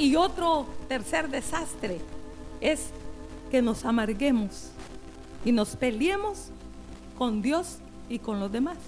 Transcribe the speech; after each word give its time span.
Y 0.00 0.16
otro 0.16 0.64
tercer 0.88 1.28
desastre 1.28 2.00
es 2.58 2.88
que 3.50 3.60
nos 3.60 3.84
amarguemos 3.84 4.70
y 5.44 5.52
nos 5.52 5.76
peleemos 5.76 6.46
con 7.18 7.42
Dios 7.42 7.76
y 8.08 8.18
con 8.18 8.40
los 8.40 8.50
demás. 8.50 8.78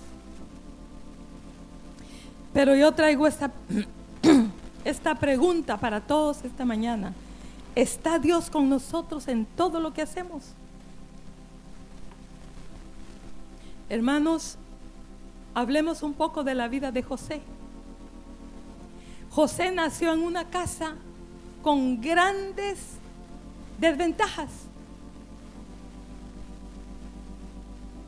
Pero 2.54 2.74
yo 2.74 2.92
traigo 2.92 3.26
esta, 3.26 3.52
esta 4.86 5.14
pregunta 5.16 5.76
para 5.76 6.00
todos 6.00 6.44
esta 6.44 6.64
mañana. 6.64 7.12
¿Está 7.74 8.18
Dios 8.18 8.48
con 8.48 8.70
nosotros 8.70 9.28
en 9.28 9.44
todo 9.44 9.80
lo 9.80 9.92
que 9.92 10.00
hacemos? 10.00 10.54
Hermanos, 13.90 14.56
hablemos 15.52 16.02
un 16.02 16.14
poco 16.14 16.42
de 16.42 16.54
la 16.54 16.68
vida 16.68 16.90
de 16.90 17.02
José. 17.02 17.42
José 19.32 19.70
nació 19.70 20.12
en 20.12 20.20
una 20.20 20.44
casa 20.50 20.94
con 21.62 22.02
grandes 22.02 22.78
desventajas. 23.78 24.50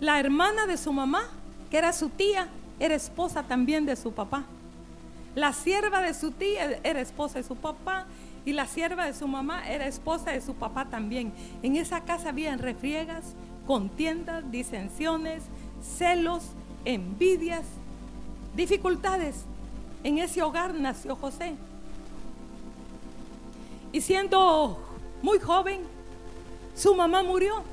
La 0.00 0.20
hermana 0.20 0.66
de 0.66 0.76
su 0.76 0.92
mamá, 0.92 1.22
que 1.70 1.78
era 1.78 1.94
su 1.94 2.10
tía, 2.10 2.48
era 2.78 2.94
esposa 2.94 3.42
también 3.42 3.86
de 3.86 3.96
su 3.96 4.12
papá. 4.12 4.44
La 5.34 5.54
sierva 5.54 6.02
de 6.02 6.12
su 6.12 6.30
tía 6.30 6.78
era 6.82 7.00
esposa 7.00 7.38
de 7.38 7.44
su 7.44 7.56
papá 7.56 8.04
y 8.44 8.52
la 8.52 8.66
sierva 8.66 9.06
de 9.06 9.14
su 9.14 9.26
mamá 9.26 9.66
era 9.66 9.86
esposa 9.86 10.30
de 10.30 10.42
su 10.42 10.54
papá 10.54 10.84
también. 10.90 11.32
En 11.62 11.76
esa 11.76 12.02
casa 12.02 12.28
había 12.28 12.54
refriegas, 12.58 13.34
contiendas, 13.66 14.50
disensiones, 14.50 15.42
celos, 15.80 16.44
envidias, 16.84 17.64
dificultades. 18.54 19.46
En 20.04 20.18
ese 20.18 20.42
hogar 20.42 20.74
nació 20.74 21.16
José. 21.16 21.54
Y 23.90 24.02
siendo 24.02 24.78
muy 25.22 25.38
joven, 25.38 25.80
su 26.76 26.94
mamá 26.94 27.22
murió. 27.22 27.64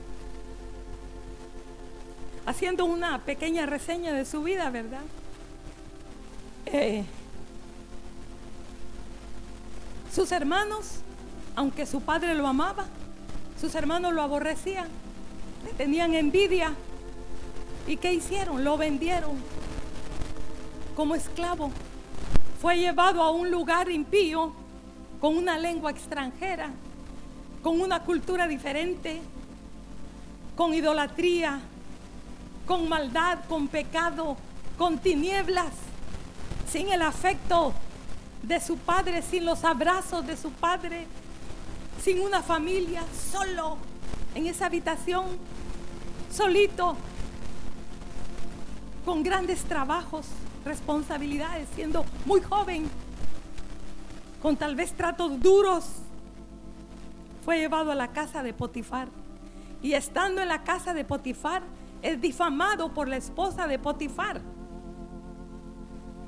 Haciendo 2.46 2.86
una 2.86 3.20
pequeña 3.20 3.66
reseña 3.66 4.14
de 4.14 4.26
su 4.26 4.42
vida, 4.44 4.70
¿verdad? 4.70 5.02
Eh, 6.68 7.04
sus 10.14 10.32
hermanos, 10.32 11.00
aunque 11.56 11.86
su 11.86 12.02
padre 12.02 12.34
lo 12.34 12.48
amaba, 12.48 12.86
sus 13.60 13.76
hermanos 13.76 14.14
lo 14.14 14.22
aborrecían, 14.22 14.88
le 15.66 15.74
tenían 15.74 16.14
envidia. 16.14 16.74
¿Y 17.88 17.98
qué 17.98 18.14
hicieron? 18.14 18.64
Lo 18.64 18.78
vendieron 18.78 19.32
como 20.96 21.16
esclavo. 21.16 21.72
Fue 22.62 22.78
llevado 22.78 23.24
a 23.24 23.32
un 23.32 23.50
lugar 23.50 23.90
impío, 23.90 24.54
con 25.20 25.36
una 25.36 25.58
lengua 25.58 25.90
extranjera, 25.90 26.70
con 27.64 27.82
una 27.82 28.04
cultura 28.04 28.48
diferente, 28.48 29.20
con 30.56 30.72
idolatría, 30.72 31.60
con 32.68 32.88
maldad, 32.88 33.40
con 33.50 33.68
pecado, 33.68 34.38
con 34.78 35.00
tinieblas, 35.00 35.72
sin 36.70 36.92
el 36.92 37.02
afecto 37.02 37.74
de 38.44 38.60
su 38.60 38.78
padre, 38.78 39.24
sin 39.24 39.44
los 39.44 39.64
abrazos 39.64 40.28
de 40.28 40.38
su 40.38 40.52
padre, 40.52 41.08
sin 42.00 42.22
una 42.22 42.44
familia, 42.44 43.02
solo 43.32 43.78
en 44.36 44.46
esa 44.46 44.68
habitación, 44.68 45.26
solito, 46.32 46.96
con 49.04 49.24
grandes 49.24 49.64
trabajos, 49.64 50.28
responsabilidades, 50.66 51.68
siendo 51.76 52.06
muy 52.26 52.42
joven, 52.42 52.90
con 54.42 54.58
tal 54.58 54.76
vez 54.76 54.94
tratos 54.94 55.40
duros, 55.40 55.86
fue 57.44 57.58
llevado 57.58 57.92
a 57.92 57.96
la 57.96 58.10
casa 58.10 58.44
de 58.44 58.54
Potifar. 58.54 59.08
Y 59.82 59.94
estando 59.94 60.42
en 60.42 60.48
la 60.48 60.64
casa 60.64 60.94
de 60.94 61.04
Potifar, 61.04 61.64
es 62.02 62.20
difamado 62.22 62.94
por 62.94 63.08
la 63.08 63.18
esposa 63.18 63.68
de 63.68 63.80
Potifar 63.80 64.42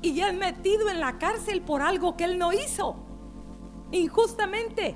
y 0.04 0.20
es 0.20 0.34
metido 0.34 0.90
en 0.90 1.00
la 1.00 1.18
cárcel 1.18 1.62
por 1.62 1.80
algo 1.80 2.14
que 2.14 2.24
él 2.24 2.38
no 2.38 2.52
hizo, 2.52 2.96
injustamente. 3.90 4.94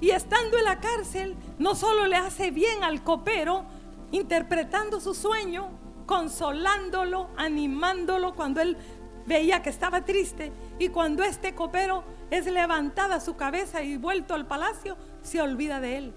Y 0.00 0.10
estando 0.10 0.58
en 0.58 0.64
la 0.64 0.80
cárcel, 0.80 1.36
no 1.58 1.76
solo 1.76 2.06
le 2.06 2.16
hace 2.16 2.50
bien 2.50 2.82
al 2.82 3.04
copero, 3.04 3.64
interpretando 4.10 5.00
su 5.00 5.14
sueño, 5.14 5.68
consolándolo, 6.08 7.28
animándolo 7.36 8.34
cuando 8.34 8.62
él 8.62 8.78
veía 9.26 9.62
que 9.62 9.68
estaba 9.68 10.06
triste, 10.06 10.50
y 10.78 10.88
cuando 10.88 11.22
este 11.22 11.54
copero 11.54 12.02
es 12.30 12.46
levantada 12.46 13.20
su 13.20 13.36
cabeza 13.36 13.82
y 13.82 13.98
vuelto 13.98 14.32
al 14.34 14.46
palacio, 14.46 14.96
se 15.20 15.42
olvida 15.42 15.80
de 15.80 15.98
él. 15.98 16.14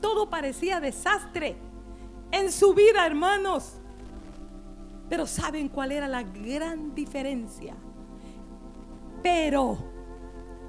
Todo 0.00 0.30
parecía 0.30 0.80
desastre 0.80 1.58
en 2.32 2.50
su 2.50 2.72
vida, 2.72 3.06
hermanos. 3.06 3.74
Pero 5.10 5.26
¿saben 5.26 5.68
cuál 5.68 5.92
era 5.92 6.08
la 6.08 6.22
gran 6.22 6.94
diferencia? 6.94 7.74
Pero 9.22 9.76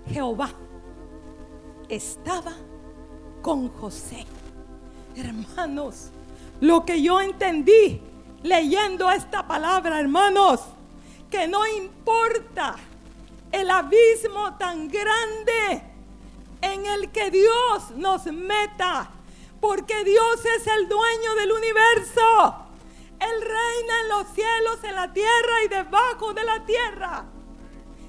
Jehová 0.06 0.50
estaba 1.88 2.52
con 3.42 3.70
José. 3.70 4.26
Hermanos, 5.16 6.12
lo 6.62 6.86
que 6.86 7.02
yo 7.02 7.22
entendí 7.22 8.02
leyendo 8.44 9.10
esta 9.12 9.48
palabra, 9.48 10.00
hermanos, 10.00 10.62
que 11.30 11.48
no 11.48 11.66
importa 11.68 12.76
el 13.52 13.70
abismo 13.70 14.58
tan 14.58 14.88
grande 14.88 15.84
en 16.62 16.86
el 16.86 17.12
que 17.12 17.32
Dios 17.32 17.92
nos 17.96 18.26
meta, 18.26 19.10
porque 19.60 20.04
Dios 20.04 20.46
es 20.58 20.68
el 20.68 20.88
dueño 20.88 21.36
del 21.36 21.52
universo. 21.52 22.56
Él 23.20 23.42
reina 23.42 24.02
en 24.02 24.10
los 24.10 24.28
cielos, 24.34 24.84
en 24.84 24.96
la 24.96 25.12
tierra 25.12 25.64
y 25.66 25.68
debajo 25.68 26.34
de 26.34 26.44
la 26.44 26.66
tierra. 26.66 27.26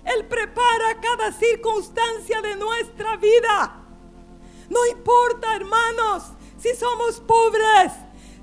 Él 0.05 0.27
prepara 0.27 1.01
cada 1.01 1.33
circunstancia 1.33 2.41
de 2.41 2.57
nuestra 2.57 3.17
vida. 3.17 3.81
No 4.69 4.87
importa, 4.87 5.57
hermanos, 5.57 6.25
si 6.59 6.75
somos 6.77 7.21
pobres, 7.21 7.93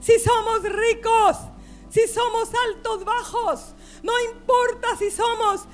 si 0.08 0.18
somos 0.20 0.64
ricos, 0.64 1.36
si 1.90 2.08
somos 2.08 2.50
altos, 2.70 3.04
bajos. 3.04 3.76
No 4.04 4.14
importa 4.32 4.96
si 4.98 5.12
somos 5.12 5.66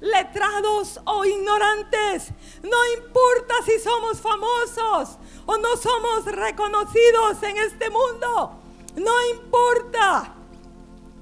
letrados 0.00 0.98
o 1.04 1.26
ignorantes. 1.26 2.30
No 2.62 2.78
importa 2.96 3.54
si 3.66 3.78
somos 3.78 4.18
famosos 4.18 5.18
o 5.44 5.58
no 5.58 5.76
somos 5.76 6.24
reconocidos 6.24 7.42
en 7.42 7.58
este 7.58 7.90
mundo. 7.90 8.52
No 8.96 9.12
importa. 9.30 10.36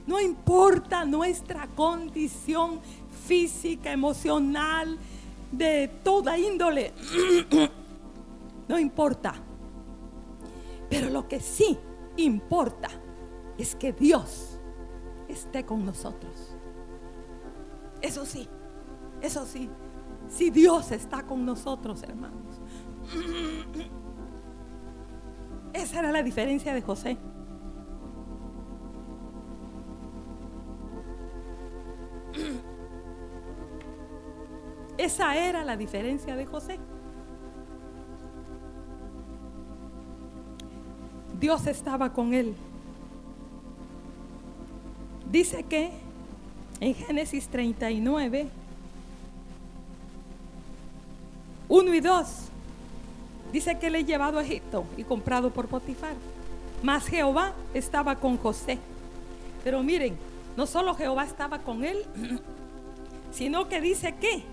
No 0.07 0.21
importa 0.21 1.05
nuestra 1.05 1.67
condición 1.75 2.81
física, 3.27 3.91
emocional, 3.91 4.97
de 5.51 5.89
toda 6.05 6.39
índole. 6.39 6.95
no 8.69 8.79
importa. 8.79 9.35
Pero 10.89 11.11
lo 11.11 11.27
que 11.27 11.41
sí 11.41 11.77
importa 12.25 12.89
es 13.59 13.75
que 13.75 13.93
Dios 13.93 14.59
esté 15.29 15.65
con 15.65 15.85
nosotros. 15.85 16.57
Eso 18.01 18.25
sí, 18.25 18.49
eso 19.21 19.45
sí. 19.45 19.69
Si 20.29 20.51
Dios 20.51 20.93
está 20.93 21.27
con 21.27 21.45
nosotros, 21.45 22.03
hermanos. 22.03 22.61
Esa 25.73 25.99
era 26.01 26.11
la 26.13 26.23
diferencia 26.23 26.75
de 26.75 26.83
José. 26.83 27.19
Esa 34.99 35.37
era 35.37 35.65
la 35.65 35.77
diferencia 35.77 36.37
de 36.37 36.47
José. 36.47 36.79
Dios 41.41 41.67
estaba 41.67 42.13
con 42.13 42.35
él. 42.35 42.55
Dice 45.31 45.63
que 45.65 45.91
en 46.81 46.95
Génesis 46.95 47.49
39, 47.49 48.49
1 51.69 51.95
y 51.95 52.01
2, 52.01 52.27
dice 53.53 53.79
que 53.79 53.91
le 53.91 54.01
he 54.01 54.05
llevado 54.05 54.39
a 54.39 54.43
Egipto 54.43 54.85
y 54.97 55.05
comprado 55.05 55.51
por 55.51 55.69
Potifar. 55.69 56.15
Mas 56.83 57.07
Jehová 57.07 57.53
estaba 57.75 58.17
con 58.17 58.37
José. 58.37 58.79
Pero 59.65 59.83
miren, 59.83 60.17
no 60.57 60.67
solo 60.67 60.95
Jehová 60.95 61.25
estaba 61.25 61.59
con 61.59 61.85
él, 61.85 62.05
sino 63.33 63.69
que 63.69 63.81
dice 63.81 64.15
que 64.17 64.45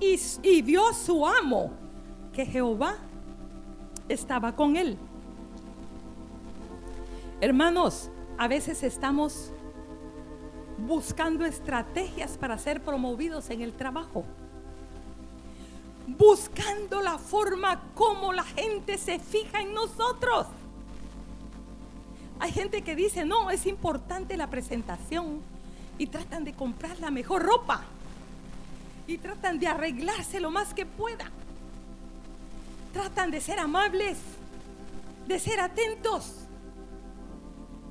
y, 0.00 0.62
vio 0.62 0.92
su 0.92 1.26
amo 1.26 1.70
que 2.32 2.44
Jehová 2.44 2.96
estaba 4.08 4.54
con 4.54 4.76
él. 4.76 4.96
Hermanos, 7.40 8.10
a 8.38 8.48
veces 8.48 8.82
estamos 8.82 9.52
buscando 10.78 11.44
estrategias 11.44 12.36
para 12.38 12.58
ser 12.58 12.82
promovidos 12.82 13.50
en 13.50 13.62
el 13.62 13.72
trabajo. 13.72 14.24
Buscando 16.06 17.02
la 17.02 17.18
forma 17.18 17.82
como 17.94 18.32
la 18.32 18.44
gente 18.44 18.96
se 18.98 19.18
fija 19.18 19.60
en 19.60 19.74
nosotros. 19.74 20.46
Hay 22.38 22.52
gente 22.52 22.82
que 22.82 22.94
dice, 22.94 23.24
no, 23.24 23.50
es 23.50 23.66
importante 23.66 24.36
la 24.36 24.48
presentación 24.48 25.40
y 25.98 26.06
tratan 26.06 26.44
de 26.44 26.52
comprar 26.52 26.98
la 27.00 27.10
mejor 27.10 27.42
ropa 27.42 27.82
y 29.06 29.18
tratan 29.18 29.58
de 29.58 29.68
arreglarse 29.68 30.40
lo 30.40 30.50
más 30.50 30.74
que 30.74 30.84
puedan. 30.84 31.45
Tratan 32.96 33.30
de 33.30 33.40
ser 33.42 33.58
amables, 33.58 34.16
de 35.26 35.38
ser 35.38 35.60
atentos, 35.60 36.46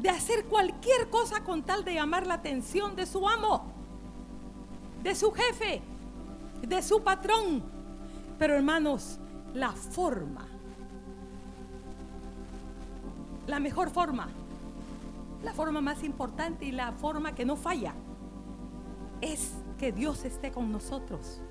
de 0.02 0.10
hacer 0.10 0.46
cualquier 0.46 1.12
cosa 1.12 1.44
con 1.44 1.62
tal 1.62 1.86
de 1.86 1.94
llamar 1.94 2.26
la 2.26 2.34
atención 2.34 2.96
de 2.96 3.06
su 3.06 3.30
amo, 3.30 3.72
de 5.04 5.14
su 5.14 5.32
jefe, 5.32 5.84
de 6.64 6.82
su 6.82 7.04
patrón. 7.04 7.62
Pero 8.40 8.56
hermanos, 8.56 9.20
la 9.54 9.72
forma 9.72 10.48
la 13.48 13.60
mejor 13.60 13.90
forma, 13.90 14.28
la 15.44 15.54
forma 15.54 15.82
más 15.82 16.04
importante 16.04 16.66
y 16.66 16.72
la 16.72 16.92
forma 16.94 17.36
que 17.36 17.46
no 17.46 17.56
falla, 17.56 17.94
es 19.22 19.54
que 19.78 19.92
Dios 19.92 20.26
esté 20.26 20.52
con 20.52 20.72
nosotros. 20.72 21.42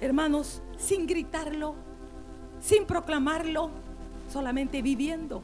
Hermanos, 0.00 0.62
sin 0.76 1.06
gritarlo, 1.06 1.74
sin 2.66 2.84
proclamarlo, 2.84 3.70
solamente 4.32 4.82
viviendo, 4.82 5.42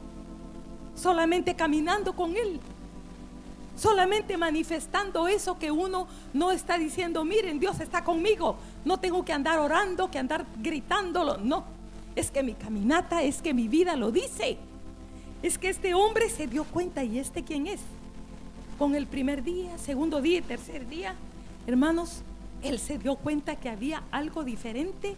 solamente 0.95 1.55
caminando 1.55 2.13
con 2.13 2.35
Él, 2.35 2.59
solamente 3.77 4.35
manifestando 4.37 5.27
eso 5.27 5.57
que 5.57 5.71
uno 5.71 6.07
no 6.33 6.51
está 6.51 6.77
diciendo, 6.77 7.23
miren, 7.23 7.59
Dios 7.59 7.79
está 7.79 8.03
conmigo, 8.03 8.57
no 8.83 8.99
tengo 8.99 9.23
que 9.23 9.31
andar 9.31 9.59
orando, 9.59 10.11
que 10.11 10.19
andar 10.19 10.45
gritándolo, 10.59 11.37
no, 11.37 11.63
es 12.15 12.29
que 12.29 12.43
mi 12.43 12.53
caminata, 12.53 13.23
es 13.23 13.41
que 13.41 13.53
mi 13.53 13.67
vida 13.67 13.95
lo 13.95 14.11
dice 14.11 14.57
es 15.43 15.57
que 15.57 15.67
este 15.67 15.93
hombre 15.93 16.29
se 16.29 16.47
dio 16.47 16.63
cuenta 16.63 17.03
y 17.03 17.19
este 17.19 17.43
quién 17.43 17.67
es. 17.67 17.81
Con 18.79 18.95
el 18.95 19.05
primer 19.05 19.43
día, 19.43 19.77
segundo 19.77 20.21
día 20.21 20.39
y 20.39 20.41
tercer 20.41 20.87
día, 20.87 21.15
hermanos, 21.67 22.21
él 22.63 22.79
se 22.79 22.97
dio 22.97 23.17
cuenta 23.17 23.57
que 23.57 23.69
había 23.69 24.03
algo 24.09 24.45
diferente 24.45 25.15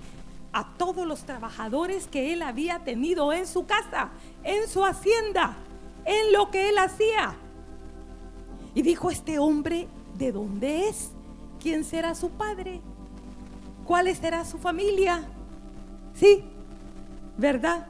a 0.56 0.64
todos 0.78 1.06
los 1.06 1.26
trabajadores 1.26 2.08
que 2.08 2.32
él 2.32 2.42
había 2.42 2.80
tenido 2.80 3.34
en 3.34 3.46
su 3.46 3.66
casa, 3.66 4.12
en 4.42 4.70
su 4.70 4.86
hacienda, 4.86 5.58
en 6.06 6.32
lo 6.32 6.50
que 6.50 6.70
él 6.70 6.78
hacía. 6.78 7.36
Y 8.74 8.82
dijo, 8.82 9.12
este 9.12 9.38
hombre, 9.38 9.90
¿de 10.18 10.32
dónde 10.32 10.88
es? 10.88 11.12
¿Quién 11.60 11.84
será 11.84 12.16
su 12.16 12.30
padre? 12.30 12.80
¿Cuál 13.84 14.16
será 14.16 14.46
su 14.46 14.58
familia? 14.58 15.26
Sí, 16.14 16.42
¿verdad? 17.38 17.86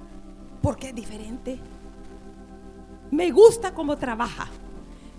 Porque 0.63 0.89
es 0.89 0.95
diferente. 0.95 1.59
Me 3.11 3.29
gusta 3.29 3.75
cómo 3.75 3.95
trabaja. 3.95 4.47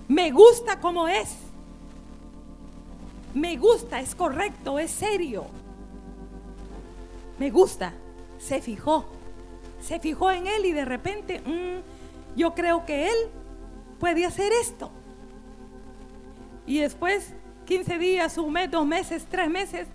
Me 0.09 0.33
gusta 0.33 0.81
cómo 0.81 1.07
es. 1.07 1.37
Me 3.35 3.57
gusta, 3.57 4.01
es 4.01 4.17
correcto, 4.17 4.81
es 4.81 4.91
serio. 4.91 5.47
Me 7.39 7.51
gusta. 7.51 7.93
Se 8.39 8.61
fijó. 8.61 9.07
Se 9.81 10.01
fijó 10.01 10.31
en 10.31 10.47
él 10.47 10.65
y 10.65 10.73
de 10.73 10.85
repente, 10.85 11.41
mm, 11.41 12.39
yo 12.39 12.55
creo 12.55 12.85
que 12.87 13.09
él 13.09 13.17
puede 13.99 14.25
hacer 14.25 14.53
esto. 14.53 14.91
Y 16.67 16.79
después, 16.79 17.35
15 17.67 17.99
días, 17.99 18.39
un 18.39 18.53
mes, 18.53 18.71
dos 18.71 18.87
meses, 18.87 19.27
tres 19.31 19.49
meses, 19.49 19.87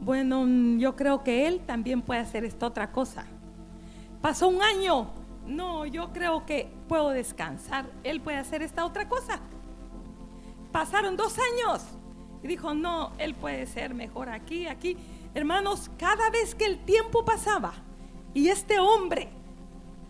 bueno, 0.00 0.44
mm, 0.46 0.78
yo 0.78 0.96
creo 0.96 1.22
que 1.22 1.46
él 1.46 1.60
también 1.66 2.02
puede 2.02 2.20
hacer 2.20 2.44
esta 2.44 2.66
otra 2.66 2.92
cosa. 2.92 3.26
Pasó 4.22 4.48
un 4.48 4.62
año, 4.62 5.10
no, 5.46 5.86
yo 5.86 6.12
creo 6.12 6.46
que 6.46 6.68
puedo 6.88 7.10
descansar, 7.10 7.86
él 8.02 8.20
puede 8.20 8.38
hacer 8.38 8.62
esta 8.62 8.84
otra 8.84 9.08
cosa. 9.08 9.40
Pasaron 10.72 11.16
dos 11.16 11.36
años 11.38 11.82
y 12.42 12.48
dijo, 12.48 12.74
no, 12.74 13.12
él 13.18 13.34
puede 13.34 13.66
ser 13.66 13.94
mejor 13.94 14.28
aquí, 14.28 14.66
aquí. 14.66 14.96
Hermanos, 15.34 15.90
cada 15.98 16.30
vez 16.30 16.54
que 16.54 16.66
el 16.66 16.84
tiempo 16.84 17.24
pasaba 17.24 17.74
y 18.34 18.48
este 18.48 18.78
hombre 18.78 19.28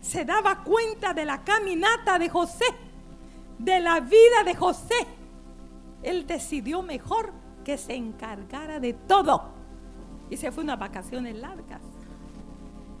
se 0.01 0.25
daba 0.25 0.63
cuenta 0.63 1.13
de 1.13 1.25
la 1.25 1.43
caminata 1.43 2.19
de 2.19 2.29
José, 2.29 2.65
de 3.57 3.79
la 3.79 3.99
vida 3.99 4.43
de 4.45 4.55
José, 4.55 4.95
él 6.03 6.27
decidió 6.27 6.81
mejor 6.81 7.33
que 7.65 7.77
se 7.77 7.95
encargara 7.95 8.79
de 8.79 8.93
todo. 8.93 9.55
Y 10.29 10.37
se 10.37 10.51
fue 10.51 10.63
unas 10.63 10.79
vacaciones 10.79 11.35
largas 11.35 11.81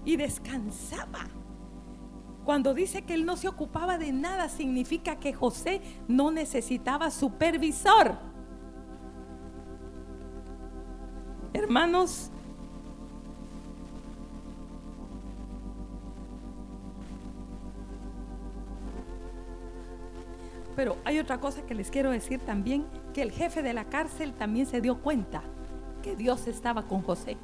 y 0.05 0.15
descansaba. 0.15 1.27
Cuando 2.45 2.73
dice 2.73 3.01
que 3.01 3.13
él 3.13 3.25
no 3.25 3.35
se 3.35 3.49
ocupaba 3.49 3.97
de 3.97 4.13
nada, 4.13 4.47
significa 4.47 5.17
que 5.17 5.33
José 5.33 5.81
no 6.07 6.31
necesitaba 6.31 7.11
supervisor. 7.11 8.17
Hermanos, 11.57 12.29
Pero 20.75 20.95
hay 21.05 21.17
otra 21.17 21.39
cosa 21.39 21.63
que 21.63 21.73
les 21.73 21.89
quiero 21.89 22.11
decir 22.11 22.39
también, 22.39 22.85
que 23.11 23.23
el 23.23 23.31
jefe 23.31 23.63
de 23.63 23.73
la 23.73 23.85
cárcel 23.85 24.33
también 24.33 24.67
se 24.67 24.79
dio 24.79 25.01
cuenta 25.01 25.41
que 26.03 26.15
Dios 26.15 26.45
estaba 26.45 26.83
con 26.83 27.01
José. 27.01 27.35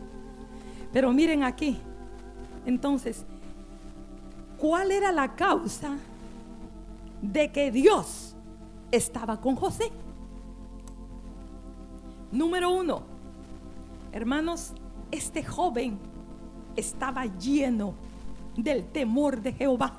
Pero 0.91 1.11
miren 1.11 1.43
aquí, 1.43 1.79
entonces, 2.67 3.25
cuál 4.59 4.91
era 4.91 5.11
la 5.11 5.33
causa 5.33 5.97
de 7.23 7.51
que 7.51 7.71
Dios 7.71 8.35
estaba 8.91 9.41
con 9.41 9.55
José. 9.55 9.91
Número 12.31 12.69
uno, 12.69 13.12
hermanos, 14.13 14.73
este 15.11 15.43
joven 15.43 15.99
estaba 16.75 17.25
lleno 17.25 17.95
del 18.55 18.85
temor 18.85 19.41
de 19.41 19.51
Jehová. 19.51 19.93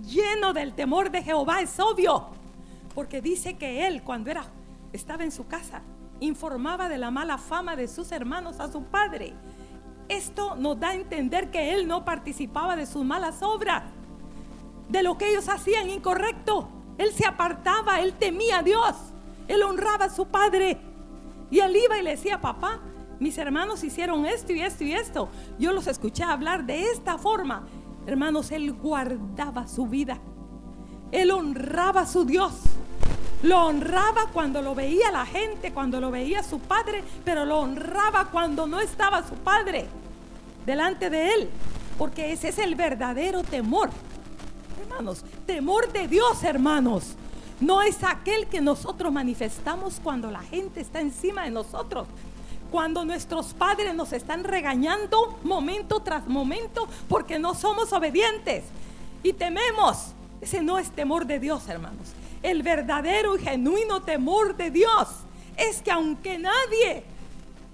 Lleno 0.00 0.52
del 0.52 0.74
temor 0.74 1.10
de 1.10 1.22
Jehová, 1.22 1.60
es 1.60 1.78
obvio, 1.80 2.28
porque 2.94 3.20
dice 3.20 3.58
que 3.58 3.86
él 3.86 4.02
cuando 4.02 4.30
era 4.30 4.44
estaba 4.92 5.24
en 5.24 5.32
su 5.32 5.46
casa 5.46 5.82
informaba 6.20 6.88
de 6.88 6.98
la 6.98 7.10
mala 7.10 7.38
fama 7.38 7.76
de 7.76 7.88
sus 7.88 8.12
hermanos 8.12 8.60
a 8.60 8.70
su 8.70 8.82
padre 8.84 9.34
esto 10.10 10.56
nos 10.56 10.78
da 10.78 10.88
a 10.88 10.94
entender 10.94 11.50
que 11.52 11.72
él 11.72 11.86
no 11.86 12.04
participaba 12.04 12.74
de 12.74 12.84
sus 12.84 13.04
malas 13.04 13.42
obras, 13.42 13.84
de 14.88 15.04
lo 15.04 15.16
que 15.16 15.30
ellos 15.30 15.48
hacían 15.48 15.88
incorrecto. 15.88 16.68
Él 16.98 17.12
se 17.12 17.26
apartaba, 17.26 18.00
él 18.00 18.14
temía 18.14 18.58
a 18.58 18.62
Dios, 18.64 18.96
él 19.46 19.62
honraba 19.62 20.06
a 20.06 20.10
su 20.10 20.26
padre. 20.26 20.78
Y 21.50 21.60
él 21.60 21.76
iba 21.76 21.98
y 21.98 22.02
le 22.02 22.10
decía, 22.10 22.40
papá, 22.40 22.80
mis 23.18 23.36
hermanos 23.38 23.84
hicieron 23.84 24.24
esto 24.24 24.52
y 24.52 24.62
esto 24.62 24.84
y 24.84 24.92
esto. 24.92 25.28
Yo 25.58 25.72
los 25.72 25.86
escuché 25.86 26.22
hablar 26.22 26.64
de 26.64 26.90
esta 26.90 27.18
forma. 27.18 27.66
Hermanos, 28.06 28.50
él 28.50 28.72
guardaba 28.72 29.68
su 29.68 29.86
vida. 29.86 30.18
Él 31.12 31.30
honraba 31.30 32.02
a 32.02 32.06
su 32.06 32.24
Dios. 32.24 32.52
Lo 33.42 33.66
honraba 33.66 34.28
cuando 34.32 34.62
lo 34.62 34.74
veía 34.74 35.10
la 35.10 35.24
gente, 35.26 35.72
cuando 35.72 36.00
lo 36.00 36.10
veía 36.10 36.42
su 36.42 36.60
padre, 36.60 37.02
pero 37.24 37.44
lo 37.44 37.60
honraba 37.60 38.26
cuando 38.26 38.66
no 38.66 38.80
estaba 38.80 39.26
su 39.26 39.34
padre 39.34 39.86
delante 40.66 41.08
de 41.08 41.32
Él, 41.32 41.50
porque 41.96 42.32
ese 42.32 42.48
es 42.48 42.58
el 42.58 42.74
verdadero 42.74 43.42
temor. 43.42 43.90
Hermanos, 44.82 45.24
temor 45.46 45.90
de 45.90 46.06
Dios, 46.06 46.44
hermanos. 46.44 47.16
No 47.60 47.82
es 47.82 48.02
aquel 48.02 48.46
que 48.46 48.62
nosotros 48.62 49.12
manifestamos 49.12 50.00
cuando 50.02 50.30
la 50.30 50.40
gente 50.40 50.80
está 50.80 51.00
encima 51.00 51.44
de 51.44 51.50
nosotros. 51.50 52.08
Cuando 52.70 53.04
nuestros 53.04 53.52
padres 53.52 53.94
nos 53.94 54.12
están 54.12 54.44
regañando 54.44 55.38
momento 55.42 56.00
tras 56.00 56.26
momento 56.26 56.88
porque 57.08 57.38
no 57.38 57.54
somos 57.54 57.92
obedientes 57.92 58.64
y 59.22 59.34
tememos. 59.34 60.12
Ese 60.40 60.62
no 60.62 60.78
es 60.78 60.90
temor 60.90 61.26
de 61.26 61.38
Dios, 61.38 61.68
hermanos. 61.68 62.12
El 62.42 62.62
verdadero 62.62 63.36
y 63.36 63.40
genuino 63.40 64.00
temor 64.02 64.56
de 64.56 64.70
Dios 64.70 65.08
es 65.56 65.82
que 65.82 65.90
aunque 65.90 66.38
nadie 66.38 67.04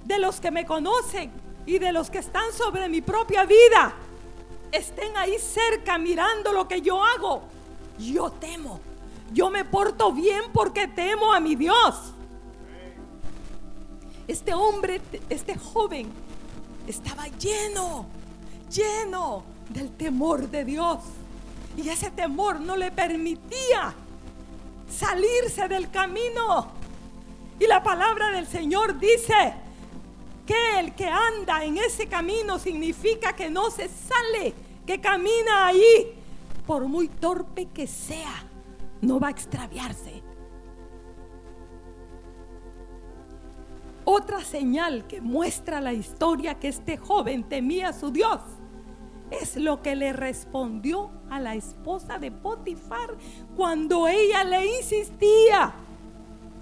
de 0.04 0.18
los 0.18 0.40
que 0.40 0.50
me 0.50 0.66
conocen 0.66 1.30
y 1.64 1.78
de 1.78 1.92
los 1.92 2.10
que 2.10 2.18
están 2.18 2.52
sobre 2.52 2.88
mi 2.88 3.02
propia 3.02 3.44
vida 3.44 3.94
estén 4.72 5.16
ahí 5.16 5.36
cerca 5.38 5.96
mirando 5.98 6.52
lo 6.52 6.66
que 6.66 6.80
yo 6.80 7.04
hago, 7.04 7.42
yo 7.98 8.30
temo. 8.30 8.80
Yo 9.32 9.50
me 9.50 9.64
porto 9.64 10.12
bien 10.12 10.42
porque 10.52 10.86
temo 10.88 11.32
a 11.32 11.40
mi 11.40 11.54
Dios. 11.54 12.12
Este 14.28 14.54
hombre, 14.54 15.00
este 15.28 15.56
joven, 15.56 16.10
estaba 16.86 17.26
lleno, 17.28 18.06
lleno 18.70 19.44
del 19.68 19.90
temor 19.90 20.48
de 20.48 20.64
Dios. 20.64 20.98
Y 21.76 21.88
ese 21.88 22.10
temor 22.10 22.60
no 22.60 22.76
le 22.76 22.90
permitía 22.90 23.94
salirse 24.90 25.68
del 25.68 25.90
camino. 25.90 26.68
Y 27.58 27.66
la 27.66 27.82
palabra 27.82 28.30
del 28.30 28.46
Señor 28.46 28.98
dice 28.98 29.54
que 30.46 30.78
el 30.78 30.94
que 30.94 31.08
anda 31.08 31.64
en 31.64 31.76
ese 31.78 32.06
camino 32.06 32.58
significa 32.58 33.34
que 33.34 33.50
no 33.50 33.70
se 33.70 33.88
sale, 33.88 34.54
que 34.86 35.00
camina 35.00 35.66
ahí, 35.66 36.14
por 36.66 36.86
muy 36.86 37.08
torpe 37.08 37.66
que 37.66 37.86
sea, 37.86 38.44
no 39.00 39.20
va 39.20 39.28
a 39.28 39.30
extraviarse. 39.30 40.22
Otra 44.04 44.40
señal 44.40 45.06
que 45.08 45.20
muestra 45.20 45.80
la 45.80 45.92
historia 45.92 46.58
que 46.60 46.68
este 46.68 46.96
joven 46.96 47.42
temía 47.42 47.88
a 47.88 47.92
su 47.92 48.10
Dios 48.12 48.40
es 49.30 49.56
lo 49.56 49.82
que 49.82 49.96
le 49.96 50.12
respondió 50.12 51.10
a 51.28 51.40
la 51.40 51.56
esposa 51.56 52.18
de 52.18 52.30
Potifar 52.30 53.16
cuando 53.56 54.06
ella 54.06 54.44
le 54.44 54.76
insistía 54.76 55.74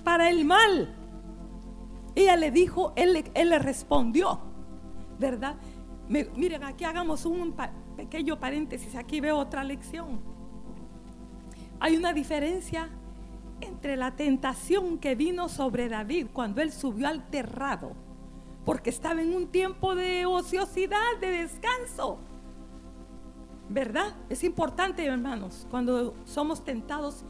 para 0.03 0.31
el 0.31 0.45
mal. 0.45 0.95
Ella 2.15 2.37
le 2.37 2.51
dijo, 2.51 2.93
él, 2.97 3.25
le 3.35 3.59
respondió, 3.59 4.41
¿verdad? 5.19 5.57
miren, 6.09 6.65
aquí 6.65 6.85
hagamos 6.85 7.27
un 7.27 7.55
pequeño 7.97 8.39
paréntesis, 8.39 8.95
aquí 8.95 9.21
veo 9.21 9.37
otra 9.37 9.65
lección. 9.65 10.34
Hay 11.85 11.99
una 11.99 12.15
diferencia 12.15 12.89
entre 13.61 13.99
la 13.99 14.17
tentación 14.17 14.97
que 14.97 15.15
vino 15.15 15.51
sobre 15.51 15.91
David 15.91 16.29
cuando 16.33 16.63
él 16.63 16.73
subió 16.73 17.09
al 17.09 17.29
terrado, 17.29 17.93
porque 18.65 18.89
estaba 18.89 19.21
en 19.21 19.37
un 19.37 19.49
tiempo 19.49 19.95
de 19.95 20.25
ociosidad, 20.25 21.19
de 21.21 21.31
descanso. 21.31 22.17
¿Verdad? 23.69 24.15
Es 24.31 24.45
importante, 24.45 25.05
hermanos, 25.05 25.67
cuando 25.71 26.15
somos 26.25 26.65
tentados, 26.65 27.23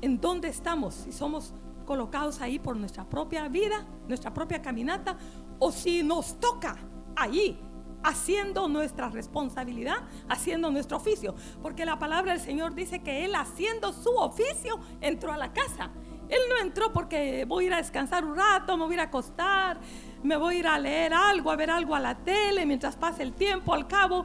en 0.00 0.20
dónde 0.20 0.48
estamos, 0.48 0.94
si 0.94 1.12
somos 1.12 1.54
colocados 1.86 2.40
ahí 2.40 2.58
por 2.58 2.76
nuestra 2.76 3.04
propia 3.04 3.46
vida, 3.46 3.86
nuestra 4.08 4.34
propia 4.34 4.60
caminata, 4.60 5.16
o 5.60 5.70
si 5.70 6.02
nos 6.02 6.40
toca 6.40 6.76
ahí, 7.14 7.56
haciendo 8.02 8.68
nuestra 8.68 9.08
responsabilidad, 9.08 9.96
haciendo 10.28 10.70
nuestro 10.70 10.96
oficio. 10.96 11.34
Porque 11.62 11.84
la 11.84 11.98
palabra 11.98 12.32
del 12.32 12.40
Señor 12.40 12.74
dice 12.74 13.02
que 13.02 13.24
Él 13.24 13.34
haciendo 13.34 13.92
su 13.92 14.10
oficio 14.16 14.80
entró 15.00 15.32
a 15.32 15.36
la 15.36 15.52
casa. 15.52 15.90
Él 16.28 16.40
no 16.48 16.56
entró 16.58 16.92
porque 16.92 17.44
voy 17.46 17.64
a 17.64 17.66
ir 17.66 17.74
a 17.74 17.76
descansar 17.76 18.24
un 18.24 18.36
rato, 18.36 18.76
me 18.76 18.86
voy 18.86 18.96
a 18.96 19.02
acostar, 19.02 19.80
me 20.22 20.36
voy 20.36 20.56
a 20.56 20.58
ir 20.58 20.66
a 20.66 20.78
leer 20.78 21.12
algo, 21.12 21.50
a 21.50 21.56
ver 21.56 21.70
algo 21.70 21.94
a 21.94 22.00
la 22.00 22.16
tele 22.16 22.64
mientras 22.64 22.96
pase 22.96 23.22
el 23.22 23.34
tiempo. 23.34 23.74
Al 23.74 23.86
cabo, 23.86 24.24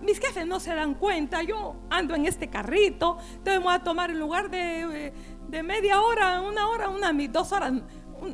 mis 0.00 0.18
jefes 0.18 0.44
no 0.44 0.58
se 0.58 0.74
dan 0.74 0.94
cuenta, 0.94 1.42
yo 1.42 1.76
ando 1.88 2.16
en 2.16 2.26
este 2.26 2.50
carrito, 2.50 3.18
entonces 3.34 3.62
voy 3.62 3.74
a 3.74 3.78
tomar 3.84 4.10
en 4.10 4.18
lugar 4.18 4.50
de... 4.50 5.06
Eh, 5.06 5.12
de 5.52 5.62
media 5.62 6.00
hora, 6.00 6.40
una 6.40 6.66
hora, 6.68 6.88
una, 6.88 7.12
dos 7.28 7.52
horas, 7.52 7.74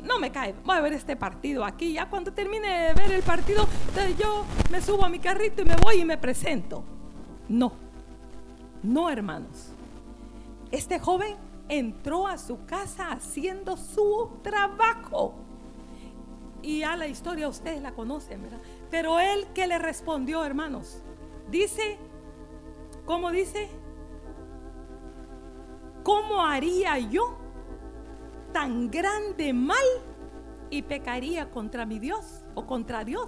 no 0.03 0.19
me 0.19 0.31
cae, 0.31 0.53
voy 0.63 0.77
a 0.77 0.81
ver 0.81 0.93
este 0.93 1.15
partido 1.15 1.65
aquí. 1.65 1.93
Ya 1.93 2.09
cuando 2.09 2.33
termine 2.33 2.67
de 2.67 2.93
ver 2.93 3.11
el 3.11 3.23
partido, 3.23 3.67
yo 4.17 4.45
me 4.71 4.81
subo 4.81 5.05
a 5.05 5.09
mi 5.09 5.19
carrito 5.19 5.61
y 5.61 5.65
me 5.65 5.75
voy 5.75 6.01
y 6.01 6.05
me 6.05 6.17
presento. 6.17 6.83
No, 7.47 7.73
no 8.83 9.09
hermanos. 9.09 9.69
Este 10.71 10.99
joven 10.99 11.35
entró 11.67 12.27
a 12.27 12.37
su 12.37 12.65
casa 12.65 13.11
haciendo 13.11 13.77
su 13.77 14.29
trabajo. 14.41 15.35
Y 16.61 16.83
a 16.83 16.97
la 16.97 17.07
historia 17.07 17.47
ustedes 17.47 17.81
la 17.81 17.93
conocen, 17.93 18.41
¿verdad? 18.41 18.59
Pero 18.91 19.19
él 19.19 19.47
que 19.53 19.65
le 19.65 19.79
respondió, 19.79 20.43
hermanos, 20.43 21.01
dice, 21.49 21.97
¿cómo 23.05 23.31
dice? 23.31 23.69
¿cómo 26.09 26.43
haría 26.43 26.97
yo 26.97 27.37
tan 28.51 28.89
grande 28.89 29.53
mal 29.53 29.85
y 30.69 30.81
pecaría 30.81 31.49
contra 31.49 31.85
mi 31.85 31.99
Dios 31.99 32.43
o 32.55 32.65
contra 32.65 33.03
Dios? 33.03 33.27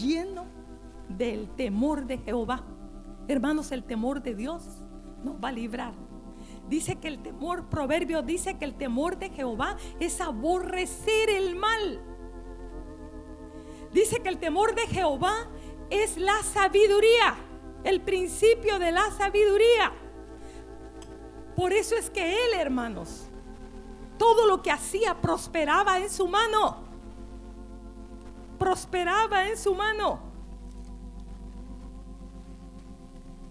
Lleno 0.00 0.46
del 1.08 1.48
temor 1.56 2.06
de 2.06 2.18
Jehová. 2.18 2.64
Hermanos, 3.28 3.72
el 3.72 3.84
temor 3.84 4.22
de 4.22 4.34
Dios 4.34 4.64
nos 5.22 5.36
va 5.36 5.48
a 5.48 5.52
librar. 5.52 5.94
Dice 6.68 6.96
que 6.96 7.08
el 7.08 7.22
temor, 7.22 7.68
proverbio 7.68 8.22
dice 8.22 8.58
que 8.58 8.64
el 8.64 8.74
temor 8.74 9.18
de 9.18 9.30
Jehová 9.30 9.76
es 10.00 10.20
aborrecer 10.20 11.28
el 11.30 11.56
mal. 11.56 12.00
Dice 13.92 14.20
que 14.22 14.28
el 14.28 14.38
temor 14.38 14.74
de 14.74 14.86
Jehová 14.86 15.48
es 15.90 16.16
la 16.16 16.42
sabiduría 16.42 17.36
el 17.84 18.00
principio 18.00 18.78
de 18.78 18.92
la 18.92 19.10
sabiduría. 19.10 19.92
Por 21.56 21.72
eso 21.72 21.96
es 21.96 22.08
que 22.08 22.32
él, 22.32 22.54
hermanos, 22.58 23.26
todo 24.18 24.46
lo 24.46 24.62
que 24.62 24.70
hacía 24.70 25.20
prosperaba 25.20 25.98
en 25.98 26.10
su 26.10 26.26
mano. 26.28 26.76
Prosperaba 28.58 29.48
en 29.48 29.58
su 29.58 29.74
mano. 29.74 30.20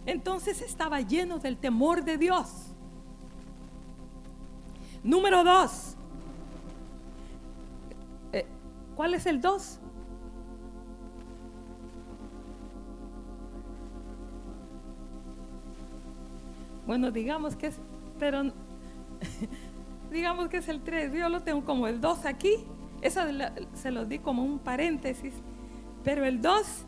Entonces 0.05 0.61
estaba 0.61 1.01
lleno 1.01 1.39
del 1.39 1.57
temor 1.57 2.03
de 2.03 2.17
Dios. 2.17 2.71
Número 5.03 5.43
dos. 5.43 5.95
Eh, 8.33 8.45
¿Cuál 8.95 9.13
es 9.13 9.25
el 9.25 9.41
dos? 9.41 9.79
Bueno, 16.85 17.11
digamos 17.11 17.55
que 17.55 17.67
es, 17.67 17.79
pero 18.21 18.43
digamos 20.11 20.47
que 20.49 20.57
es 20.57 20.67
el 20.69 20.83
3. 20.83 21.11
Yo 21.11 21.27
lo 21.27 21.41
tengo 21.41 21.65
como 21.65 21.87
el 21.87 21.99
2 21.99 22.25
aquí. 22.25 22.53
Eso 23.01 23.21
se 23.73 23.89
lo 23.89 24.05
di 24.05 24.19
como 24.19 24.45
un 24.45 24.59
paréntesis. 24.59 25.33
Pero 26.03 26.23
el 26.23 26.39
2 26.39 26.85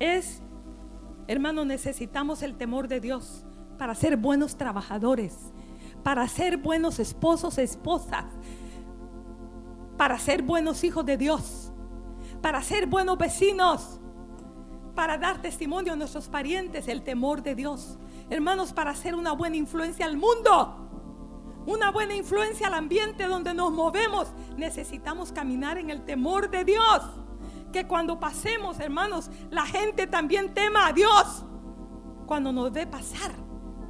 es, 0.00 0.42
hermano, 1.28 1.64
necesitamos 1.64 2.42
el 2.42 2.56
temor 2.56 2.88
de 2.88 2.98
Dios 2.98 3.44
para 3.78 3.94
ser 3.94 4.16
buenos 4.16 4.56
trabajadores, 4.56 5.36
para 6.02 6.26
ser 6.26 6.56
buenos 6.56 6.98
esposos, 6.98 7.56
esposas, 7.56 8.24
para 9.96 10.18
ser 10.18 10.42
buenos 10.42 10.82
hijos 10.82 11.06
de 11.06 11.16
Dios, 11.16 11.70
para 12.42 12.60
ser 12.60 12.88
buenos 12.88 13.16
vecinos, 13.18 14.00
para 14.96 15.16
dar 15.16 15.40
testimonio 15.40 15.92
a 15.92 15.96
nuestros 15.96 16.28
parientes, 16.28 16.88
el 16.88 17.02
temor 17.02 17.40
de 17.40 17.54
Dios 17.54 18.00
hermanos, 18.30 18.72
para 18.72 18.92
hacer 18.92 19.14
una 19.14 19.32
buena 19.32 19.56
influencia 19.56 20.06
al 20.06 20.16
mundo. 20.16 20.76
Una 21.66 21.90
buena 21.90 22.14
influencia 22.14 22.68
al 22.68 22.74
ambiente 22.74 23.26
donde 23.26 23.52
nos 23.52 23.70
movemos. 23.72 24.32
Necesitamos 24.56 25.32
caminar 25.32 25.76
en 25.76 25.90
el 25.90 26.04
temor 26.04 26.50
de 26.50 26.64
Dios. 26.64 27.02
Que 27.72 27.86
cuando 27.86 28.18
pasemos, 28.18 28.80
hermanos, 28.80 29.30
la 29.50 29.66
gente 29.66 30.06
también 30.06 30.54
tema 30.54 30.86
a 30.86 30.92
Dios. 30.92 31.44
Cuando 32.26 32.52
nos 32.52 32.72
ve 32.72 32.86
pasar. 32.86 33.32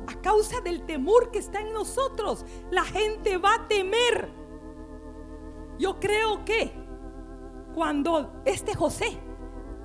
A 0.07 0.21
causa 0.21 0.61
del 0.61 0.85
temor 0.87 1.31
que 1.31 1.39
está 1.39 1.61
en 1.61 1.73
nosotros, 1.73 2.45
la 2.71 2.83
gente 2.83 3.37
va 3.37 3.55
a 3.55 3.69
temer. 3.69 4.33
Yo 5.79 6.01
creo 6.01 6.45
que 6.45 6.73
cuando 7.75 8.43
este 8.45 8.75
José 8.75 9.19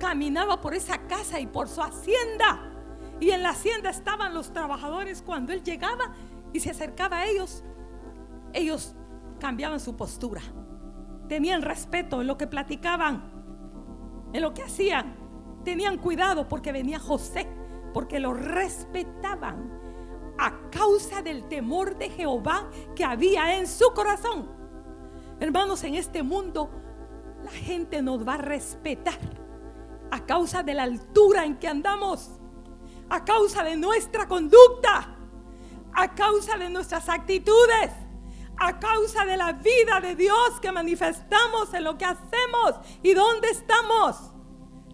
caminaba 0.00 0.60
por 0.60 0.74
esa 0.74 1.06
casa 1.06 1.38
y 1.38 1.46
por 1.46 1.68
su 1.68 1.80
hacienda, 1.80 2.75
y 3.20 3.30
en 3.30 3.42
la 3.42 3.50
hacienda 3.50 3.90
estaban 3.90 4.34
los 4.34 4.52
trabajadores. 4.52 5.22
Cuando 5.22 5.52
él 5.52 5.62
llegaba 5.62 6.12
y 6.52 6.60
se 6.60 6.70
acercaba 6.70 7.18
a 7.18 7.26
ellos, 7.26 7.64
ellos 8.52 8.94
cambiaban 9.38 9.80
su 9.80 9.96
postura. 9.96 10.42
Tenían 11.28 11.62
respeto 11.62 12.20
en 12.20 12.26
lo 12.26 12.36
que 12.36 12.46
platicaban, 12.46 14.30
en 14.32 14.42
lo 14.42 14.54
que 14.54 14.62
hacían. 14.62 15.16
Tenían 15.64 15.98
cuidado 15.98 16.46
porque 16.46 16.72
venía 16.72 16.98
José, 16.98 17.48
porque 17.92 18.20
lo 18.20 18.34
respetaban 18.34 19.72
a 20.38 20.70
causa 20.70 21.22
del 21.22 21.48
temor 21.48 21.96
de 21.96 22.10
Jehová 22.10 22.68
que 22.94 23.04
había 23.04 23.58
en 23.58 23.66
su 23.66 23.92
corazón. 23.94 24.48
Hermanos, 25.40 25.82
en 25.84 25.94
este 25.94 26.22
mundo 26.22 26.70
la 27.42 27.50
gente 27.50 28.02
nos 28.02 28.26
va 28.26 28.34
a 28.34 28.38
respetar 28.38 29.18
a 30.10 30.24
causa 30.24 30.62
de 30.62 30.74
la 30.74 30.84
altura 30.84 31.44
en 31.44 31.56
que 31.56 31.68
andamos 31.68 32.40
a 33.08 33.24
causa 33.24 33.62
de 33.62 33.76
nuestra 33.76 34.26
conducta, 34.26 35.16
a 35.92 36.14
causa 36.14 36.58
de 36.58 36.68
nuestras 36.68 37.08
actitudes, 37.08 37.90
a 38.58 38.78
causa 38.78 39.24
de 39.24 39.36
la 39.36 39.52
vida 39.52 40.00
de 40.00 40.14
Dios 40.14 40.60
que 40.60 40.72
manifestamos 40.72 41.72
en 41.74 41.84
lo 41.84 41.96
que 41.98 42.04
hacemos 42.04 42.74
y 43.02 43.14
dónde 43.14 43.48
estamos. 43.48 44.32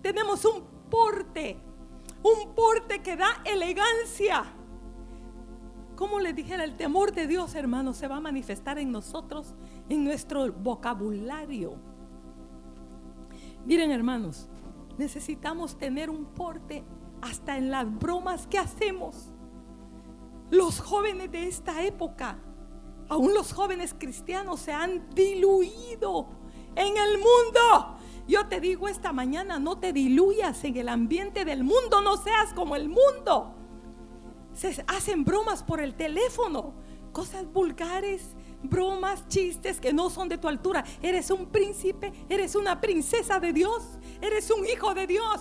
Tenemos 0.03 0.45
un 0.45 0.65
porte, 0.91 1.59
un 2.23 2.55
porte 2.55 3.03
que 3.03 3.17
da 3.17 3.41
elegancia. 3.45 4.45
Como 5.97 6.19
les 6.19 6.35
dijera, 6.35 6.65
el 6.65 6.77
temor 6.77 7.13
de 7.13 7.27
Dios, 7.27 7.55
hermanos, 7.55 7.97
se 7.97 8.09
va 8.09 8.17
a 8.17 8.21
manifestar 8.21 8.79
en 8.79 8.91
nosotros, 8.91 9.55
en 9.89 10.03
nuestro 10.05 10.53
vocabulario. 10.53 11.77
Miren, 13.65 13.93
hermanos, 13.93 14.49
necesitamos 14.99 15.79
tener 15.79 16.11
un 16.11 16.25
porte 16.25 16.85
hasta 17.23 17.57
en 17.57 17.71
las 17.71 17.87
bromas 17.99 18.47
que 18.47 18.59
hacemos. 18.59 19.29
los 20.51 20.81
jóvenes 20.81 21.33
de 21.33 21.49
esta 21.49 21.83
época, 21.83 22.37
aún 23.09 23.33
los 23.33 23.55
jóvenes 23.55 23.95
cristianos 23.99 24.61
se 24.61 24.71
han 24.71 25.09
diluido 25.15 26.29
en 26.77 26.95
el 26.95 27.17
mundo. 27.17 27.97
Yo 28.29 28.47
te 28.49 28.61
digo 28.61 28.87
esta 28.87 29.15
mañana, 29.15 29.59
no 29.59 29.79
te 29.79 29.95
diluyas 29.95 30.63
en 30.65 30.77
el 30.77 30.91
ambiente 30.91 31.47
del 31.47 31.65
mundo, 31.65 32.03
no 32.03 32.19
seas 32.19 32.53
como 32.53 32.77
el 32.77 32.91
mundo. 32.91 33.55
Se 34.53 34.85
hacen 34.89 35.25
bromas 35.25 35.63
por 35.63 35.81
el 35.81 35.95
teléfono, 35.95 36.75
cosas 37.13 37.51
vulgares, 37.51 38.37
bromas, 38.63 39.27
chistes 39.29 39.81
que 39.81 39.95
no 39.95 40.11
son 40.11 40.29
de 40.29 40.37
tu 40.37 40.49
altura. 40.49 40.85
Eres 41.01 41.31
un 41.31 41.47
príncipe, 41.47 42.13
eres 42.29 42.55
una 42.55 42.81
princesa 42.81 43.41
de 43.41 43.55
Dios, 43.55 43.83
eres 44.21 44.51
un 44.51 44.67
hijo 44.67 44.93
de 44.93 45.07
Dios. 45.07 45.41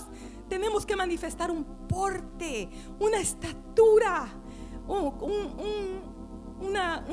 Tenemos 0.52 0.86
que 0.86 0.98
manifestar 0.98 1.50
un 1.50 1.88
porte, 1.88 2.70
una 3.00 3.20
estatura, 3.20 4.28
una, 6.60 7.06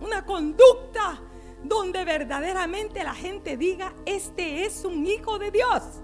una 0.00 0.26
conducta 0.26 1.22
donde 1.62 2.04
verdaderamente 2.04 3.04
la 3.04 3.14
gente 3.14 3.56
diga, 3.56 3.94
este 4.04 4.64
es 4.64 4.84
un 4.84 5.06
hijo 5.06 5.38
de 5.38 5.52
Dios. 5.52 6.02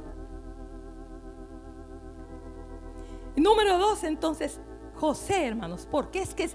Número 3.35 3.77
dos, 3.77 4.05
entonces, 4.05 4.61
José, 4.95 5.49
hermanos, 5.49 5.89
porque 5.91 6.23
es 6.23 6.37
que 6.37 6.51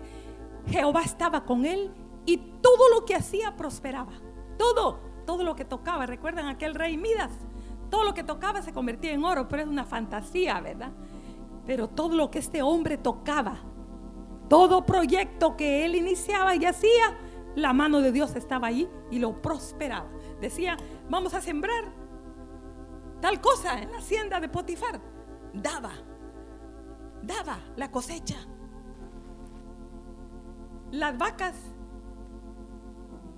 Jehová 0.67 1.01
estaba 1.01 1.43
con 1.43 1.65
él 1.65 1.93
y 2.25 2.37
todo 2.37 2.87
lo 2.93 3.03
que 3.03 3.15
hacía 3.15 3.57
prosperaba. 3.57 4.13
Todo, 4.57 4.97
todo 5.25 5.43
lo 5.43 5.57
que 5.57 5.65
tocaba. 5.65 6.05
¿Recuerdan 6.05 6.47
aquel 6.47 6.73
rey 6.73 6.95
Midas? 6.95 7.33
Todo 7.95 8.03
lo 8.03 8.13
que 8.13 8.25
tocaba 8.25 8.61
se 8.61 8.73
convertía 8.73 9.13
en 9.13 9.23
oro, 9.23 9.47
pero 9.47 9.63
es 9.63 9.69
una 9.69 9.85
fantasía, 9.85 10.59
¿verdad? 10.59 10.91
Pero 11.65 11.87
todo 11.87 12.13
lo 12.13 12.29
que 12.29 12.39
este 12.39 12.61
hombre 12.61 12.97
tocaba, 12.97 13.59
todo 14.49 14.85
proyecto 14.85 15.55
que 15.55 15.85
él 15.85 15.95
iniciaba 15.95 16.57
y 16.57 16.65
hacía, 16.65 17.17
la 17.55 17.71
mano 17.71 18.01
de 18.01 18.11
Dios 18.11 18.35
estaba 18.35 18.67
ahí 18.67 18.89
y 19.11 19.19
lo 19.19 19.41
prosperaba. 19.41 20.09
Decía, 20.41 20.75
vamos 21.09 21.33
a 21.35 21.39
sembrar 21.39 21.85
tal 23.21 23.39
cosa 23.39 23.81
en 23.81 23.93
la 23.93 23.99
hacienda 23.99 24.41
de 24.41 24.49
Potifar. 24.49 24.99
Daba, 25.53 25.93
daba 27.23 27.59
la 27.77 27.91
cosecha. 27.91 28.39
Las 30.91 31.17
vacas 31.17 31.55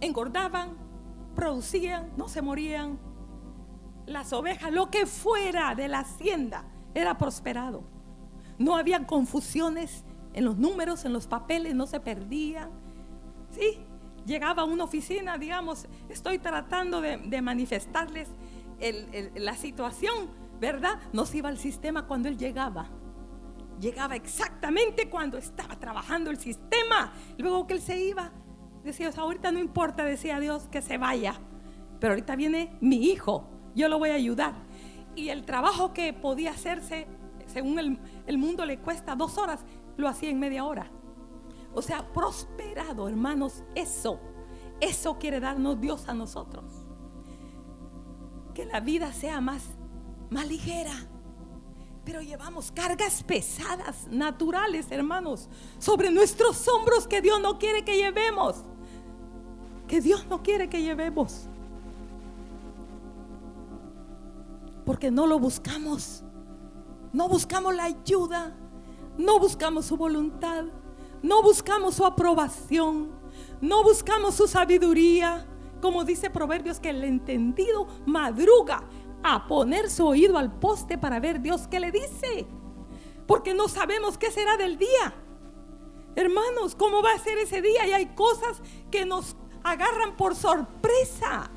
engordaban, 0.01 0.75
producían, 1.35 2.11
no 2.17 2.27
se 2.27 2.41
morían. 2.41 3.06
Las 4.07 4.33
ovejas, 4.33 4.71
lo 4.71 4.89
que 4.89 5.05
fuera 5.05 5.75
de 5.75 5.87
la 5.87 5.99
hacienda, 5.99 6.63
era 6.95 7.17
prosperado. 7.17 7.83
No 8.57 8.75
había 8.75 9.05
confusiones 9.05 10.03
en 10.33 10.45
los 10.45 10.57
números, 10.57 11.05
en 11.05 11.13
los 11.13 11.27
papeles, 11.27 11.75
no 11.75 11.85
se 11.85 11.99
perdían. 11.99 12.71
¿Sí? 13.51 13.79
Llegaba 14.25 14.63
a 14.63 14.65
una 14.65 14.85
oficina, 14.85 15.37
digamos, 15.37 15.87
estoy 16.09 16.39
tratando 16.39 17.01
de, 17.01 17.41
manifestarles 17.41 18.29
la 19.35 19.55
situación, 19.55 20.29
¿verdad? 20.59 20.99
No 21.13 21.25
se 21.25 21.37
iba 21.37 21.49
al 21.49 21.57
sistema 21.57 22.07
cuando 22.07 22.29
él 22.29 22.37
llegaba. 22.37 22.87
Llegaba 23.79 24.15
exactamente 24.15 25.09
cuando 25.09 25.37
estaba 25.37 25.75
trabajando 25.79 26.31
el 26.31 26.37
sistema. 26.39 27.13
Luego 27.37 27.67
que 27.67 27.75
él 27.75 27.81
se 27.81 27.99
iba, 27.99 28.31
decía, 28.83 29.11
ahorita 29.15 29.51
no 29.51 29.59
importa, 29.59 30.03
decía 30.03 30.39
Dios, 30.39 30.67
que 30.69 30.81
se 30.81 30.97
vaya. 30.97 31.35
Pero 31.99 32.13
ahorita 32.13 32.35
viene 32.35 32.77
mi 32.81 33.05
hijo, 33.05 33.47
yo 33.77 33.87
lo 33.87 33.99
voy 33.99 34.09
a 34.09 34.15
ayudar. 34.15 34.53
Y 35.15 35.29
el 35.29 35.45
trabajo 35.45 35.93
que 35.93 36.13
podía 36.13 36.51
hacerse, 36.51 37.07
según 37.47 37.79
el, 37.79 37.99
el 38.25 38.37
mundo 38.37 38.65
le 38.65 38.79
cuesta 38.79 39.15
dos 39.15 39.37
horas, 39.37 39.61
lo 39.95 40.07
hacía 40.07 40.29
en 40.29 40.39
media 40.39 40.65
hora. 40.65 40.91
O 41.73 41.81
sea, 41.81 42.11
prosperado, 42.11 43.07
hermanos, 43.07 43.63
eso, 43.75 44.19
eso 44.79 45.17
quiere 45.19 45.39
darnos 45.39 45.79
Dios 45.79 46.09
a 46.09 46.13
nosotros. 46.13 46.65
Que 48.53 48.65
la 48.65 48.79
vida 48.79 49.13
sea 49.13 49.39
más, 49.41 49.63
más 50.29 50.47
ligera. 50.47 50.93
Pero 52.03 52.21
llevamos 52.21 52.71
cargas 52.71 53.21
pesadas, 53.21 54.07
naturales, 54.09 54.87
hermanos, 54.91 55.49
sobre 55.77 56.09
nuestros 56.09 56.67
hombros 56.67 57.07
que 57.07 57.21
Dios 57.21 57.41
no 57.41 57.59
quiere 57.59 57.83
que 57.83 57.97
llevemos. 57.97 58.63
Que 59.87 60.01
Dios 60.01 60.25
no 60.27 60.41
quiere 60.41 60.69
que 60.69 60.81
llevemos. 60.81 61.47
Porque 64.87 65.11
no 65.11 65.27
lo 65.27 65.37
buscamos. 65.37 66.23
No 67.11 67.27
buscamos 67.27 67.75
la 67.75 67.83
ayuda. 67.83 68.55
No 69.17 69.37
buscamos 69.37 69.85
su 69.85 69.97
voluntad. 69.97 70.63
No 71.21 71.43
buscamos 71.43 71.95
su 71.95 72.05
aprobación. 72.05 73.11
No 73.59 73.83
buscamos 73.83 74.35
su 74.35 74.47
sabiduría. 74.47 75.45
Como 75.81 76.05
dice 76.05 76.29
Proverbios 76.29 76.79
que 76.79 76.91
el 76.91 77.03
entendido 77.03 77.85
madruga 78.05 78.81
a 79.23 79.45
poner 79.45 79.89
su 79.89 80.07
oído 80.07 80.37
al 80.37 80.57
poste 80.57 80.97
para 80.97 81.19
ver 81.19 81.41
Dios 81.41 81.67
qué 81.67 81.81
le 81.81 81.91
dice. 81.91 82.47
Porque 83.27 83.53
no 83.53 83.67
sabemos 83.67 84.17
qué 84.17 84.31
será 84.31 84.55
del 84.55 84.77
día. 84.77 85.13
Hermanos, 86.15 86.75
¿cómo 86.75 87.03
va 87.03 87.11
a 87.11 87.19
ser 87.19 87.37
ese 87.39 87.61
día? 87.61 87.85
Y 87.87 87.91
hay 87.91 88.05
cosas 88.15 88.61
que 88.89 89.05
nos 89.05 89.35
agarran 89.65 90.15
por 90.15 90.33
sorpresa. 90.33 91.51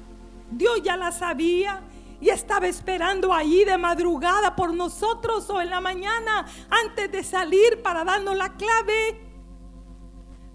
Dios 0.51 0.83
ya 0.83 0.97
la 0.97 1.13
sabía 1.13 1.85
y 2.21 2.29
estaba 2.29 2.67
esperando 2.67 3.33
ahí 3.33 3.65
de 3.65 3.79
madrugada 3.79 4.55
por 4.55 4.75
nosotros 4.75 5.49
o 5.49 5.61
en 5.61 5.71
la 5.71 5.81
mañana 5.81 6.47
antes 6.69 7.11
de 7.11 7.25
salir 7.25 7.83
para 7.83 8.05
darnos 8.05 8.37
la 8.37 8.55
clave, 8.57 9.21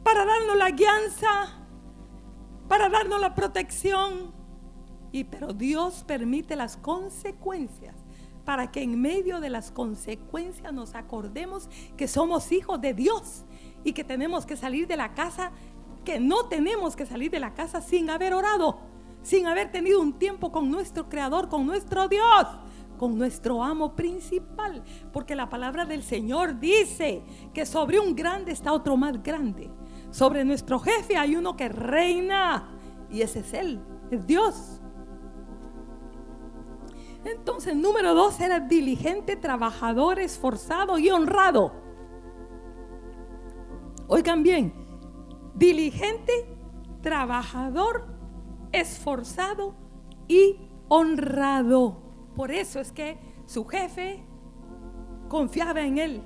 para 0.03 0.25
darnos 0.25 0.57
la 0.57 0.69
guianza, 0.69 1.65
para 2.67 2.87
darnos 2.89 3.19
la 3.19 3.33
protección. 3.33 4.33
Y 5.11 5.23
pero 5.23 5.53
Dios 5.53 6.03
permite 6.05 6.55
las 6.55 6.77
consecuencias 6.77 7.95
para 8.45 8.71
que 8.71 8.83
en 8.83 9.01
medio 9.01 9.39
de 9.39 9.49
las 9.49 9.71
consecuencias 9.71 10.71
nos 10.71 10.93
acordemos 10.93 11.67
que 11.97 12.07
somos 12.07 12.51
hijos 12.51 12.79
de 12.79 12.93
Dios 12.93 13.43
y 13.83 13.93
que 13.93 14.03
tenemos 14.03 14.45
que 14.45 14.55
salir 14.55 14.87
de 14.87 14.97
la 14.97 15.15
casa, 15.15 15.51
que 16.03 16.19
no 16.19 16.45
tenemos 16.47 16.95
que 16.95 17.07
salir 17.07 17.31
de 17.31 17.39
la 17.39 17.55
casa 17.55 17.81
sin 17.81 18.11
haber 18.11 18.35
orado, 18.35 18.79
sin 19.25 19.47
haber 19.47 19.71
tenido 19.71 19.99
un 19.99 20.13
tiempo 20.13 20.51
con 20.51 20.69
nuestro 20.69 21.09
Creador, 21.09 21.49
con 21.49 21.65
nuestro 21.65 22.07
Dios, 22.07 22.45
con 22.99 23.17
nuestro 23.17 23.63
amo 23.63 23.95
principal. 23.95 24.83
Porque 25.11 25.35
la 25.35 25.49
palabra 25.49 25.83
del 25.83 26.03
Señor 26.03 26.59
dice 26.59 27.23
que 27.51 27.65
sobre 27.65 27.99
un 27.99 28.15
grande 28.15 28.51
está 28.51 28.71
otro 28.71 28.95
más 28.95 29.23
grande. 29.23 29.71
Sobre 30.11 30.45
nuestro 30.45 30.77
jefe 30.77 31.17
hay 31.17 31.35
uno 31.35 31.57
que 31.57 31.69
reina 31.69 32.69
y 33.09 33.21
ese 33.21 33.39
es 33.39 33.53
Él, 33.55 33.81
es 34.11 34.27
Dios. 34.27 34.79
Entonces, 37.23 37.75
número 37.75 38.13
dos 38.13 38.39
era 38.39 38.59
diligente, 38.59 39.35
trabajador, 39.35 40.19
esforzado 40.19 40.99
y 40.99 41.09
honrado. 41.09 41.73
Oigan 44.07 44.43
bien, 44.43 44.71
diligente, 45.55 46.31
trabajador, 47.01 48.14
esforzado 48.71 49.75
y 50.27 50.57
honrado. 50.87 52.01
Por 52.35 52.51
eso 52.51 52.79
es 52.79 52.91
que 52.91 53.17
su 53.45 53.65
jefe 53.65 54.25
confiaba 55.27 55.81
en 55.81 55.97
él. 55.97 56.23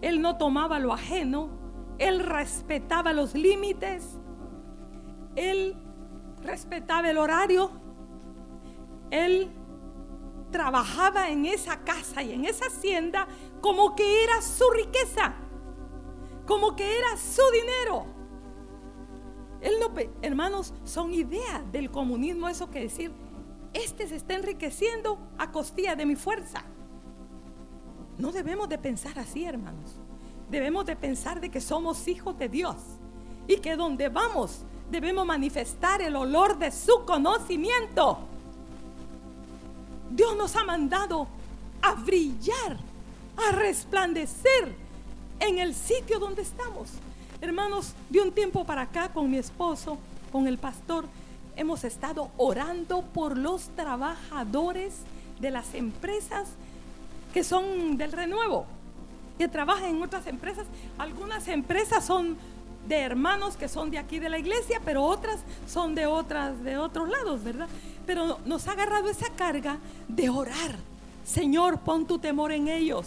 Él 0.00 0.22
no 0.22 0.38
tomaba 0.38 0.78
lo 0.78 0.92
ajeno, 0.92 1.50
él 1.98 2.20
respetaba 2.20 3.12
los 3.12 3.34
límites, 3.34 4.18
él 5.36 5.76
respetaba 6.42 7.10
el 7.10 7.18
horario, 7.18 7.70
él 9.10 9.50
trabajaba 10.50 11.30
en 11.30 11.46
esa 11.46 11.84
casa 11.84 12.22
y 12.22 12.32
en 12.32 12.44
esa 12.44 12.66
hacienda 12.66 13.28
como 13.60 13.94
que 13.94 14.24
era 14.24 14.40
su 14.40 14.64
riqueza, 14.70 15.34
como 16.46 16.74
que 16.74 16.96
era 16.98 17.16
su 17.16 17.42
dinero. 17.52 18.19
Él 19.60 19.74
no, 19.80 19.90
hermanos, 20.22 20.72
son 20.84 21.12
ideas 21.12 21.60
del 21.72 21.90
comunismo 21.90 22.48
eso 22.48 22.70
que 22.70 22.80
decir, 22.80 23.12
este 23.72 24.08
se 24.08 24.16
está 24.16 24.34
enriqueciendo 24.34 25.18
a 25.38 25.52
costilla 25.52 25.94
de 25.94 26.06
mi 26.06 26.16
fuerza. 26.16 26.64
No 28.18 28.32
debemos 28.32 28.68
de 28.68 28.78
pensar 28.78 29.18
así, 29.18 29.44
hermanos. 29.44 29.96
Debemos 30.50 30.84
de 30.86 30.96
pensar 30.96 31.40
de 31.40 31.50
que 31.50 31.60
somos 31.60 32.08
hijos 32.08 32.38
de 32.38 32.48
Dios 32.48 32.76
y 33.46 33.56
que 33.58 33.76
donde 33.76 34.08
vamos 34.08 34.64
debemos 34.90 35.24
manifestar 35.24 36.02
el 36.02 36.16
olor 36.16 36.58
de 36.58 36.72
su 36.72 37.04
conocimiento. 37.04 38.18
Dios 40.10 40.36
nos 40.36 40.56
ha 40.56 40.64
mandado 40.64 41.28
a 41.80 41.94
brillar, 41.94 42.76
a 43.36 43.52
resplandecer 43.52 44.74
en 45.38 45.58
el 45.58 45.74
sitio 45.74 46.18
donde 46.18 46.42
estamos. 46.42 46.90
Hermanos, 47.40 47.94
de 48.10 48.20
un 48.20 48.32
tiempo 48.32 48.64
para 48.64 48.82
acá 48.82 49.08
con 49.08 49.30
mi 49.30 49.38
esposo, 49.38 49.96
con 50.30 50.46
el 50.46 50.58
pastor, 50.58 51.06
hemos 51.56 51.84
estado 51.84 52.30
orando 52.36 53.00
por 53.00 53.38
los 53.38 53.68
trabajadores 53.70 54.94
de 55.40 55.50
las 55.50 55.74
empresas 55.74 56.48
que 57.32 57.42
son 57.42 57.96
del 57.96 58.12
renuevo. 58.12 58.66
que 59.38 59.48
trabajan 59.48 59.96
en 59.96 60.02
otras 60.02 60.26
empresas. 60.26 60.66
Algunas 60.98 61.48
empresas 61.48 62.04
son 62.04 62.36
de 62.86 62.98
hermanos 62.98 63.56
que 63.56 63.68
son 63.68 63.90
de 63.90 63.96
aquí 63.96 64.18
de 64.18 64.28
la 64.28 64.38
iglesia, 64.38 64.82
pero 64.84 65.02
otras 65.02 65.40
son 65.66 65.94
de 65.94 66.04
otras 66.04 66.62
de 66.62 66.76
otros 66.76 67.08
lados, 67.08 67.42
¿verdad? 67.42 67.66
Pero 68.06 68.38
nos 68.44 68.68
ha 68.68 68.72
agarrado 68.72 69.08
esa 69.08 69.30
carga 69.30 69.78
de 70.08 70.28
orar. 70.28 70.76
Señor, 71.24 71.80
pon 71.80 72.04
tu 72.04 72.18
temor 72.18 72.52
en 72.52 72.68
ellos. 72.68 73.06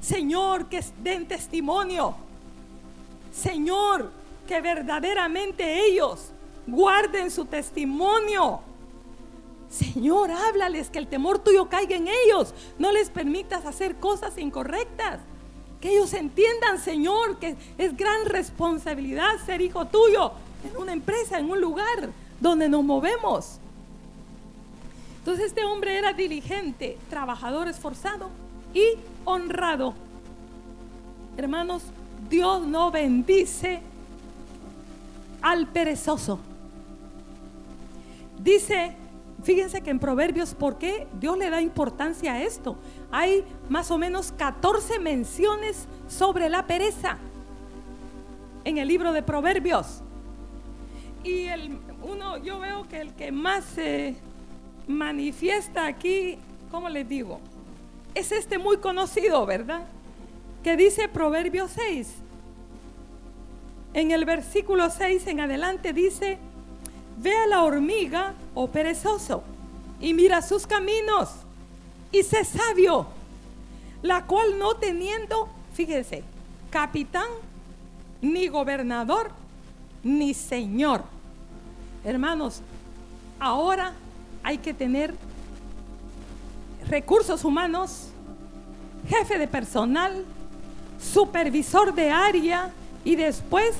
Señor, 0.00 0.70
que 0.70 0.82
den 1.02 1.28
testimonio. 1.28 2.14
Señor, 3.32 4.10
que 4.46 4.60
verdaderamente 4.60 5.86
ellos 5.86 6.30
guarden 6.66 7.30
su 7.30 7.44
testimonio. 7.46 8.60
Señor, 9.70 10.30
háblales 10.30 10.90
que 10.90 10.98
el 10.98 11.08
temor 11.08 11.38
tuyo 11.38 11.68
caiga 11.68 11.96
en 11.96 12.06
ellos. 12.08 12.54
No 12.78 12.92
les 12.92 13.08
permitas 13.08 13.64
hacer 13.64 13.96
cosas 13.96 14.36
incorrectas. 14.36 15.20
Que 15.80 15.92
ellos 15.92 16.12
entiendan, 16.12 16.78
Señor, 16.78 17.38
que 17.38 17.56
es 17.78 17.96
gran 17.96 18.26
responsabilidad 18.26 19.38
ser 19.44 19.62
hijo 19.62 19.86
tuyo 19.86 20.32
en 20.64 20.76
una 20.76 20.92
empresa, 20.92 21.38
en 21.38 21.50
un 21.50 21.60
lugar 21.60 22.10
donde 22.40 22.68
nos 22.68 22.84
movemos. 22.84 23.58
Entonces 25.18 25.46
este 25.46 25.64
hombre 25.64 25.96
era 25.96 26.12
diligente, 26.12 26.98
trabajador 27.08 27.68
esforzado 27.68 28.28
y 28.74 28.82
honrado. 29.24 29.94
Hermanos, 31.36 31.84
Dios 32.32 32.66
no 32.66 32.90
bendice 32.90 33.82
al 35.42 35.66
perezoso. 35.66 36.38
Dice, 38.42 38.96
fíjense 39.42 39.82
que 39.82 39.90
en 39.90 39.98
Proverbios, 39.98 40.54
¿por 40.54 40.78
qué 40.78 41.06
Dios 41.20 41.36
le 41.36 41.50
da 41.50 41.60
importancia 41.60 42.32
a 42.32 42.42
esto? 42.42 42.78
Hay 43.10 43.44
más 43.68 43.90
o 43.90 43.98
menos 43.98 44.32
14 44.32 44.98
menciones 44.98 45.86
sobre 46.08 46.48
la 46.48 46.66
pereza 46.66 47.18
en 48.64 48.78
el 48.78 48.88
libro 48.88 49.12
de 49.12 49.22
Proverbios. 49.22 50.00
Y 51.24 51.44
el, 51.48 51.78
uno, 52.00 52.38
yo 52.38 52.60
veo 52.60 52.88
que 52.88 53.02
el 53.02 53.12
que 53.12 53.30
más 53.30 53.62
se 53.62 54.16
manifiesta 54.88 55.86
aquí, 55.86 56.38
¿cómo 56.70 56.88
les 56.88 57.06
digo? 57.06 57.40
Es 58.14 58.32
este 58.32 58.56
muy 58.56 58.78
conocido, 58.78 59.44
¿verdad? 59.44 59.86
Que 60.62 60.76
dice 60.76 61.08
Proverbios 61.08 61.72
6. 61.72 62.08
En 63.94 64.10
el 64.10 64.24
versículo 64.24 64.88
6 64.90 65.26
en 65.26 65.40
adelante 65.40 65.92
dice, 65.92 66.38
ve 67.18 67.36
a 67.36 67.46
la 67.46 67.62
hormiga, 67.62 68.34
o 68.54 68.64
oh 68.64 68.68
perezoso, 68.68 69.42
y 70.00 70.14
mira 70.14 70.40
sus 70.40 70.66
caminos, 70.66 71.30
y 72.10 72.22
sé 72.22 72.44
sabio, 72.44 73.06
la 74.02 74.26
cual 74.26 74.58
no 74.58 74.74
teniendo, 74.74 75.48
fíjese, 75.74 76.24
capitán, 76.70 77.28
ni 78.22 78.48
gobernador, 78.48 79.30
ni 80.02 80.32
señor. 80.32 81.04
Hermanos, 82.04 82.62
ahora 83.38 83.92
hay 84.42 84.58
que 84.58 84.72
tener 84.72 85.14
recursos 86.88 87.44
humanos, 87.44 88.08
jefe 89.08 89.38
de 89.38 89.48
personal, 89.48 90.24
supervisor 91.02 91.94
de 91.94 92.10
área, 92.10 92.70
y 93.04 93.16
después 93.16 93.74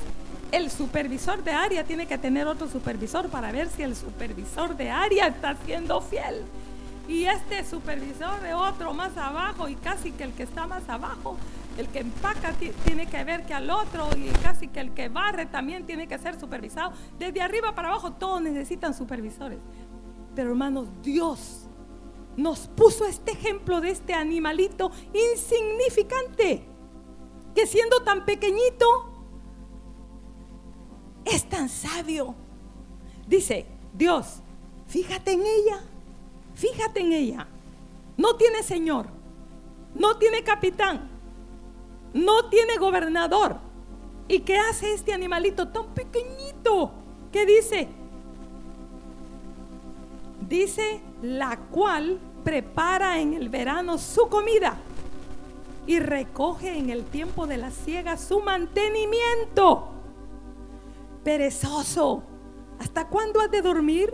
el 0.51 0.69
supervisor 0.69 1.43
de 1.43 1.51
área 1.51 1.83
tiene 1.83 2.05
que 2.05 2.17
tener 2.17 2.45
otro 2.45 2.67
supervisor 2.67 3.27
para 3.29 3.51
ver 3.51 3.69
si 3.69 3.81
el 3.81 3.95
supervisor 3.95 4.75
de 4.75 4.91
área 4.91 5.27
está 5.27 5.55
siendo 5.65 5.99
fiel. 6.01 6.43
Y 7.07 7.25
este 7.25 7.65
supervisor 7.65 8.39
de 8.41 8.53
otro 8.53 8.93
más 8.93 9.17
abajo 9.17 9.67
y 9.67 9.75
casi 9.75 10.11
que 10.11 10.23
el 10.23 10.33
que 10.33 10.43
está 10.43 10.67
más 10.67 10.87
abajo, 10.87 11.37
el 11.77 11.87
que 11.87 11.99
empaca 11.99 12.53
tiene 12.85 13.07
que 13.07 13.23
ver 13.23 13.45
que 13.45 13.53
al 13.53 13.69
otro 13.69 14.09
y 14.15 14.29
casi 14.43 14.67
que 14.67 14.79
el 14.79 14.91
que 14.93 15.09
barre 15.09 15.47
también 15.47 15.85
tiene 15.85 16.07
que 16.07 16.17
ser 16.19 16.39
supervisado. 16.39 16.93
Desde 17.17 17.41
arriba 17.41 17.73
para 17.73 17.89
abajo 17.89 18.13
todos 18.13 18.41
necesitan 18.41 18.93
supervisores. 18.93 19.59
Pero 20.35 20.51
hermanos, 20.51 20.87
Dios 21.01 21.67
nos 22.37 22.67
puso 22.67 23.05
este 23.05 23.31
ejemplo 23.31 23.81
de 23.81 23.89
este 23.89 24.13
animalito 24.13 24.91
insignificante, 25.13 26.63
que 27.53 27.67
siendo 27.67 28.01
tan 28.03 28.25
pequeñito, 28.25 28.85
es 31.25 31.47
tan 31.47 31.69
sabio. 31.69 32.35
Dice, 33.27 33.65
Dios, 33.93 34.41
fíjate 34.87 35.33
en 35.33 35.41
ella, 35.41 35.81
fíjate 36.55 37.01
en 37.01 37.13
ella. 37.13 37.47
No 38.17 38.35
tiene 38.35 38.63
señor, 38.63 39.07
no 39.95 40.17
tiene 40.17 40.43
capitán, 40.43 41.09
no 42.13 42.49
tiene 42.49 42.77
gobernador. 42.77 43.57
¿Y 44.27 44.39
qué 44.39 44.57
hace 44.57 44.93
este 44.93 45.13
animalito 45.13 45.67
tan 45.67 45.87
pequeñito? 45.93 46.91
¿Qué 47.31 47.45
dice? 47.45 47.87
Dice, 50.47 51.01
la 51.21 51.57
cual 51.57 52.19
prepara 52.43 53.19
en 53.19 53.33
el 53.33 53.49
verano 53.49 53.97
su 53.97 54.27
comida 54.27 54.77
y 55.85 55.99
recoge 55.99 56.77
en 56.77 56.89
el 56.89 57.03
tiempo 57.03 57.47
de 57.47 57.57
la 57.57 57.71
siega 57.71 58.17
su 58.17 58.39
mantenimiento 58.39 59.89
perezoso, 61.23 62.23
¿hasta 62.79 63.07
cuándo 63.07 63.39
has 63.39 63.49
de 63.49 63.61
dormir? 63.61 64.13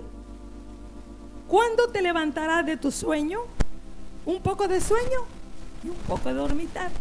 ¿Cuándo 1.47 1.87
te 1.87 2.01
levantarás 2.01 2.65
de 2.65 2.77
tu 2.77 2.91
sueño? 2.91 3.39
Un 4.25 4.41
poco 4.41 4.67
de 4.67 4.79
sueño 4.79 5.21
y 5.83 5.89
un 5.89 5.95
poco 5.95 6.29
de 6.29 6.35
dormitar. 6.35 6.91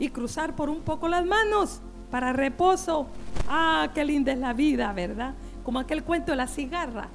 Y 0.00 0.08
cruzar 0.10 0.54
por 0.56 0.68
un 0.68 0.80
poco 0.80 1.08
las 1.08 1.24
manos 1.24 1.80
para 2.10 2.32
reposo. 2.32 3.06
Ah, 3.48 3.88
qué 3.94 4.04
linda 4.04 4.32
es 4.32 4.38
la 4.38 4.52
vida, 4.52 4.92
¿verdad? 4.92 5.34
Como 5.64 5.78
aquel 5.78 6.02
cuento 6.02 6.32
de 6.32 6.36
la 6.36 6.48
cigarra. 6.48 7.08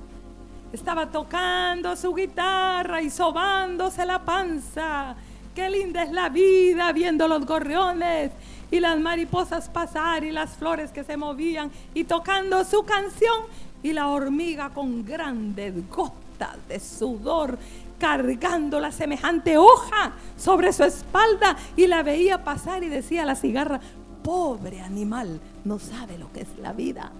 Estaba 0.71 1.11
tocando 1.11 1.95
su 1.95 2.13
guitarra 2.13 3.01
y 3.01 3.09
sobándose 3.09 4.05
la 4.05 4.23
panza. 4.23 5.15
Qué 5.55 5.69
linda 5.69 6.03
es 6.03 6.11
la 6.11 6.29
vida 6.29 6.91
viendo 6.93 7.27
los 7.27 7.45
gorriones 7.45 8.31
y 8.71 8.79
las 8.79 8.99
mariposas 8.99 9.69
pasar 9.69 10.23
y 10.23 10.31
las 10.31 10.51
flores 10.51 10.91
que 10.91 11.03
se 11.03 11.15
movían 11.15 11.69
y 11.93 12.05
tocando 12.05 12.63
su 12.63 12.83
canción 12.83 13.43
y 13.83 13.93
la 13.93 14.07
hormiga 14.07 14.71
con 14.71 15.05
grandes 15.05 15.87
gotas 15.89 16.57
de 16.67 16.79
sudor 16.79 17.59
cargando 17.99 18.79
la 18.79 18.91
semejante 18.91 19.57
hoja 19.57 20.13
sobre 20.35 20.73
su 20.73 20.83
espalda 20.83 21.55
y 21.77 21.85
la 21.85 22.01
veía 22.01 22.43
pasar 22.43 22.83
y 22.83 22.89
decía 22.89 23.23
la 23.23 23.35
cigarra, 23.35 23.79
pobre 24.23 24.81
animal, 24.81 25.39
no 25.63 25.77
sabe 25.77 26.17
lo 26.17 26.31
que 26.31 26.41
es 26.41 26.57
la 26.59 26.73
vida. 26.73 27.11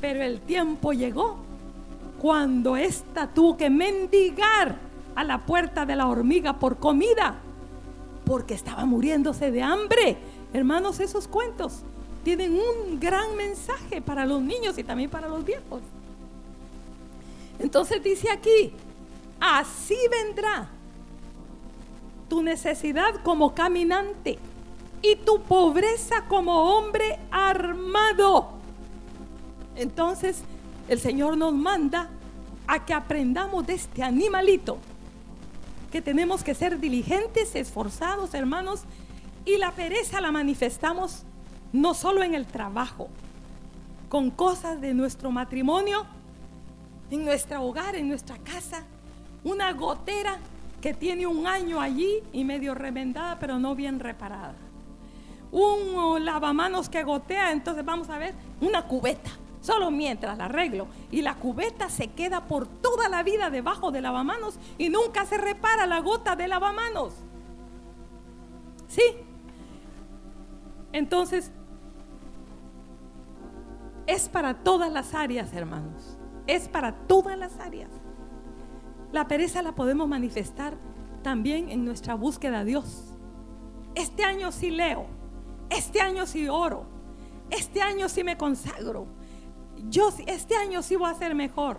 Pero 0.00 0.22
el 0.22 0.40
tiempo 0.40 0.92
llegó 0.92 1.36
cuando 2.20 2.76
ésta 2.76 3.28
tuvo 3.28 3.56
que 3.56 3.70
mendigar 3.70 4.87
a 5.18 5.24
la 5.24 5.44
puerta 5.44 5.84
de 5.84 5.96
la 5.96 6.06
hormiga 6.06 6.60
por 6.60 6.76
comida 6.76 7.34
porque 8.24 8.54
estaba 8.54 8.84
muriéndose 8.84 9.50
de 9.50 9.64
hambre. 9.64 10.16
Hermanos, 10.52 11.00
esos 11.00 11.26
cuentos 11.26 11.80
tienen 12.22 12.52
un 12.52 13.00
gran 13.00 13.36
mensaje 13.36 14.00
para 14.00 14.24
los 14.24 14.40
niños 14.40 14.78
y 14.78 14.84
también 14.84 15.10
para 15.10 15.26
los 15.26 15.44
viejos. 15.44 15.82
Entonces 17.58 18.00
dice 18.00 18.30
aquí, 18.30 18.72
así 19.40 19.96
vendrá 20.08 20.68
tu 22.28 22.40
necesidad 22.40 23.20
como 23.24 23.56
caminante 23.56 24.38
y 25.02 25.16
tu 25.16 25.40
pobreza 25.40 26.26
como 26.28 26.76
hombre 26.76 27.18
armado. 27.32 28.50
Entonces 29.74 30.44
el 30.88 31.00
Señor 31.00 31.36
nos 31.36 31.54
manda 31.54 32.08
a 32.68 32.86
que 32.86 32.94
aprendamos 32.94 33.66
de 33.66 33.74
este 33.74 34.04
animalito 34.04 34.78
que 35.90 36.02
tenemos 36.02 36.44
que 36.44 36.54
ser 36.54 36.78
diligentes, 36.78 37.54
esforzados, 37.54 38.34
hermanos, 38.34 38.82
y 39.44 39.56
la 39.56 39.72
pereza 39.72 40.20
la 40.20 40.30
manifestamos 40.30 41.22
no 41.72 41.94
solo 41.94 42.22
en 42.22 42.34
el 42.34 42.46
trabajo, 42.46 43.08
con 44.08 44.30
cosas 44.30 44.80
de 44.80 44.94
nuestro 44.94 45.30
matrimonio, 45.30 46.06
en 47.10 47.24
nuestro 47.24 47.62
hogar, 47.62 47.94
en 47.94 48.08
nuestra 48.08 48.36
casa, 48.38 48.84
una 49.44 49.72
gotera 49.72 50.38
que 50.80 50.94
tiene 50.94 51.26
un 51.26 51.46
año 51.46 51.80
allí 51.80 52.22
y 52.32 52.44
medio 52.44 52.74
remendada, 52.74 53.38
pero 53.38 53.58
no 53.58 53.74
bien 53.74 54.00
reparada. 54.00 54.54
Un 55.50 56.24
lavamanos 56.24 56.88
que 56.88 57.02
gotea, 57.02 57.52
entonces 57.52 57.84
vamos 57.84 58.10
a 58.10 58.18
ver, 58.18 58.34
una 58.60 58.82
cubeta 58.82 59.30
solo 59.68 59.90
mientras 59.90 60.38
la 60.38 60.46
arreglo. 60.46 60.86
Y 61.10 61.20
la 61.20 61.34
cubeta 61.34 61.90
se 61.90 62.08
queda 62.08 62.46
por 62.46 62.66
toda 62.66 63.10
la 63.10 63.22
vida 63.22 63.50
debajo 63.50 63.90
del 63.90 64.04
lavamanos 64.04 64.58
y 64.78 64.88
nunca 64.88 65.26
se 65.26 65.36
repara 65.36 65.86
la 65.86 66.00
gota 66.00 66.36
de 66.36 66.48
lavamanos. 66.48 67.12
¿Sí? 68.88 69.02
Entonces, 70.92 71.52
es 74.06 74.30
para 74.30 74.54
todas 74.54 74.90
las 74.90 75.12
áreas, 75.12 75.52
hermanos. 75.52 76.16
Es 76.46 76.66
para 76.66 76.92
todas 77.06 77.36
las 77.36 77.60
áreas. 77.60 77.90
La 79.12 79.28
pereza 79.28 79.60
la 79.60 79.72
podemos 79.74 80.08
manifestar 80.08 80.78
también 81.22 81.68
en 81.68 81.84
nuestra 81.84 82.14
búsqueda 82.14 82.60
a 82.60 82.64
Dios. 82.64 83.12
Este 83.94 84.24
año 84.24 84.50
sí 84.50 84.70
leo, 84.70 85.04
este 85.68 86.00
año 86.00 86.24
sí 86.24 86.48
oro, 86.48 86.86
este 87.50 87.82
año 87.82 88.08
sí 88.08 88.24
me 88.24 88.38
consagro, 88.38 89.06
yo 89.88 90.12
este 90.26 90.56
año 90.56 90.82
sí 90.82 90.96
voy 90.96 91.10
a 91.10 91.14
ser 91.14 91.34
mejor. 91.34 91.78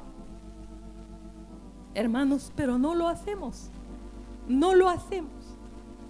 Hermanos, 1.94 2.52
pero 2.56 2.78
no 2.78 2.96
lo 2.96 3.08
hacemos, 3.08 3.70
no 4.48 4.76
lo 4.76 4.90
hacemos. 4.90 5.32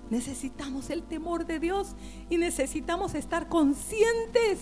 Necesitamos 0.10 0.89
el 0.89 1.04
temor 1.04 1.45
de 1.45 1.60
Dios 1.60 1.95
y 2.30 2.38
necesitamos 2.38 3.13
estar 3.13 3.47
conscientes 3.47 4.60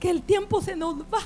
que 0.00 0.10
el 0.10 0.22
tiempo 0.22 0.60
se 0.62 0.74
nos 0.74 1.02
va. 1.02 1.20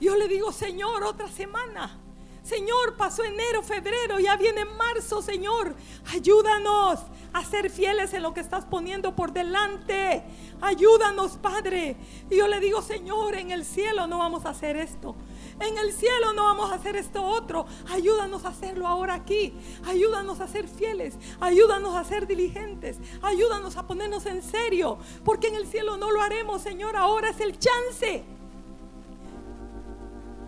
Yo 0.00 0.16
le 0.16 0.28
digo, 0.28 0.52
Señor, 0.52 1.02
otra 1.04 1.28
semana. 1.28 1.98
Señor, 2.42 2.96
pasó 2.98 3.24
enero, 3.24 3.62
febrero, 3.62 4.20
ya 4.20 4.36
viene 4.36 4.66
marzo, 4.66 5.22
Señor. 5.22 5.74
Ayúdanos 6.12 7.00
a 7.34 7.44
ser 7.44 7.68
fieles 7.68 8.14
en 8.14 8.22
lo 8.22 8.32
que 8.32 8.40
estás 8.40 8.64
poniendo 8.64 9.16
por 9.16 9.32
delante. 9.32 10.22
Ayúdanos, 10.60 11.32
Padre. 11.36 11.96
Y 12.30 12.36
yo 12.36 12.46
le 12.46 12.60
digo, 12.60 12.80
Señor, 12.80 13.34
en 13.34 13.50
el 13.50 13.64
cielo 13.64 14.06
no 14.06 14.18
vamos 14.18 14.46
a 14.46 14.50
hacer 14.50 14.76
esto. 14.76 15.16
En 15.58 15.76
el 15.76 15.92
cielo 15.92 16.32
no 16.32 16.44
vamos 16.44 16.70
a 16.70 16.76
hacer 16.76 16.94
esto 16.94 17.24
otro. 17.24 17.66
Ayúdanos 17.90 18.44
a 18.44 18.50
hacerlo 18.50 18.86
ahora 18.86 19.14
aquí. 19.14 19.52
Ayúdanos 19.84 20.40
a 20.40 20.46
ser 20.46 20.68
fieles. 20.68 21.18
Ayúdanos 21.40 21.96
a 21.96 22.04
ser 22.04 22.28
diligentes. 22.28 22.98
Ayúdanos 23.20 23.76
a 23.76 23.86
ponernos 23.88 24.26
en 24.26 24.40
serio. 24.40 24.98
Porque 25.24 25.48
en 25.48 25.56
el 25.56 25.66
cielo 25.66 25.96
no 25.96 26.12
lo 26.12 26.22
haremos, 26.22 26.62
Señor. 26.62 26.96
Ahora 26.96 27.30
es 27.30 27.40
el 27.40 27.58
chance. 27.58 28.22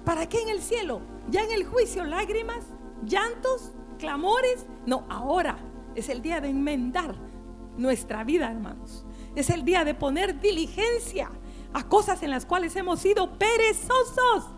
¿Para 0.05 0.29
qué 0.29 0.41
en 0.41 0.51
el 0.51 0.63
cielo? 0.63 1.01
Ya 1.31 1.43
en 1.43 1.51
el 1.51 1.65
juicio, 1.65 2.05
lágrimas, 2.05 2.65
llantos, 3.05 3.73
clamores. 3.99 4.67
No, 4.87 5.05
ahora 5.11 5.59
es 5.97 6.09
el 6.09 6.23
día 6.23 6.41
de 6.41 6.49
enmendar 6.49 7.15
nuestra 7.77 8.25
vida, 8.25 8.51
hermanos. 8.51 9.05
Es 9.35 9.51
el 9.51 9.65
día 9.65 9.85
de 9.85 9.95
poner 9.95 10.41
diligencia 10.41 11.31
a 11.73 11.89
cosas 11.89 12.23
en 12.23 12.31
las 12.31 12.47
cuales 12.47 12.75
hemos 12.77 13.01
sido 13.01 13.39
perezosos 13.39 14.51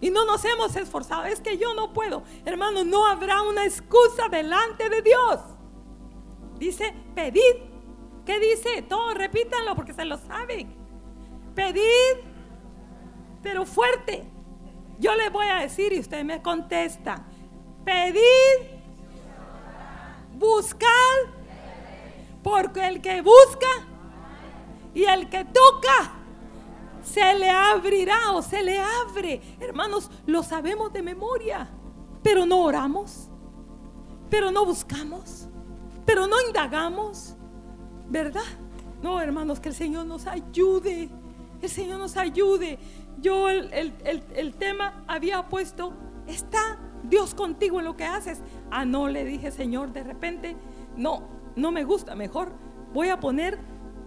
y 0.00 0.10
no 0.10 0.24
nos 0.24 0.44
hemos 0.44 0.76
esforzado. 0.76 1.24
Es 1.24 1.40
que 1.40 1.58
yo 1.58 1.74
no 1.74 1.92
puedo. 1.92 2.22
Hermanos, 2.44 2.86
no 2.86 3.06
habrá 3.06 3.42
una 3.42 3.64
excusa 3.64 4.28
delante 4.30 4.88
de 4.88 5.02
Dios. 5.02 5.40
Dice, 6.58 6.94
pedid. 7.14 7.40
¿Qué 8.24 8.40
dice? 8.40 8.82
Todos 8.82 9.14
repítanlo 9.14 9.74
porque 9.76 9.92
se 9.92 10.04
lo 10.04 10.18
saben. 10.18 10.74
Pedid, 11.54 12.24
pero 13.42 13.64
fuerte. 13.64 14.24
Yo 14.98 15.14
le 15.14 15.30
voy 15.30 15.46
a 15.46 15.56
decir 15.56 15.92
y 15.92 16.00
usted 16.00 16.24
me 16.24 16.42
contesta. 16.42 17.24
Pedid, 17.84 18.75
buscad, 20.36 20.88
porque 22.42 22.86
el 22.86 23.00
que 23.00 23.22
busca 23.22 23.66
y 24.94 25.04
el 25.04 25.28
que 25.28 25.44
toca, 25.44 26.12
se 27.02 27.34
le 27.34 27.50
abrirá 27.50 28.32
o 28.32 28.42
se 28.42 28.62
le 28.62 28.80
abre. 28.80 29.40
Hermanos, 29.60 30.10
lo 30.26 30.42
sabemos 30.42 30.92
de 30.92 31.02
memoria, 31.02 31.68
pero 32.22 32.46
no 32.46 32.62
oramos, 32.62 33.28
pero 34.28 34.50
no 34.50 34.64
buscamos, 34.64 35.48
pero 36.04 36.26
no 36.26 36.36
indagamos, 36.46 37.34
¿verdad? 38.08 38.42
No, 39.02 39.20
hermanos, 39.20 39.60
que 39.60 39.68
el 39.68 39.74
Señor 39.74 40.06
nos 40.06 40.26
ayude, 40.26 41.08
el 41.62 41.70
Señor 41.70 41.98
nos 41.98 42.16
ayude 42.16 42.78
yo 43.20 43.48
el, 43.48 44.54
tema 44.58 45.04
había 45.06 45.48
puesto, 45.48 45.92
¿está 46.26 46.78
Dios 47.04 47.34
contigo 47.34 47.78
en 47.78 47.86
lo 47.86 47.96
que 47.96 48.04
haces? 48.04 48.40
Ah, 48.70 48.84
no, 48.84 49.08
le 49.08 49.24
dije, 49.24 49.50
Señor, 49.50 49.92
de 49.92 50.02
repente, 50.02 50.56
no, 50.96 51.22
no 51.54 51.70
me 51.70 51.84
gusta, 51.84 52.14
mejor 52.14 52.52
voy 52.92 53.08
a 53.08 53.20
poner, 53.20 53.58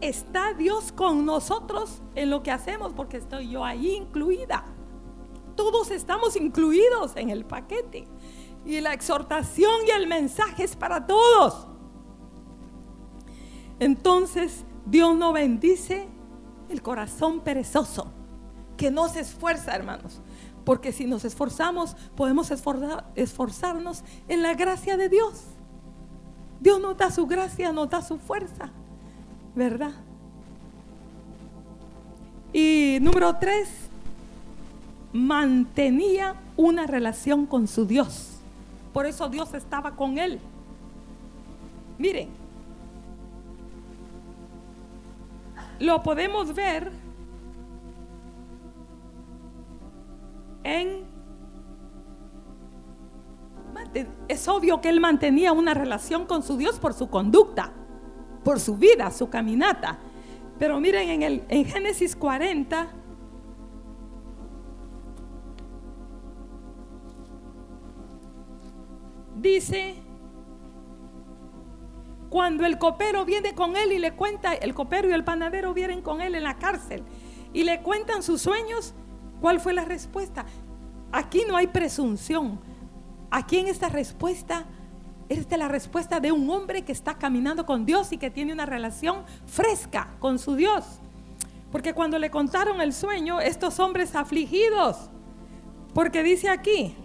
¿está 0.01 0.53
Dios 0.53 0.91
con 0.91 1.25
nosotros 1.25 2.01
en 2.15 2.29
lo 2.29 2.43
que 2.43 2.51
hacemos? 2.51 2.93
Porque 2.93 3.17
estoy 3.17 3.49
yo 3.49 3.63
ahí 3.63 3.95
incluida. 3.95 4.65
Todos 5.55 5.91
estamos 5.91 6.35
incluidos 6.35 7.15
en 7.15 7.29
el 7.29 7.45
paquete. 7.45 8.07
Y 8.65 8.81
la 8.81 8.93
exhortación 8.93 9.71
y 9.87 9.91
el 9.91 10.07
mensaje 10.07 10.63
es 10.63 10.75
para 10.75 11.05
todos. 11.05 11.67
Entonces, 13.79 14.65
Dios 14.85 15.15
no 15.15 15.33
bendice 15.33 16.07
el 16.69 16.81
corazón 16.81 17.41
perezoso 17.41 18.11
que 18.79 18.91
no 18.91 19.09
se 19.09 19.19
esfuerza, 19.19 19.75
hermanos. 19.75 20.21
Porque 20.65 20.91
si 20.91 21.05
nos 21.05 21.25
esforzamos, 21.25 21.95
podemos 22.15 22.51
esforzarnos 23.15 24.03
en 24.27 24.41
la 24.41 24.53
gracia 24.53 24.97
de 24.97 25.09
Dios. 25.09 25.43
Dios 26.59 26.79
nos 26.79 26.97
da 26.97 27.09
su 27.09 27.25
gracia, 27.25 27.71
nos 27.71 27.89
da 27.89 28.01
su 28.01 28.17
fuerza, 28.19 28.69
¿verdad? 29.55 29.93
Y 32.51 32.97
número 33.01 33.35
tres, 33.37 33.69
mantenía 35.13 36.35
una 36.57 36.85
relación 36.85 37.45
con 37.45 37.67
su 37.67 37.85
Dios. 37.85 38.39
Por 38.93 39.05
eso 39.05 39.29
Dios 39.29 39.53
estaba 39.53 39.95
con 39.95 40.17
él. 40.17 40.39
Miren, 41.97 42.29
lo 45.79 46.03
podemos 46.03 46.53
ver 46.53 46.91
Es 54.27 54.47
obvio 54.47 54.81
que 54.81 54.89
él 54.89 54.99
mantenía 54.99 55.51
una 55.51 55.73
relación 55.73 56.25
con 56.25 56.43
su 56.43 56.57
Dios 56.57 56.79
por 56.79 56.93
su 56.93 57.09
conducta, 57.09 57.73
por 58.43 58.59
su 58.59 58.77
vida, 58.77 59.09
su 59.11 59.29
caminata. 59.29 59.97
Pero 60.59 60.79
miren 60.79 61.09
en, 61.09 61.23
el, 61.23 61.43
en 61.49 61.65
Génesis 61.65 62.15
40, 62.15 62.87
dice, 69.37 69.95
cuando 72.29 72.65
el 72.65 72.77
copero 72.77 73.25
viene 73.25 73.55
con 73.55 73.75
él 73.75 73.91
y 73.91 73.97
le 73.97 74.13
cuenta, 74.13 74.53
el 74.53 74.73
copero 74.73 75.09
y 75.09 75.13
el 75.13 75.23
panadero 75.23 75.73
vienen 75.73 76.01
con 76.01 76.21
él 76.21 76.35
en 76.35 76.43
la 76.43 76.57
cárcel 76.57 77.03
y 77.53 77.63
le 77.63 77.81
cuentan 77.81 78.21
sus 78.21 78.41
sueños, 78.41 78.93
¿Cuál 79.41 79.59
fue 79.59 79.73
la 79.73 79.85
respuesta? 79.85 80.45
Aquí 81.11 81.43
no 81.47 81.55
hay 81.55 81.67
presunción. 81.67 82.59
Aquí 83.31 83.57
en 83.57 83.67
esta 83.67 83.89
respuesta, 83.89 84.65
esta 85.29 85.55
es 85.55 85.59
la 85.59 85.67
respuesta 85.67 86.19
de 86.19 86.31
un 86.31 86.49
hombre 86.49 86.83
que 86.83 86.91
está 86.91 87.17
caminando 87.17 87.65
con 87.65 87.85
Dios 87.85 88.11
y 88.11 88.17
que 88.17 88.29
tiene 88.29 88.53
una 88.53 88.65
relación 88.65 89.23
fresca 89.45 90.15
con 90.19 90.39
su 90.39 90.55
Dios. 90.55 90.85
Porque 91.71 91.93
cuando 91.93 92.17
le 92.17 92.31
contaron 92.31 92.81
el 92.81 92.93
sueño, 92.93 93.39
estos 93.39 93.79
hombres 93.79 94.15
afligidos, 94.15 95.09
porque 95.93 96.23
dice 96.23 96.49
aquí, 96.49 96.95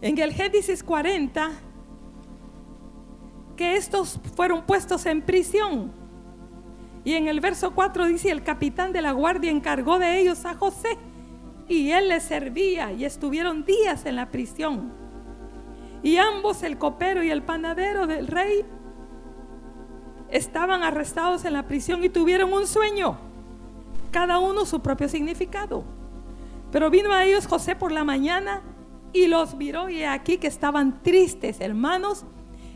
en 0.00 0.18
el 0.18 0.32
Génesis 0.32 0.82
40, 0.82 1.50
que 3.56 3.76
estos 3.76 4.18
fueron 4.34 4.64
puestos 4.64 5.04
en 5.06 5.22
prisión. 5.22 5.99
Y 7.04 7.14
en 7.14 7.28
el 7.28 7.40
verso 7.40 7.72
4 7.72 8.06
dice, 8.06 8.30
el 8.30 8.42
capitán 8.42 8.92
de 8.92 9.02
la 9.02 9.12
guardia 9.12 9.50
encargó 9.50 9.98
de 9.98 10.20
ellos 10.20 10.44
a 10.44 10.54
José 10.54 10.98
y 11.68 11.92
él 11.92 12.08
les 12.08 12.24
servía 12.24 12.92
y 12.92 13.04
estuvieron 13.04 13.64
días 13.64 14.04
en 14.04 14.16
la 14.16 14.30
prisión. 14.30 14.92
Y 16.02 16.16
ambos, 16.16 16.62
el 16.62 16.78
copero 16.78 17.22
y 17.22 17.30
el 17.30 17.42
panadero 17.42 18.06
del 18.06 18.26
rey, 18.26 18.64
estaban 20.30 20.82
arrestados 20.82 21.44
en 21.44 21.52
la 21.52 21.66
prisión 21.66 22.02
y 22.04 22.08
tuvieron 22.08 22.52
un 22.52 22.66
sueño, 22.66 23.18
cada 24.10 24.38
uno 24.38 24.64
su 24.64 24.80
propio 24.80 25.08
significado. 25.08 25.84
Pero 26.70 26.90
vino 26.90 27.12
a 27.12 27.24
ellos 27.24 27.46
José 27.46 27.76
por 27.76 27.92
la 27.92 28.04
mañana 28.04 28.62
y 29.12 29.26
los 29.26 29.54
miró 29.54 29.88
y 29.88 30.04
aquí 30.04 30.38
que 30.38 30.46
estaban 30.46 31.02
tristes, 31.02 31.60
hermanos. 31.60 32.24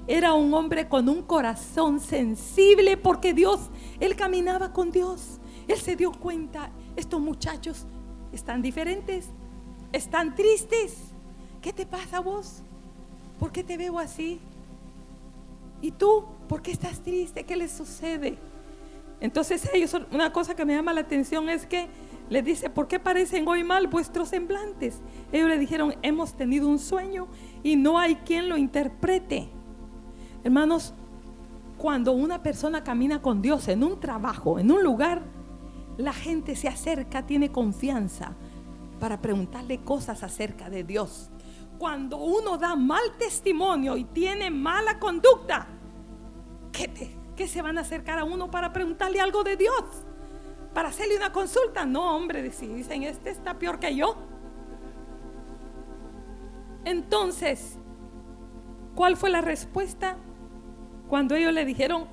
Era 0.07 0.35
un 0.35 0.53
hombre 0.53 0.89
con 0.89 1.09
un 1.09 1.23
corazón 1.23 1.99
sensible 1.99 2.97
porque 2.97 3.33
Dios 3.33 3.71
él 4.01 4.17
caminaba 4.17 4.73
con 4.73 4.91
Dios. 4.91 5.39
Él 5.69 5.79
se 5.79 5.97
dio 5.97 6.13
cuenta, 6.13 6.71
estos 6.97 7.21
muchachos 7.21 7.87
están 8.33 8.63
diferentes, 8.63 9.29
están 9.93 10.35
tristes. 10.35 10.97
¿Qué 11.63 11.73
te 11.73 11.87
pasa 11.87 12.21
vos? 12.21 12.63
¿Por 13.39 13.51
qué 13.51 13.65
te 13.65 13.77
veo 13.77 13.99
así? 13.99 14.41
¿Y 15.81 15.91
tú? 15.91 16.25
¿Por 16.49 16.61
qué 16.61 16.73
estás 16.73 17.01
triste? 17.01 17.45
¿Qué 17.45 17.57
les 17.57 17.73
sucede? 17.73 18.37
Entonces 19.21 19.69
ellos, 19.73 19.97
una 20.11 20.33
cosa 20.33 20.55
que 20.55 20.65
me 20.65 20.75
llama 20.75 20.93
la 20.93 21.01
atención 21.01 21.49
es 21.49 21.65
que 21.67 21.89
le 22.29 22.43
dice, 22.43 22.69
¿por 22.69 22.89
qué 22.89 22.99
parecen 22.99 23.47
hoy 23.49 23.65
mal 23.65 23.87
vuestros 23.87 24.29
semblantes? 24.29 25.01
Ellos 25.33 25.49
le 25.49 25.59
dijeron, 25.59 25.95
hemos 26.03 26.35
tenido 26.35 26.69
un 26.69 26.79
sueño 26.79 27.29
y 27.63 27.77
no 27.77 27.99
hay 27.99 28.17
quien 28.17 28.49
lo 28.49 28.57
interprete. 28.57 29.49
Hermanos, 30.45 30.93
cuando 31.79 32.13
una 32.13 32.43
persona 32.43 32.85
camina 32.85 33.23
con 33.23 33.41
Dios 33.41 33.67
en 33.69 33.83
un 33.83 33.99
trabajo, 33.99 34.59
en 34.59 34.71
un 34.71 34.83
lugar, 34.83 35.23
la 35.97 36.13
gente 36.13 36.55
se 36.55 36.69
acerca, 36.69 37.27
tiene 37.27 37.51
confianza 37.51 38.33
para 39.01 39.21
preguntarle 39.21 39.81
cosas 39.81 40.23
acerca 40.23 40.71
de 40.71 40.85
Dios. 40.85 41.31
cuando 41.77 42.19
uno 42.19 42.57
da 42.57 42.77
mal 42.77 43.03
testimonio 43.19 43.97
y 43.97 44.05
tiene 44.05 44.49
mala 44.49 44.99
conducta, 45.01 45.67
¿qué, 46.73 47.49
se 47.49 47.63
van 47.63 47.77
a 47.77 47.81
acercar 47.83 48.19
a 48.19 48.25
uno 48.25 48.51
para 48.51 48.73
preguntarle 48.73 49.21
algo 49.21 49.43
de 49.43 49.57
Dios? 49.57 49.83
Para 50.73 50.89
hacerle 50.89 51.17
una 51.17 51.33
consulta. 51.33 51.85
No, 51.85 52.17
hombre, 52.17 52.51
si 52.53 52.69
dicen, 52.69 53.03
este 53.03 53.31
está 53.31 53.59
peor 53.59 53.81
que 53.81 53.95
yo. 53.95 54.17
Entonces, 56.85 57.77
¿cuál 58.95 59.17
fue 59.17 59.31
la 59.31 59.41
respuesta? 59.41 60.17
Cuando 61.15 61.37
ellos 61.37 61.53
le 61.53 61.65
dijeron, 61.65 62.09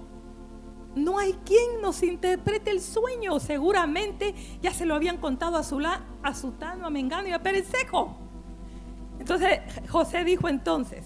no 0.93 1.17
hay 1.17 1.33
quien 1.43 1.81
nos 1.81 2.03
interprete 2.03 2.69
el 2.69 2.81
sueño. 2.81 3.39
Seguramente 3.39 4.35
ya 4.61 4.75
se 4.75 4.85
lo 4.85 4.93
habían 4.93 5.17
contado 5.17 5.57
a, 5.57 5.63
Zulá, 5.63 6.03
a 6.21 6.35
Sutano, 6.35 6.85
a 6.85 6.91
Mengano 6.91 7.27
y 7.27 7.31
a 7.31 7.41
Perecejo. 7.41 8.15
Entonces 9.17 9.59
José 9.89 10.23
dijo 10.23 10.47
entonces, 10.49 11.03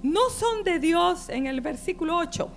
no 0.00 0.30
son 0.30 0.62
de 0.62 0.78
Dios, 0.78 1.28
en 1.28 1.48
el 1.48 1.60
versículo 1.60 2.18
8, 2.18 2.48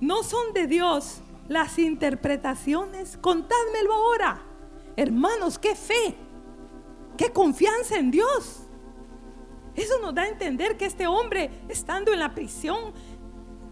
no 0.00 0.22
son 0.22 0.54
de 0.54 0.66
Dios 0.66 1.20
las 1.48 1.78
interpretaciones, 1.78 3.18
contádmelo 3.18 3.92
ahora. 3.92 4.40
Hermanos, 4.96 5.58
qué 5.58 5.74
fe, 5.74 6.16
qué 7.18 7.34
confianza 7.34 7.98
en 7.98 8.10
Dios. 8.10 8.62
Eso 9.74 9.98
nos 10.00 10.14
da 10.14 10.22
a 10.22 10.28
entender 10.28 10.78
que 10.78 10.86
este 10.86 11.06
hombre, 11.06 11.50
estando 11.68 12.14
en 12.14 12.18
la 12.18 12.34
prisión, 12.34 12.94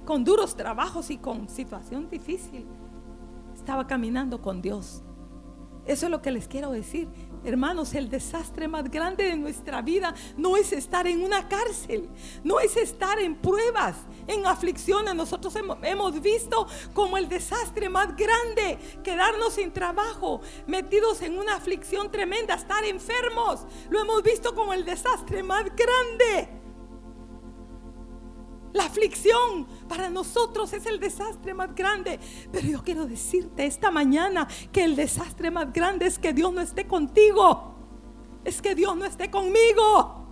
con 0.04 0.24
duros 0.24 0.56
trabajos 0.56 1.10
y 1.10 1.18
con 1.18 1.48
situación 1.48 2.08
difícil, 2.08 2.66
estaba 3.54 3.86
caminando 3.86 4.40
con 4.40 4.60
Dios. 4.60 5.02
Eso 5.86 6.06
es 6.06 6.10
lo 6.10 6.22
que 6.22 6.30
les 6.30 6.48
quiero 6.48 6.70
decir. 6.70 7.08
Hermanos, 7.44 7.94
el 7.94 8.08
desastre 8.08 8.68
más 8.68 8.90
grande 8.90 9.24
de 9.24 9.36
nuestra 9.36 9.82
vida 9.82 10.14
no 10.38 10.56
es 10.56 10.72
estar 10.72 11.06
en 11.06 11.22
una 11.22 11.46
cárcel, 11.46 12.08
no 12.42 12.58
es 12.58 12.74
estar 12.78 13.18
en 13.18 13.36
pruebas, 13.36 13.96
en 14.26 14.46
aflicciones. 14.46 15.14
Nosotros 15.14 15.54
hemos, 15.82 16.20
visto 16.22 16.66
como 16.94 17.18
el 17.18 17.28
desastre 17.28 17.90
más 17.90 18.16
grande 18.16 18.78
quedarnos 19.02 19.54
sin 19.54 19.72
trabajo, 19.72 20.40
metidos 20.66 21.20
en 21.20 21.38
una 21.38 21.56
aflicción 21.56 22.10
tremenda, 22.10 22.54
estar 22.54 22.82
enfermos. 22.84 23.66
Lo 23.90 24.00
hemos 24.00 24.22
visto 24.22 24.54
como 24.54 24.72
el 24.72 24.86
desastre 24.86 25.42
más 25.42 25.64
grande. 25.64 26.63
La 28.74 28.86
aflicción 28.86 29.68
para 29.88 30.10
nosotros 30.10 30.72
es 30.72 30.84
el 30.86 30.98
desastre 30.98 31.54
más 31.54 31.72
grande. 31.76 32.18
Pero 32.50 32.66
yo 32.66 32.82
quiero 32.82 33.06
decirte 33.06 33.66
esta 33.66 33.92
mañana 33.92 34.48
que 34.72 34.82
el 34.82 34.96
desastre 34.96 35.52
más 35.52 35.72
grande 35.72 36.06
es 36.06 36.18
que 36.18 36.32
Dios 36.32 36.52
no 36.52 36.60
esté 36.60 36.88
contigo. 36.88 37.72
Es 38.44 38.60
que 38.60 38.74
Dios 38.74 38.96
no 38.96 39.04
esté 39.04 39.30
conmigo. 39.30 40.26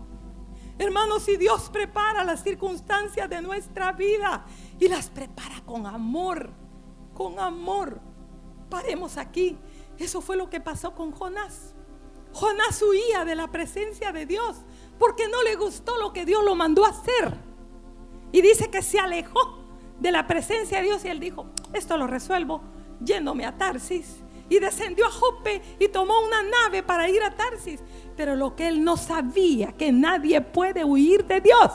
Hermanos, 0.76 1.22
si 1.22 1.36
Dios 1.36 1.70
prepara 1.70 2.24
las 2.24 2.42
circunstancias 2.42 3.30
de 3.30 3.40
nuestra 3.40 3.92
vida 3.92 4.44
y 4.80 4.88
las 4.88 5.08
prepara 5.08 5.62
con 5.64 5.86
amor, 5.86 6.50
con 7.14 7.38
amor, 7.38 8.00
paremos 8.68 9.18
aquí. 9.18 9.56
Eso 9.98 10.20
fue 10.20 10.36
lo 10.36 10.50
que 10.50 10.60
pasó 10.60 10.96
con 10.96 11.12
Jonás. 11.12 11.76
Jonás 12.32 12.82
huía 12.82 13.24
de 13.24 13.36
la 13.36 13.52
presencia 13.52 14.10
de 14.10 14.26
Dios 14.26 14.56
porque 14.98 15.28
no 15.28 15.44
le 15.44 15.54
gustó 15.54 15.96
lo 15.98 16.12
que 16.12 16.24
Dios 16.24 16.42
lo 16.44 16.56
mandó 16.56 16.84
a 16.84 16.88
hacer. 16.88 17.51
Y 18.32 18.40
dice 18.40 18.70
que 18.70 18.82
se 18.82 18.98
alejó 18.98 19.58
de 20.00 20.10
la 20.10 20.26
presencia 20.26 20.78
de 20.78 20.84
Dios 20.84 21.04
y 21.04 21.08
él 21.08 21.20
dijo, 21.20 21.46
esto 21.72 21.96
lo 21.96 22.06
resuelvo 22.06 22.62
yéndome 23.04 23.44
a 23.44 23.56
Tarsis. 23.56 24.16
Y 24.48 24.58
descendió 24.58 25.06
a 25.06 25.10
Jope 25.10 25.62
y 25.78 25.88
tomó 25.88 26.14
una 26.20 26.42
nave 26.42 26.82
para 26.82 27.08
ir 27.08 27.22
a 27.22 27.34
Tarsis. 27.34 27.80
Pero 28.16 28.36
lo 28.36 28.54
que 28.54 28.68
él 28.68 28.84
no 28.84 28.96
sabía, 28.96 29.72
que 29.72 29.92
nadie 29.92 30.40
puede 30.40 30.84
huir 30.84 31.24
de 31.26 31.40
Dios. 31.40 31.72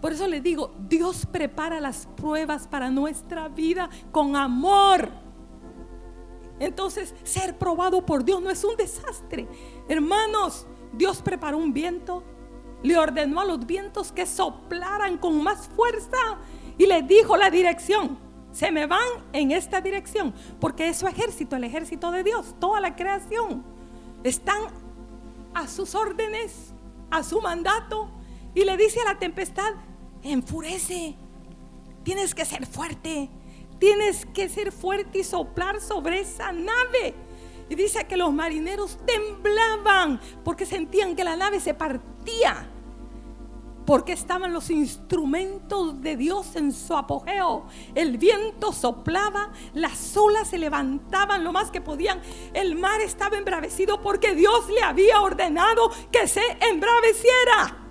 Por 0.00 0.12
eso 0.12 0.26
le 0.26 0.40
digo, 0.40 0.74
Dios 0.88 1.26
prepara 1.26 1.80
las 1.80 2.06
pruebas 2.16 2.66
para 2.66 2.90
nuestra 2.90 3.48
vida 3.48 3.88
con 4.10 4.34
amor. 4.34 5.10
Entonces, 6.58 7.14
ser 7.24 7.58
probado 7.58 8.04
por 8.04 8.24
Dios 8.24 8.40
no 8.42 8.50
es 8.50 8.64
un 8.64 8.76
desastre. 8.76 9.46
Hermanos, 9.88 10.66
Dios 10.92 11.22
preparó 11.22 11.58
un 11.58 11.72
viento, 11.72 12.24
le 12.82 12.98
ordenó 12.98 13.40
a 13.40 13.44
los 13.44 13.64
vientos 13.66 14.12
que 14.12 14.26
soplaran 14.26 15.18
con 15.18 15.42
más 15.42 15.68
fuerza 15.68 16.38
y 16.78 16.86
le 16.86 17.02
dijo 17.02 17.36
la 17.36 17.50
dirección. 17.50 18.18
Se 18.52 18.70
me 18.70 18.86
van 18.86 19.08
en 19.32 19.50
esta 19.50 19.80
dirección, 19.80 20.34
porque 20.60 20.88
es 20.88 20.98
su 20.98 21.06
ejército, 21.06 21.56
el 21.56 21.64
ejército 21.64 22.10
de 22.10 22.22
Dios, 22.22 22.54
toda 22.60 22.80
la 22.80 22.96
creación. 22.96 23.64
Están 24.24 24.62
a 25.54 25.66
sus 25.66 25.94
órdenes, 25.94 26.74
a 27.10 27.22
su 27.22 27.40
mandato, 27.40 28.10
y 28.54 28.64
le 28.64 28.76
dice 28.76 29.00
a 29.00 29.12
la 29.12 29.18
tempestad, 29.18 29.72
enfurece, 30.22 31.16
tienes 32.02 32.34
que 32.34 32.44
ser 32.44 32.66
fuerte, 32.66 33.30
tienes 33.78 34.26
que 34.26 34.48
ser 34.48 34.70
fuerte 34.70 35.20
y 35.20 35.24
soplar 35.24 35.80
sobre 35.80 36.20
esa 36.20 36.52
nave. 36.52 37.14
Y 37.70 37.74
dice 37.74 38.04
que 38.06 38.18
los 38.18 38.34
marineros 38.34 38.98
temblaban 39.06 40.20
porque 40.44 40.66
sentían 40.66 41.16
que 41.16 41.24
la 41.24 41.36
nave 41.36 41.58
se 41.58 41.72
partía 41.72 42.68
porque 43.84 44.12
estaban 44.12 44.52
los 44.52 44.70
instrumentos 44.70 46.00
de 46.00 46.16
Dios 46.16 46.56
en 46.56 46.72
su 46.72 46.96
apogeo. 46.96 47.66
El 47.94 48.18
viento 48.18 48.72
soplaba, 48.72 49.52
las 49.74 50.16
olas 50.16 50.48
se 50.48 50.58
levantaban 50.58 51.44
lo 51.44 51.52
más 51.52 51.70
que 51.70 51.80
podían. 51.80 52.20
El 52.54 52.76
mar 52.76 53.00
estaba 53.00 53.36
embravecido 53.36 54.00
porque 54.00 54.34
Dios 54.34 54.68
le 54.70 54.82
había 54.82 55.20
ordenado 55.20 55.90
que 56.10 56.28
se 56.28 56.42
embraveciera. 56.60 57.81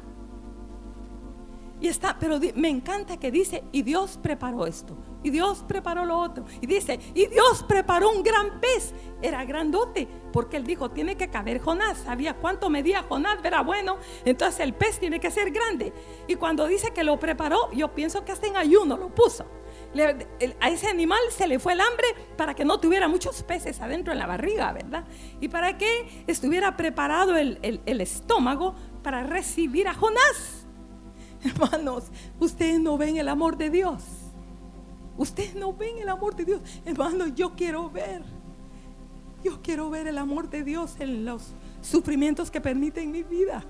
Y 1.82 1.88
está, 1.88 2.16
pero 2.20 2.40
me 2.56 2.70
encanta 2.70 3.18
que 3.18 3.32
dice, 3.32 3.64
y 3.72 3.82
Dios 3.82 4.20
preparó 4.22 4.68
esto, 4.68 4.96
y 5.24 5.32
Dios 5.32 5.66
preparó 5.68 6.06
lo 6.06 6.16
otro. 6.20 6.46
Y 6.62 6.68
dice, 6.68 7.00
y 7.16 7.26
Dios 7.26 7.66
preparó 7.68 8.12
un 8.12 8.22
gran 8.22 8.62
pez. 8.62 8.94
Era 9.20 9.44
grandote, 9.46 10.08
porque 10.32 10.58
él 10.58 10.64
dijo, 10.64 10.92
tiene 10.92 11.18
que 11.18 11.32
caber 11.32 11.60
Jonás. 11.60 11.98
Sabía 11.98 12.36
cuánto 12.36 12.70
medía 12.70 13.02
Jonás, 13.02 13.40
era 13.44 13.62
bueno. 13.62 13.98
Entonces 14.26 14.60
el 14.60 14.76
pez 14.76 15.00
tiene 15.00 15.20
que 15.20 15.32
ser 15.32 15.50
grande. 15.50 15.92
Y 16.28 16.36
cuando 16.36 16.68
dice 16.68 16.92
que 16.94 17.04
lo 17.04 17.20
preparó, 17.20 17.72
yo 17.72 17.96
pienso 17.96 18.24
que 18.24 18.32
hasta 18.32 18.46
en 18.46 18.58
ayuno 18.58 18.96
lo 18.96 19.10
puso. 19.10 19.46
a 20.60 20.70
ese 20.70 20.88
animal 20.88 21.20
se 21.32 21.48
le 21.48 21.58
fue 21.58 21.74
el 21.74 21.82
hambre 21.82 22.08
para 22.38 22.54
que 22.54 22.64
no 22.64 22.80
tuviera 22.80 23.08
muchos 23.08 23.42
peces 23.42 23.82
adentro 23.82 24.14
en 24.14 24.20
la 24.20 24.28
barriga, 24.28 24.72
¿verdad? 24.72 25.06
Y 25.40 25.48
para 25.48 25.80
que 25.80 26.24
estuviera 26.28 26.78
preparado 26.78 27.38
el, 27.38 27.60
el 27.64 28.02
estómago 28.02 28.76
para 29.02 29.24
recibir 29.24 29.88
a 29.88 29.96
Jonás. 29.96 30.61
Hermanos, 31.44 32.06
ustedes 32.40 32.80
no 32.80 32.98
ven 32.98 33.18
el 33.18 33.28
amor 33.28 33.58
de 33.58 33.70
Dios. 33.70 34.04
Ustedes 35.18 35.56
no 35.56 35.74
ven 35.74 35.98
el 36.00 36.10
amor 36.10 36.36
de 36.36 36.46
Dios. 36.46 36.62
Hermanos, 36.86 37.34
yo 37.36 37.56
quiero 37.56 37.90
ver. 37.90 38.24
Yo 39.44 39.62
quiero 39.62 39.90
ver 39.90 40.08
el 40.08 40.18
amor 40.18 40.50
de 40.50 40.64
Dios 40.64 40.96
en 41.00 41.26
los 41.26 41.54
sufrimientos 41.82 42.52
que 42.52 42.62
permiten 42.62 43.12
mi 43.12 43.24
vida. 43.24 43.64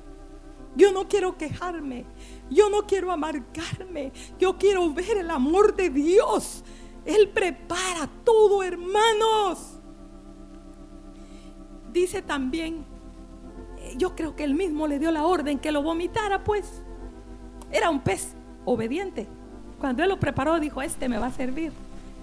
Yo 0.75 0.91
no 0.91 1.07
quiero 1.07 1.37
quejarme. 1.37 2.05
Yo 2.49 2.69
no 2.69 2.85
quiero 2.85 3.11
amargarme. 3.11 4.11
Yo 4.39 4.57
quiero 4.57 4.93
ver 4.93 5.17
el 5.17 5.29
amor 5.29 5.75
de 5.75 5.89
Dios. 5.89 6.63
Él 7.05 7.29
prepara 7.29 8.09
todo, 8.23 8.63
hermanos. 8.63 9.77
Dice 11.91 12.21
también, 12.21 12.85
yo 13.97 14.15
creo 14.15 14.35
que 14.35 14.43
él 14.43 14.53
mismo 14.53 14.87
le 14.87 14.99
dio 14.99 15.11
la 15.11 15.25
orden 15.25 15.59
que 15.59 15.71
lo 15.71 15.81
vomitara, 15.81 16.43
pues. 16.43 16.80
Era 17.71 17.89
un 17.89 17.99
pez 17.99 18.33
obediente. 18.65 19.27
Cuando 19.79 20.03
él 20.03 20.09
lo 20.09 20.19
preparó, 20.19 20.59
dijo, 20.59 20.81
este 20.81 21.09
me 21.09 21.17
va 21.17 21.27
a 21.27 21.31
servir. 21.31 21.71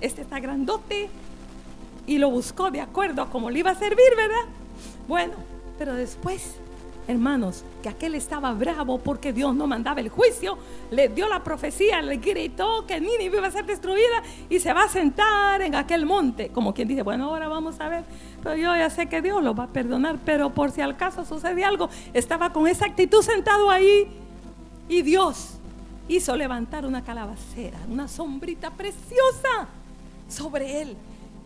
Este 0.00 0.22
está 0.22 0.38
grandote. 0.40 1.08
Y 2.06 2.18
lo 2.18 2.30
buscó 2.30 2.70
de 2.70 2.80
acuerdo 2.80 3.22
a 3.22 3.30
cómo 3.30 3.50
le 3.50 3.58
iba 3.58 3.70
a 3.70 3.74
servir, 3.74 4.14
¿verdad? 4.16 4.44
Bueno, 5.06 5.34
pero 5.78 5.94
después, 5.94 6.54
hermanos, 7.06 7.64
que 7.82 7.88
aquel 7.88 8.14
estaba 8.14 8.52
bravo 8.52 8.98
porque 8.98 9.32
Dios 9.32 9.54
no 9.54 9.66
mandaba 9.66 10.00
el 10.00 10.08
juicio, 10.08 10.56
le 10.90 11.08
dio 11.08 11.28
la 11.28 11.44
profecía, 11.44 12.00
le 12.00 12.16
gritó 12.16 12.86
que 12.86 13.00
Nínive 13.00 13.38
iba 13.38 13.46
a 13.48 13.50
ser 13.50 13.66
destruida 13.66 14.22
y 14.48 14.60
se 14.60 14.72
va 14.72 14.84
a 14.84 14.88
sentar 14.88 15.60
en 15.62 15.74
aquel 15.74 16.06
monte. 16.06 16.48
Como 16.48 16.72
quien 16.72 16.88
dice, 16.88 17.02
bueno, 17.02 17.24
ahora 17.24 17.48
vamos 17.48 17.80
a 17.80 17.88
ver. 17.88 18.04
Pero 18.42 18.56
yo 18.56 18.74
ya 18.76 18.88
sé 18.88 19.08
que 19.08 19.20
Dios 19.20 19.42
lo 19.42 19.54
va 19.54 19.64
a 19.64 19.68
perdonar, 19.68 20.18
pero 20.24 20.50
por 20.50 20.70
si 20.70 20.80
al 20.80 20.96
caso 20.96 21.24
sucede 21.24 21.64
algo, 21.64 21.90
estaba 22.14 22.52
con 22.52 22.66
esa 22.66 22.86
actitud 22.86 23.22
sentado 23.22 23.70
ahí 23.70 24.08
y 24.88 25.02
Dios 25.02 25.50
hizo 26.08 26.36
levantar 26.36 26.86
una 26.86 27.04
calabacera, 27.04 27.78
una 27.88 28.08
sombrita 28.08 28.70
preciosa 28.70 29.68
sobre 30.28 30.82
él. 30.82 30.96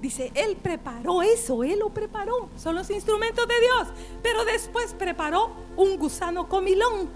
Dice, 0.00 0.32
Él 0.34 0.56
preparó 0.60 1.22
eso, 1.22 1.62
Él 1.62 1.78
lo 1.78 1.90
preparó. 1.90 2.48
Son 2.56 2.74
los 2.74 2.90
instrumentos 2.90 3.46
de 3.46 3.54
Dios. 3.60 3.88
Pero 4.20 4.44
después 4.44 4.94
preparó 4.94 5.50
un 5.76 5.96
gusano 5.96 6.48
comilón. 6.48 7.08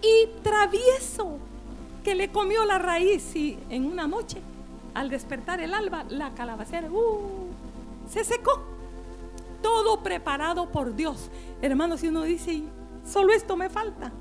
Y 0.00 0.28
travieso, 0.42 1.38
que 2.04 2.14
le 2.14 2.30
comió 2.30 2.64
la 2.64 2.78
raíz 2.78 3.34
y 3.34 3.58
en 3.70 3.86
una 3.86 4.06
noche, 4.06 4.40
al 4.94 5.10
despertar 5.10 5.60
el 5.60 5.74
alba, 5.74 6.04
la 6.08 6.32
calabacera 6.34 6.88
uh, 6.88 7.48
se 8.08 8.22
secó. 8.22 8.62
todo 9.62 10.00
preparado 10.02 10.70
por 10.70 10.94
Dios. 10.94 11.30
Hermanos, 11.60 12.00
si 12.00 12.08
uno 12.08 12.22
dice, 12.22 12.62
solo 13.04 13.32
esto 13.32 13.56
me 13.56 13.68
falta. 13.68 14.12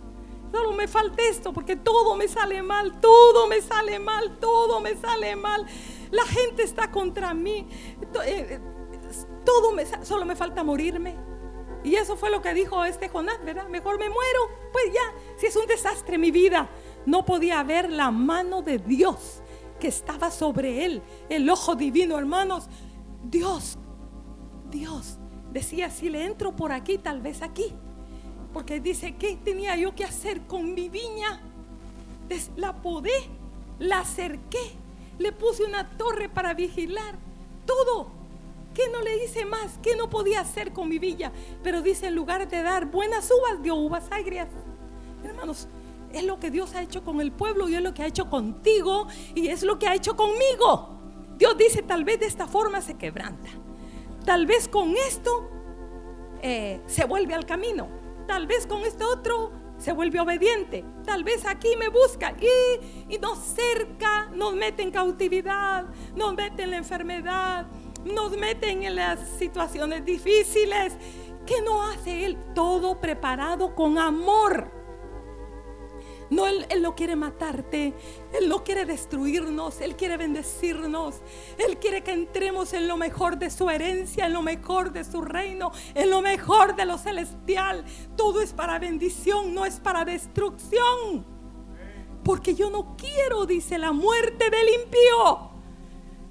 Solo 0.54 0.72
me 0.72 0.88
falta 0.88 1.24
esto 1.24 1.52
porque 1.52 1.76
todo 1.76 2.16
me 2.16 2.28
sale 2.28 2.62
mal, 2.62 3.02
todo 3.02 3.48
me 3.48 3.60
sale 3.60 3.98
mal, 3.98 4.38
todo 4.40 4.80
me 4.82 4.96
sale 4.96 5.36
mal. 5.36 5.66
La 6.12 6.22
gente 6.28 6.62
está 6.62 6.92
contra 6.92 7.34
mí. 7.34 7.68
Eh, 8.24 8.60
todo 9.44 9.72
me 9.72 9.84
solo 10.06 10.26
me 10.26 10.36
falta 10.36 10.64
morirme. 10.64 11.18
Y 11.84 11.96
eso 11.96 12.16
fue 12.16 12.30
lo 12.30 12.44
que 12.44 12.54
dijo 12.54 12.86
este 12.86 13.10
Jonás, 13.10 13.44
¿verdad? 13.44 13.68
Mejor 13.68 13.98
me 13.98 14.08
muero. 14.10 14.42
Pues 14.72 14.94
ya, 14.94 15.02
si 15.38 15.48
es 15.48 15.56
un 15.56 15.66
desastre 15.66 16.20
mi 16.20 16.30
vida, 16.30 16.70
no 17.08 17.26
podía 17.26 17.64
ver 17.64 17.90
la 17.90 18.12
mano 18.12 18.62
de 18.62 18.78
Dios 18.78 19.42
que 19.80 19.88
estaba 19.88 20.30
sobre 20.30 20.86
él, 20.86 21.02
el 21.30 21.50
ojo 21.50 21.74
divino, 21.74 22.20
hermanos. 22.20 22.70
Dios, 23.24 23.80
Dios 24.70 25.18
decía, 25.52 25.90
si 25.90 26.10
le 26.10 26.26
entro 26.26 26.56
por 26.56 26.72
aquí, 26.72 27.00
tal 27.00 27.22
vez 27.22 27.42
aquí. 27.42 27.76
Porque 28.54 28.80
dice, 28.80 29.16
¿qué 29.16 29.38
tenía 29.44 29.76
yo 29.76 29.96
que 29.96 30.04
hacer 30.04 30.42
con 30.42 30.74
mi 30.74 30.88
viña? 30.90 31.42
La 32.56 32.82
podé, 32.82 33.30
la 33.80 34.00
acerqué, 34.00 34.76
le 35.18 35.32
puse 35.32 35.64
una 35.64 35.90
torre 35.98 36.30
para 36.30 36.54
vigilar, 36.54 37.16
todo. 37.66 38.08
¿Qué 38.74 38.90
no 38.92 39.02
le 39.02 39.24
hice 39.24 39.46
más? 39.46 39.78
¿Qué 39.84 39.96
no 39.96 40.10
podía 40.10 40.42
hacer 40.42 40.74
con 40.74 40.90
mi 40.90 40.98
viña? 40.98 41.32
Pero 41.64 41.82
dice, 41.82 42.08
en 42.08 42.16
lugar 42.16 42.48
de 42.48 42.64
dar 42.64 42.86
buenas 42.86 43.30
uvas, 43.30 43.62
dio 43.62 43.76
uvas 43.76 44.06
agrias. 44.12 44.48
Hermanos, 45.24 45.68
es 46.12 46.24
lo 46.24 46.40
que 46.40 46.50
Dios 46.50 46.74
ha 46.76 46.82
hecho 46.82 47.04
con 47.04 47.22
el 47.22 47.32
pueblo 47.32 47.70
y 47.70 47.76
es 47.76 47.82
lo 47.82 47.94
que 47.94 48.04
ha 48.04 48.08
hecho 48.08 48.30
contigo 48.30 49.08
y 49.36 49.48
es 49.48 49.64
lo 49.64 49.78
que 49.78 49.88
ha 49.88 49.96
hecho 49.96 50.16
conmigo. 50.16 50.90
Dios 51.38 51.58
dice, 51.58 51.84
tal 51.84 52.04
vez 52.04 52.20
de 52.20 52.28
esta 52.28 52.48
forma 52.48 52.82
se 52.82 52.96
quebranta. 52.96 53.50
Tal 54.26 54.46
vez 54.46 54.68
con 54.68 54.96
esto 54.96 55.50
eh, 56.42 56.82
se 56.88 57.06
vuelve 57.06 57.34
al 57.34 57.46
camino. 57.46 58.03
Tal 58.28 58.48
vez 58.48 58.68
con 58.68 58.82
este 58.82 59.04
otro 59.04 59.52
se 59.78 59.92
vuelve 59.92 60.20
obediente. 60.20 60.86
Tal 61.06 61.24
vez 61.24 61.46
aquí 61.46 61.76
me 61.78 61.90
busca 61.90 62.34
y, 62.40 63.18
nos 63.18 63.40
cerca, 63.40 64.30
nos 64.34 64.54
mete 64.54 64.84
en 64.84 64.92
cautividad, 64.92 65.86
nos 66.16 66.34
mete 66.34 66.64
en 66.64 66.72
la 66.72 66.78
enfermedad, 66.78 67.68
nos 68.04 68.32
mete 68.38 68.70
en 68.70 68.96
las 68.96 69.20
situaciones 69.38 70.06
difíciles. 70.06 70.98
¿Qué 71.46 71.62
no 71.62 71.84
hace 71.84 72.26
Él? 72.26 72.38
Todo 72.56 73.00
preparado 73.02 73.76
con 73.76 73.98
amor. 73.98 74.83
No, 76.34 76.48
él, 76.48 76.66
no 76.82 76.96
quiere 76.96 77.16
matarte. 77.16 77.94
Él 78.34 78.50
no 78.50 78.64
quiere 78.64 78.86
destruirnos. 78.86 79.82
Él 79.82 79.96
quiere 79.96 80.18
bendecirnos. 80.18 81.16
Él 81.58 81.78
quiere 81.78 82.04
que 82.04 82.12
entremos 82.12 82.74
en 82.74 82.88
lo 82.88 82.98
mejor 82.98 83.38
de 83.38 83.52
su 83.52 83.70
herencia, 83.70 84.26
en 84.26 84.34
lo 84.34 84.42
mejor 84.42 84.92
de 84.92 85.04
su 85.04 85.22
reino, 85.22 85.72
en 85.94 86.10
lo 86.10 86.22
mejor 86.22 86.76
de 86.76 86.86
lo 86.86 86.98
celestial. 86.98 87.86
Todo 88.18 88.42
es 88.42 88.52
para 88.52 88.80
bendición, 88.80 89.54
no 89.54 89.66
es 89.66 89.80
para 89.80 90.06
destrucción. 90.06 91.24
Porque 92.24 92.56
yo 92.56 92.72
no 92.72 92.96
quiero, 92.98 93.46
dice, 93.46 93.78
la 93.78 93.92
muerte 93.92 94.50
del 94.50 94.70
impío. 94.82 95.52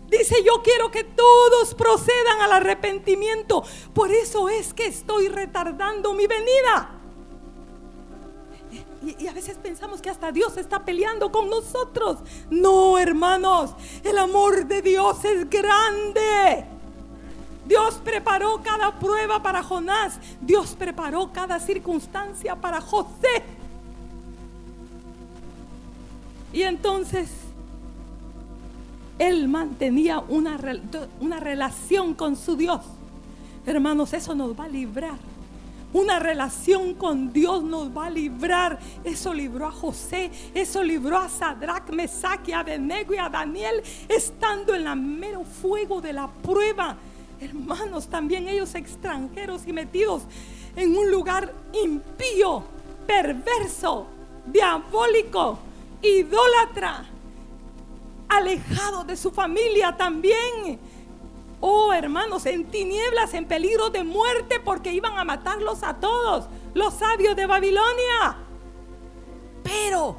Dice, 0.08 0.42
yo 0.44 0.62
quiero 0.62 0.90
que 0.90 1.04
todos 1.04 1.74
procedan 1.74 2.40
al 2.40 2.52
arrepentimiento. 2.52 3.62
Por 3.94 4.10
eso 4.10 4.48
es 4.48 4.74
que 4.74 4.86
estoy 4.86 5.28
retardando 5.28 6.12
mi 6.12 6.26
venida. 6.26 7.01
Y, 9.04 9.26
a 9.26 9.32
veces 9.32 9.56
pensamos 9.56 10.00
que 10.00 10.10
hasta 10.10 10.30
Dios 10.30 10.56
está 10.56 10.84
peleando 10.84 11.32
con 11.32 11.50
nosotros. 11.50 12.18
No, 12.50 12.98
hermanos, 12.98 13.70
el 14.04 14.16
amor 14.18 14.66
de 14.66 14.80
Dios 14.80 15.24
es 15.24 15.48
grande. 15.50 16.66
Dios 17.66 18.00
preparó 18.04 18.60
cada 18.62 18.98
prueba 18.98 19.42
para 19.42 19.62
Jonás. 19.62 20.18
Dios 20.40 20.76
preparó 20.78 21.32
cada 21.32 21.58
circunstancia 21.58 22.54
para 22.56 22.80
José. 22.80 23.42
Y 26.52 26.62
entonces 26.62 27.30
él 29.18 29.48
mantenía 29.48 30.20
una, 30.20 30.60
una 31.20 31.40
relación 31.40 32.14
con 32.14 32.36
su 32.36 32.56
Dios. 32.56 32.80
Hermanos, 33.66 34.12
eso 34.12 34.34
nos 34.34 34.58
va 34.58 34.64
a 34.64 34.68
librar 34.68 35.31
una 35.92 36.18
relación 36.18 36.94
con 36.94 37.32
Dios 37.32 37.62
nos 37.62 37.96
va 37.96 38.06
a 38.06 38.10
librar. 38.10 38.78
Eso 39.04 39.32
libró 39.34 39.66
a 39.66 39.72
José, 39.72 40.30
eso 40.54 40.82
libró 40.82 41.18
a 41.18 41.28
Sadrach, 41.28 41.90
Mesach 41.90 42.46
y 42.48 42.52
Abednego 42.52 43.14
y 43.14 43.18
a 43.18 43.28
Daniel 43.28 43.82
estando 44.08 44.74
en 44.74 44.84
la 44.84 44.94
mero 44.94 45.44
fuego 45.44 46.00
de 46.00 46.12
la 46.12 46.28
prueba. 46.28 46.96
Hermanos, 47.40 48.08
también 48.08 48.48
ellos 48.48 48.74
extranjeros 48.74 49.66
y 49.66 49.72
metidos 49.72 50.22
en 50.76 50.96
un 50.96 51.10
lugar 51.10 51.52
impío, 51.82 52.62
perverso, 53.06 54.06
diabólico, 54.46 55.58
idólatra, 56.00 57.04
alejado 58.28 59.04
de 59.04 59.16
su 59.16 59.30
familia 59.30 59.96
también 59.96 60.78
Oh, 61.64 61.92
hermanos, 61.92 62.44
en 62.46 62.64
tinieblas, 62.64 63.34
en 63.34 63.46
peligro 63.46 63.88
de 63.88 64.02
muerte, 64.02 64.58
porque 64.58 64.92
iban 64.92 65.16
a 65.16 65.22
matarlos 65.22 65.84
a 65.84 65.94
todos, 65.94 66.48
los 66.74 66.92
sabios 66.94 67.36
de 67.36 67.46
Babilonia. 67.46 68.36
Pero 69.62 70.16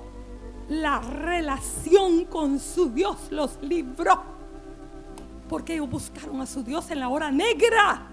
la 0.70 1.02
relación 1.02 2.24
con 2.24 2.62
su 2.62 2.92
Dios 2.92 3.28
los 3.30 3.62
libró. 3.62 4.24
Porque 5.50 5.74
ellos 5.74 5.90
buscaron 5.90 6.40
a 6.40 6.46
su 6.46 6.64
Dios 6.64 6.90
en 6.92 7.02
la 7.02 7.10
hora 7.10 7.30
negra. 7.30 8.08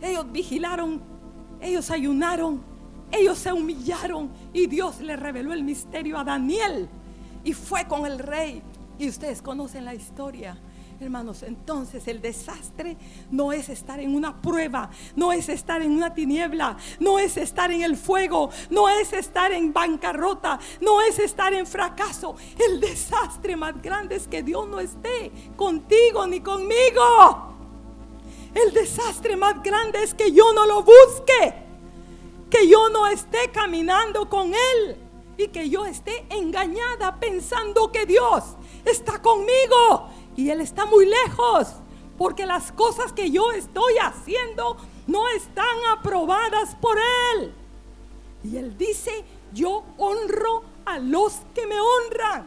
Ellos 0.00 0.30
vigilaron, 0.30 1.00
ellos 1.60 1.90
ayunaron, 1.90 2.62
ellos 3.10 3.36
se 3.36 3.52
humillaron 3.52 4.30
y 4.52 4.68
Dios 4.68 5.00
le 5.00 5.16
reveló 5.16 5.52
el 5.52 5.64
misterio 5.64 6.16
a 6.20 6.22
Daniel. 6.22 6.88
Y 7.42 7.52
fue 7.52 7.88
con 7.88 8.06
el 8.06 8.20
rey. 8.20 8.62
Y 8.96 9.08
ustedes 9.08 9.42
conocen 9.42 9.84
la 9.84 9.94
historia 9.96 10.56
Hermanos, 11.00 11.42
entonces 11.44 12.06
el 12.08 12.20
desastre 12.20 12.94
no 13.30 13.54
es 13.54 13.70
estar 13.70 13.98
en 14.00 14.14
una 14.14 14.42
prueba, 14.42 14.90
no 15.16 15.32
es 15.32 15.48
estar 15.48 15.80
en 15.80 15.92
una 15.92 16.12
tiniebla, 16.12 16.76
no 16.98 17.18
es 17.18 17.38
estar 17.38 17.70
en 17.72 17.80
el 17.80 17.96
fuego, 17.96 18.50
no 18.68 18.86
es 18.86 19.14
estar 19.14 19.50
en 19.50 19.72
bancarrota, 19.72 20.60
no 20.82 21.00
es 21.00 21.18
estar 21.18 21.54
en 21.54 21.66
fracaso. 21.66 22.36
El 22.58 22.80
desastre 22.80 23.56
más 23.56 23.80
grande 23.80 24.16
es 24.16 24.28
que 24.28 24.42
Dios 24.42 24.68
no 24.68 24.78
esté 24.78 25.32
contigo 25.56 26.26
ni 26.26 26.40
conmigo. 26.40 27.54
El 28.54 28.74
desastre 28.74 29.36
más 29.36 29.62
grande 29.62 30.02
es 30.02 30.12
que 30.12 30.32
yo 30.32 30.52
no 30.52 30.66
lo 30.66 30.82
busque, 30.82 31.54
que 32.50 32.68
yo 32.68 32.90
no 32.90 33.06
esté 33.06 33.50
caminando 33.50 34.28
con 34.28 34.52
Él 34.52 34.98
y 35.38 35.48
que 35.48 35.70
yo 35.70 35.86
esté 35.86 36.26
engañada 36.28 37.18
pensando 37.18 37.90
que 37.90 38.04
Dios 38.04 38.44
está 38.84 39.22
conmigo 39.22 40.10
y 40.40 40.48
Él 40.48 40.62
está 40.62 40.86
muy 40.86 41.04
lejos. 41.04 41.68
Porque 42.16 42.46
las 42.46 42.72
cosas 42.72 43.12
que 43.12 43.30
yo 43.30 43.52
estoy 43.52 43.94
haciendo 44.02 44.76
no 45.06 45.28
están 45.28 45.76
aprobadas 45.90 46.74
por 46.76 46.98
Él. 47.34 47.52
Y 48.42 48.56
Él 48.56 48.76
dice, 48.78 49.22
yo 49.52 49.84
honro 49.98 50.62
a 50.86 50.98
los 50.98 51.42
que 51.54 51.66
me 51.66 51.76
honran. 51.78 52.46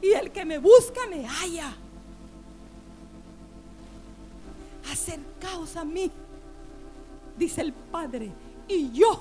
Y 0.00 0.12
el 0.12 0.30
que 0.30 0.46
me 0.46 0.58
busca 0.58 1.06
me 1.10 1.26
halla. 1.26 1.74
Acercaos 4.90 5.76
a 5.76 5.84
mí, 5.84 6.10
dice 7.36 7.60
el 7.60 7.74
Padre, 7.74 8.32
y 8.66 8.90
yo 8.92 9.20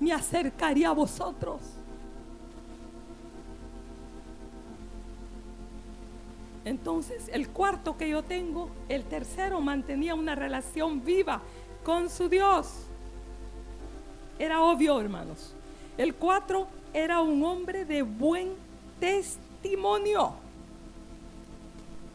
me 0.00 0.12
acercaría 0.12 0.90
a 0.90 0.92
vosotros. 0.92 1.60
Entonces, 6.64 7.28
el 7.32 7.48
cuarto 7.48 7.96
que 7.96 8.08
yo 8.08 8.22
tengo, 8.22 8.70
el 8.88 9.04
tercero 9.04 9.60
mantenía 9.60 10.14
una 10.14 10.34
relación 10.34 11.04
viva 11.04 11.40
con 11.84 12.10
su 12.10 12.28
Dios. 12.28 12.86
Era 14.38 14.62
obvio, 14.62 15.00
hermanos. 15.00 15.54
El 15.96 16.14
cuatro 16.14 16.68
era 16.92 17.20
un 17.20 17.42
hombre 17.42 17.84
de 17.84 18.02
buen 18.02 18.52
testimonio. 19.00 20.32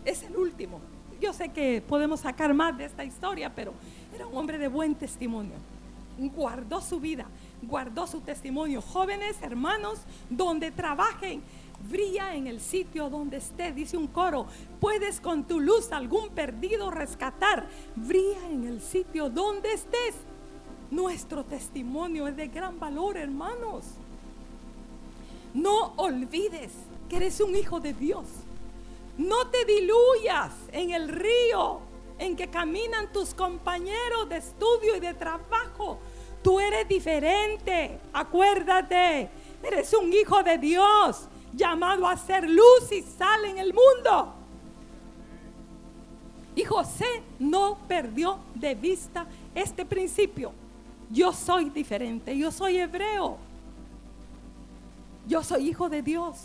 Es 0.06 0.24
el 0.24 0.36
último. 0.36 0.80
Yo 1.20 1.34
sé 1.34 1.50
que 1.50 1.82
podemos 1.82 2.22
sacar 2.22 2.54
más 2.54 2.78
de 2.78 2.86
esta 2.86 3.04
historia, 3.04 3.52
pero 3.54 3.74
era 4.14 4.28
un 4.28 4.38
hombre 4.38 4.58
de 4.58 4.68
buen 4.68 4.96
testimonio. 4.96 5.56
Guardó 6.18 6.82
su 6.82 7.00
vida, 7.00 7.26
guardó 7.62 8.06
su 8.08 8.22
testimonio. 8.22 8.82
Jóvenes, 8.82 9.42
hermanos, 9.42 10.00
donde 10.30 10.72
trabajen, 10.72 11.42
brilla 11.90 12.36
en 12.36 12.48
el 12.48 12.60
sitio 12.60 13.10
donde 13.10 13.38
esté, 13.38 13.72
dice 13.72 13.98
un 13.98 14.08
coro, 14.08 14.46
puedes 14.80 15.20
con 15.20 15.44
tu 15.44 15.60
luz 15.60 15.92
algún 15.92 16.30
perdido 16.30 16.92
rescatar, 16.92 17.68
brilla 17.96 18.50
en 18.50 18.68
el 18.68 18.82
sitio 18.82 19.30
donde 19.30 19.74
estés. 19.74 20.16
Nuestro 20.92 21.44
testimonio 21.44 22.28
es 22.28 22.36
de 22.36 22.48
gran 22.48 22.80
valor, 22.80 23.18
hermanos. 23.18 23.86
No 25.54 25.94
olvides 25.98 26.72
que 27.10 27.18
eres 27.18 27.40
un 27.40 27.56
hijo 27.56 27.80
de 27.80 27.94
Dios. 27.94 28.26
No 29.18 29.48
te 29.48 29.66
diluyas 29.66 30.52
en 30.72 30.92
el 30.92 31.10
río 31.10 31.82
en 32.18 32.36
que 32.36 32.48
caminan 32.48 33.12
tus 33.12 33.34
compañeros 33.34 34.30
de 34.30 34.38
estudio 34.38 34.96
y 34.96 35.00
de 35.00 35.14
trabajo. 35.14 36.00
Tú 36.42 36.60
eres 36.60 36.88
diferente, 36.88 38.00
acuérdate, 38.12 39.30
eres 39.64 39.94
un 39.94 40.12
hijo 40.12 40.44
de 40.44 40.58
Dios, 40.58 41.28
llamado 41.56 42.08
a 42.08 42.18
ser 42.18 42.50
luz 42.50 42.92
y 42.92 43.02
sal 43.02 43.46
en 43.46 43.58
el 43.58 43.74
mundo. 43.74 44.34
Y 46.56 46.64
José 46.64 47.24
no 47.40 47.78
perdió 47.88 48.38
de 48.56 48.76
vista 48.76 49.26
este 49.56 49.86
principio. 49.86 50.52
Yo 51.10 51.32
soy 51.32 51.70
diferente, 51.70 52.38
yo 52.38 52.52
soy 52.52 52.78
hebreo. 52.78 53.38
Yo 55.28 55.44
soy 55.44 55.70
hijo 55.70 55.90
de 55.90 56.02
Dios. 56.02 56.38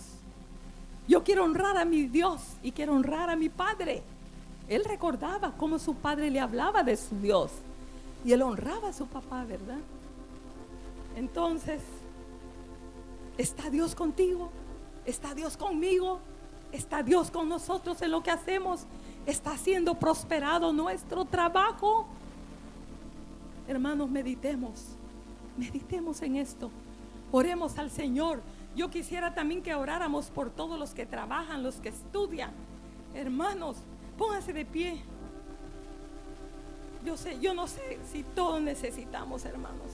Yo 1.07 1.25
quiero 1.25 1.45
honrar 1.45 1.77
a 1.77 1.85
mi 1.85 2.07
Dios 2.07 2.41
y 2.63 2.73
quiero 2.73 2.95
honrar 2.95 3.31
a 3.31 3.37
mi 3.37 3.49
Padre. 3.49 4.03
Él 4.69 4.85
recordaba 4.85 5.53
cómo 5.57 5.79
su 5.79 5.95
padre 5.95 6.31
le 6.31 6.41
hablaba 6.41 6.83
de 6.83 6.97
su 6.97 7.17
Dios. 7.17 7.51
Y 8.25 8.33
él 8.33 8.43
honraba 8.43 8.89
a 8.89 8.93
su 8.93 9.07
papá, 9.07 9.45
¿verdad? 9.45 9.79
Entonces, 11.17 11.81
¿está 13.39 13.71
Dios 13.71 13.95
contigo? 13.95 14.51
¿Está 15.09 15.35
Dios 15.35 15.57
conmigo? 15.57 16.21
¿Está 16.71 17.03
Dios 17.03 17.31
con 17.31 17.49
nosotros 17.49 18.03
en 18.03 18.11
lo 18.11 18.23
que 18.23 18.31
hacemos? 18.31 18.83
¿Está 19.25 19.57
siendo 19.57 19.95
prosperado 19.95 20.71
nuestro 20.71 21.25
trabajo? 21.25 22.07
Hermanos, 23.67 24.11
meditemos. 24.11 24.85
Meditemos 25.57 26.21
en 26.21 26.37
esto. 26.37 26.71
Oremos 27.33 27.79
al 27.79 27.91
Señor. 27.91 28.43
Yo 28.77 28.91
quisiera 28.91 29.33
también 29.33 29.63
que 29.63 29.75
oráramos 29.75 30.27
por 30.27 30.51
todos 30.51 30.79
los 30.79 30.91
que 30.91 31.07
trabajan, 31.07 31.63
los 31.63 31.77
que 31.77 31.89
estudian. 31.89 32.51
Hermanos, 33.15 33.79
pónganse 34.19 34.53
de 34.53 34.67
pie. 34.67 35.03
Yo 37.03 37.17
sé, 37.17 37.41
yo 37.41 37.55
no 37.55 37.67
sé 37.67 37.99
si 38.13 38.25
todos 38.25 38.61
necesitamos, 38.61 39.47
hermanos. 39.47 39.91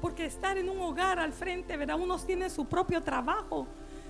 Porque 0.00 0.26
estar 0.26 0.58
en 0.58 0.68
un 0.68 0.80
hogar 0.80 1.20
al 1.20 1.32
frente, 1.32 1.76
¿verdad? 1.76 2.00
Unos 2.00 2.26
tienen 2.26 2.50
su 2.50 2.64
propio 2.64 3.00
trabajo. 3.00 3.68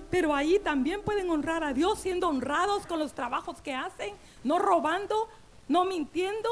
Pero 0.09 0.33
ahí 0.33 0.59
también 0.59 1.01
pueden 1.01 1.29
honrar 1.29 1.63
a 1.63 1.73
Dios 1.73 1.99
siendo 1.99 2.29
honrados 2.29 2.85
con 2.85 2.99
los 2.99 3.13
trabajos 3.13 3.61
que 3.61 3.73
hacen, 3.73 4.15
no 4.43 4.57
robando, 4.57 5.27
no 5.67 5.85
mintiendo. 5.85 6.49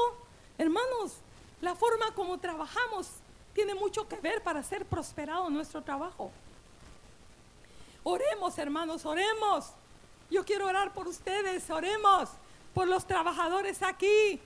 Hermanos, 0.58 1.16
la 1.60 1.74
forma 1.74 2.12
como 2.14 2.38
trabajamos 2.38 3.08
tiene 3.54 3.74
mucho 3.74 4.06
que 4.06 4.16
ver 4.16 4.42
para 4.42 4.62
ser 4.62 4.84
prosperado 4.84 5.48
nuestro 5.48 5.82
trabajo. 5.82 6.30
Oremos, 8.04 8.58
hermanos, 8.58 9.06
oremos. 9.06 9.70
Yo 10.30 10.44
quiero 10.44 10.66
orar 10.66 10.92
por 10.92 11.08
ustedes, 11.08 11.68
oremos 11.70 12.28
por 12.74 12.86
los 12.86 13.06
trabajadores 13.06 13.82
aquí. 13.82 14.40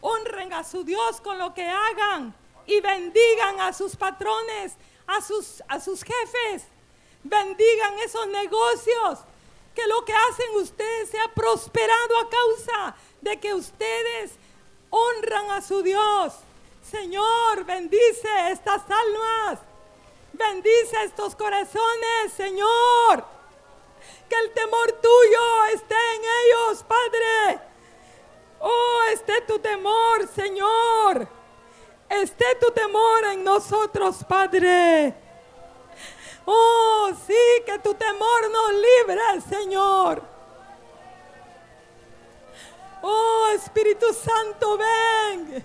Honren 0.00 0.52
a 0.52 0.62
su 0.62 0.84
Dios 0.84 1.20
con 1.20 1.38
lo 1.38 1.52
que 1.52 1.68
hagan 1.68 2.34
y 2.66 2.80
bendigan 2.80 3.60
a 3.60 3.72
sus 3.72 3.96
patrones, 3.96 4.74
a 5.06 5.20
sus, 5.20 5.62
a 5.66 5.80
sus 5.80 6.02
jefes. 6.02 6.68
Bendigan 7.28 7.98
esos 7.98 8.26
negocios. 8.28 9.18
Que 9.74 9.86
lo 9.88 10.04
que 10.04 10.12
hacen 10.12 10.56
ustedes 10.56 11.10
sea 11.10 11.28
prosperado 11.34 12.18
a 12.18 12.30
causa 12.30 12.96
de 13.20 13.38
que 13.38 13.52
ustedes 13.52 14.32
honran 14.90 15.50
a 15.50 15.60
su 15.60 15.82
Dios. 15.82 16.34
Señor, 16.82 17.64
bendice 17.64 18.28
estas 18.50 18.82
almas. 18.88 19.58
Bendice 20.32 21.04
estos 21.04 21.34
corazones, 21.34 22.32
Señor. 22.36 23.24
Que 24.28 24.36
el 24.36 24.52
temor 24.52 24.92
tuyo 24.92 25.64
esté 25.74 25.94
en 26.14 26.22
ellos, 26.22 26.84
Padre. 26.84 27.60
Oh, 28.60 29.00
esté 29.12 29.42
tu 29.42 29.58
temor, 29.58 30.28
Señor. 30.28 31.28
Esté 32.08 32.54
tu 32.60 32.70
temor 32.70 33.24
en 33.24 33.44
nosotros, 33.44 34.24
Padre. 34.28 35.25
Oh, 36.46 37.10
sí, 37.26 37.62
que 37.66 37.78
tu 37.80 37.92
temor 37.94 38.50
nos 38.50 38.72
libre, 38.72 39.40
Señor. 39.48 40.22
Oh, 43.02 43.48
Espíritu 43.52 44.06
Santo, 44.14 44.78
ven. 44.78 45.64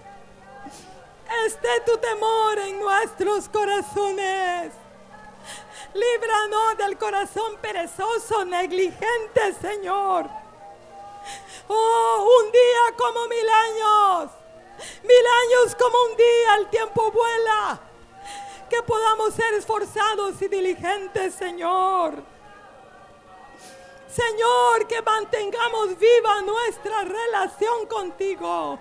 Esté 1.46 1.82
tu 1.86 1.98
temor 1.98 2.60
en 2.60 2.80
nuestros 2.80 3.48
corazones. 3.48 4.74
Líbranos 5.94 6.78
del 6.78 6.98
corazón 6.98 7.58
perezoso, 7.62 8.44
negligente, 8.46 9.54
Señor. 9.62 10.28
Oh, 11.68 12.42
un 12.44 12.52
día 12.52 12.98
como 12.98 13.28
mil 13.28 13.50
años. 13.50 14.32
Mil 15.04 15.26
años 15.44 15.76
como 15.76 15.96
un 16.10 16.18
día, 16.18 16.56
el 16.58 16.70
tiempo 16.70 17.12
vuela. 17.12 17.80
Que 18.72 18.82
podamos 18.84 19.34
ser 19.34 19.54
esforzados 19.56 20.42
y 20.42 20.48
diligentes, 20.48 21.34
Señor. 21.34 22.24
Señor, 24.08 24.88
que 24.88 25.02
mantengamos 25.02 26.00
viva 26.00 26.42
nuestra 26.42 27.04
relación 27.04 27.86
contigo. 27.88 28.80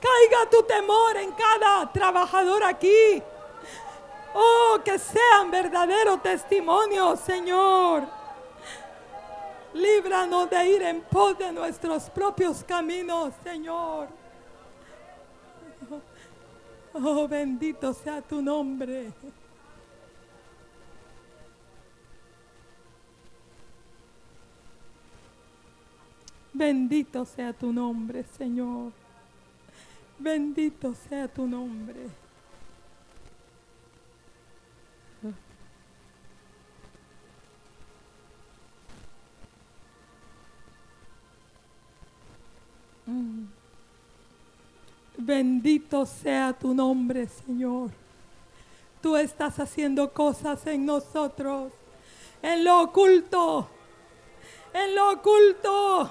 Caiga 0.00 0.50
tu 0.50 0.64
temor 0.64 1.16
en 1.18 1.30
cada 1.30 1.92
trabajador 1.92 2.64
aquí. 2.64 3.22
Oh, 4.34 4.80
que 4.84 4.98
sean 4.98 5.52
verdaderos 5.52 6.20
testimonios, 6.20 7.20
Señor. 7.20 8.02
Líbranos 9.74 10.50
de 10.50 10.66
ir 10.66 10.82
en 10.82 11.02
pos 11.02 11.38
de 11.38 11.52
nuestros 11.52 12.10
propios 12.10 12.64
caminos, 12.64 13.32
Señor. 13.44 14.19
Oh, 16.92 17.28
bendito 17.28 17.92
sea 17.94 18.20
tu 18.20 18.42
nombre. 18.42 19.12
Bendito 26.52 27.24
sea 27.24 27.52
tu 27.52 27.72
nombre, 27.72 28.24
Señor. 28.36 28.92
Bendito 30.18 30.94
sea 30.94 31.26
tu 31.28 31.46
nombre. 31.46 32.10
Mm. 43.06 43.59
Bendito 45.20 46.06
sea 46.06 46.52
tu 46.52 46.74
nombre, 46.74 47.28
Señor. 47.28 47.90
Tú 49.02 49.16
estás 49.16 49.58
haciendo 49.58 50.12
cosas 50.12 50.66
en 50.66 50.84
nosotros, 50.84 51.72
en 52.42 52.64
lo 52.64 52.82
oculto, 52.82 53.68
en 54.72 54.94
lo 54.94 55.12
oculto 55.12 56.10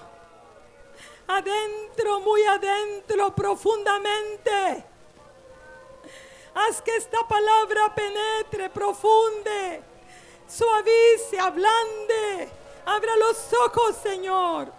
adentro, 1.30 2.20
muy 2.22 2.43
adentro, 2.43 3.36
profundamente. 3.36 4.84
Haz 6.55 6.82
que 6.82 6.95
esta 6.97 7.28
palabra 7.28 7.93
penetre, 7.93 8.70
profunde, 8.70 9.82
suavice, 10.47 11.39
ablande. 11.39 12.49
Abra 12.86 13.16
los 13.18 13.53
ojos, 13.66 13.95
Señor. 14.01 14.78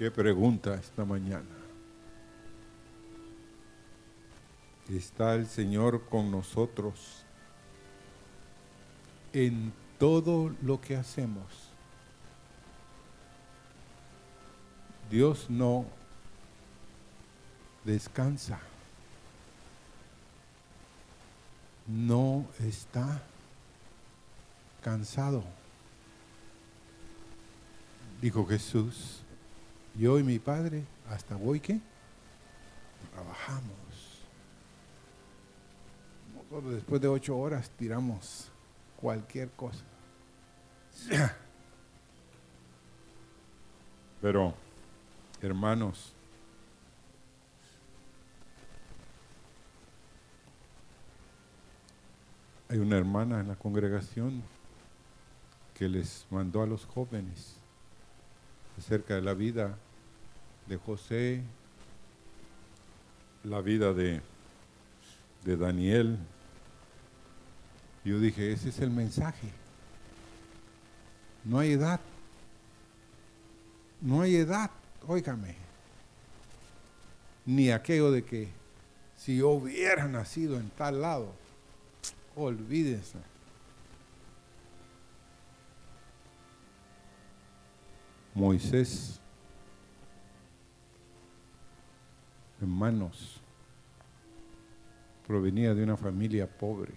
Qué 0.00 0.10
pregunta 0.10 0.76
esta 0.76 1.04
mañana. 1.04 1.44
¿Está 4.88 5.34
el 5.34 5.46
Señor 5.46 6.06
con 6.08 6.30
nosotros 6.30 7.22
en 9.34 9.74
todo 9.98 10.54
lo 10.62 10.80
que 10.80 10.96
hacemos? 10.96 11.44
Dios 15.10 15.50
no 15.50 15.84
descansa. 17.84 18.58
No 21.86 22.46
está 22.58 23.22
cansado. 24.82 25.44
Dijo 28.22 28.46
Jesús, 28.46 29.20
yo 29.96 30.18
y 30.18 30.22
mi 30.22 30.38
Padre 30.38 30.84
hasta 31.08 31.36
hoy 31.36 31.60
que 31.60 31.80
trabajamos. 33.12 33.70
Nosotros 36.34 36.74
después 36.74 37.00
de 37.00 37.08
ocho 37.08 37.36
horas 37.36 37.70
tiramos 37.70 38.50
cualquier 38.96 39.50
cosa. 39.50 39.84
Pero, 44.20 44.54
hermanos, 45.40 46.12
hay 52.68 52.78
una 52.78 52.96
hermana 52.98 53.40
en 53.40 53.48
la 53.48 53.56
congregación 53.56 54.42
que 55.74 55.88
les 55.88 56.26
mandó 56.30 56.62
a 56.62 56.66
los 56.66 56.84
jóvenes 56.84 57.59
acerca 58.80 59.14
de 59.14 59.20
la 59.20 59.34
vida 59.34 59.76
de 60.66 60.78
José, 60.78 61.42
la 63.44 63.60
vida 63.60 63.92
de, 63.92 64.22
de 65.44 65.56
Daniel. 65.58 66.16
Yo 68.06 68.18
dije, 68.18 68.52
ese 68.52 68.70
es 68.70 68.78
el 68.78 68.88
mensaje. 68.88 69.50
No 71.44 71.58
hay 71.58 71.72
edad. 71.72 72.00
No 74.00 74.22
hay 74.22 74.36
edad, 74.36 74.70
óigame. 75.06 75.56
Ni 77.44 77.70
aquello 77.70 78.10
de 78.10 78.24
que 78.24 78.48
si 79.14 79.36
yo 79.36 79.50
hubiera 79.50 80.08
nacido 80.08 80.58
en 80.58 80.70
tal 80.70 81.02
lado, 81.02 81.34
olvídense. 82.34 83.18
Moisés, 88.34 89.20
hermanos, 92.60 93.40
provenía 95.26 95.74
de 95.74 95.82
una 95.82 95.96
familia 95.96 96.46
pobre, 96.46 96.92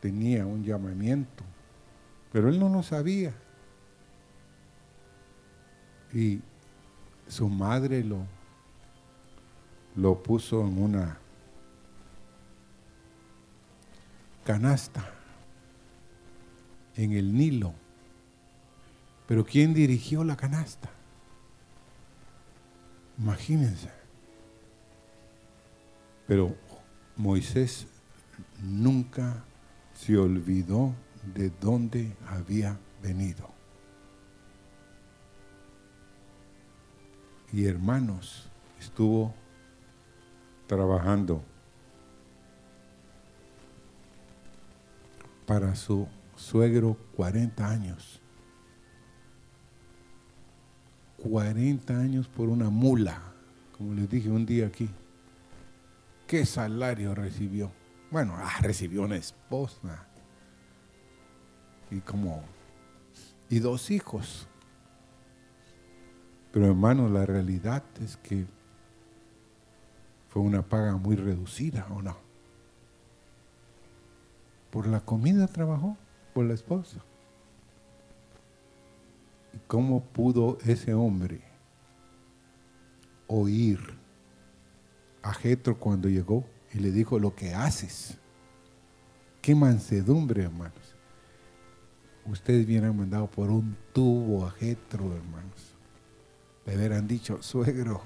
tenía 0.00 0.46
un 0.46 0.64
llamamiento, 0.64 1.44
pero 2.32 2.48
él 2.48 2.58
no 2.58 2.68
lo 2.68 2.82
sabía. 2.82 3.34
Y 6.12 6.40
su 7.28 7.48
madre 7.48 8.02
lo, 8.04 8.24
lo 9.96 10.22
puso 10.22 10.60
en 10.66 10.80
una 10.80 11.18
canasta 14.44 15.04
en 16.94 17.12
el 17.12 17.34
Nilo. 17.34 17.74
Pero 19.26 19.44
¿quién 19.44 19.74
dirigió 19.74 20.22
la 20.24 20.36
canasta? 20.36 20.90
Imagínense. 23.18 23.90
Pero 26.26 26.54
Moisés 27.16 27.86
nunca 28.62 29.44
se 29.94 30.16
olvidó 30.16 30.94
de 31.34 31.50
dónde 31.60 32.14
había 32.28 32.78
venido. 33.02 33.48
Y 37.52 37.64
hermanos, 37.64 38.48
estuvo 38.78 39.34
trabajando 40.66 41.42
para 45.46 45.74
su 45.74 46.08
suegro 46.34 46.96
40 47.16 47.68
años. 47.68 48.20
40 51.28 51.98
años 51.98 52.28
por 52.28 52.48
una 52.48 52.70
mula, 52.70 53.20
como 53.76 53.94
les 53.94 54.08
dije 54.08 54.30
un 54.30 54.46
día 54.46 54.66
aquí. 54.66 54.88
¿Qué 56.26 56.44
salario 56.44 57.14
recibió? 57.14 57.70
Bueno, 58.10 58.34
ah, 58.36 58.58
recibió 58.60 59.02
una 59.02 59.16
esposa 59.16 60.06
y 61.90 62.00
como 62.00 62.42
y 63.48 63.58
dos 63.58 63.90
hijos. 63.90 64.48
Pero 66.52 66.66
hermano, 66.66 67.08
la 67.08 67.26
realidad 67.26 67.82
es 68.02 68.16
que 68.16 68.46
fue 70.28 70.42
una 70.42 70.62
paga 70.62 70.96
muy 70.96 71.16
reducida, 71.16 71.86
¿o 71.90 72.02
no? 72.02 72.16
Por 74.70 74.86
la 74.86 75.00
comida 75.00 75.46
trabajó, 75.46 75.96
por 76.34 76.46
la 76.46 76.54
esposa. 76.54 76.98
¿Y 79.56 79.58
cómo 79.66 80.04
pudo 80.04 80.58
ese 80.66 80.92
hombre 80.92 81.40
oír 83.26 83.80
a 85.22 85.32
Jetro 85.32 85.78
cuando 85.78 86.10
llegó 86.10 86.44
y 86.74 86.78
le 86.78 86.92
dijo 86.92 87.18
lo 87.18 87.34
que 87.34 87.54
haces? 87.54 88.18
Qué 89.40 89.54
mansedumbre, 89.54 90.42
hermanos. 90.42 90.94
Ustedes 92.26 92.66
vienen 92.66 92.94
mandado 92.94 93.30
por 93.30 93.48
un 93.48 93.74
tubo 93.94 94.46
a 94.46 94.50
Jetro, 94.50 95.16
hermanos. 95.16 95.74
Le 96.66 96.76
hubieran 96.76 97.08
dicho, 97.08 97.42
suegro, 97.42 98.02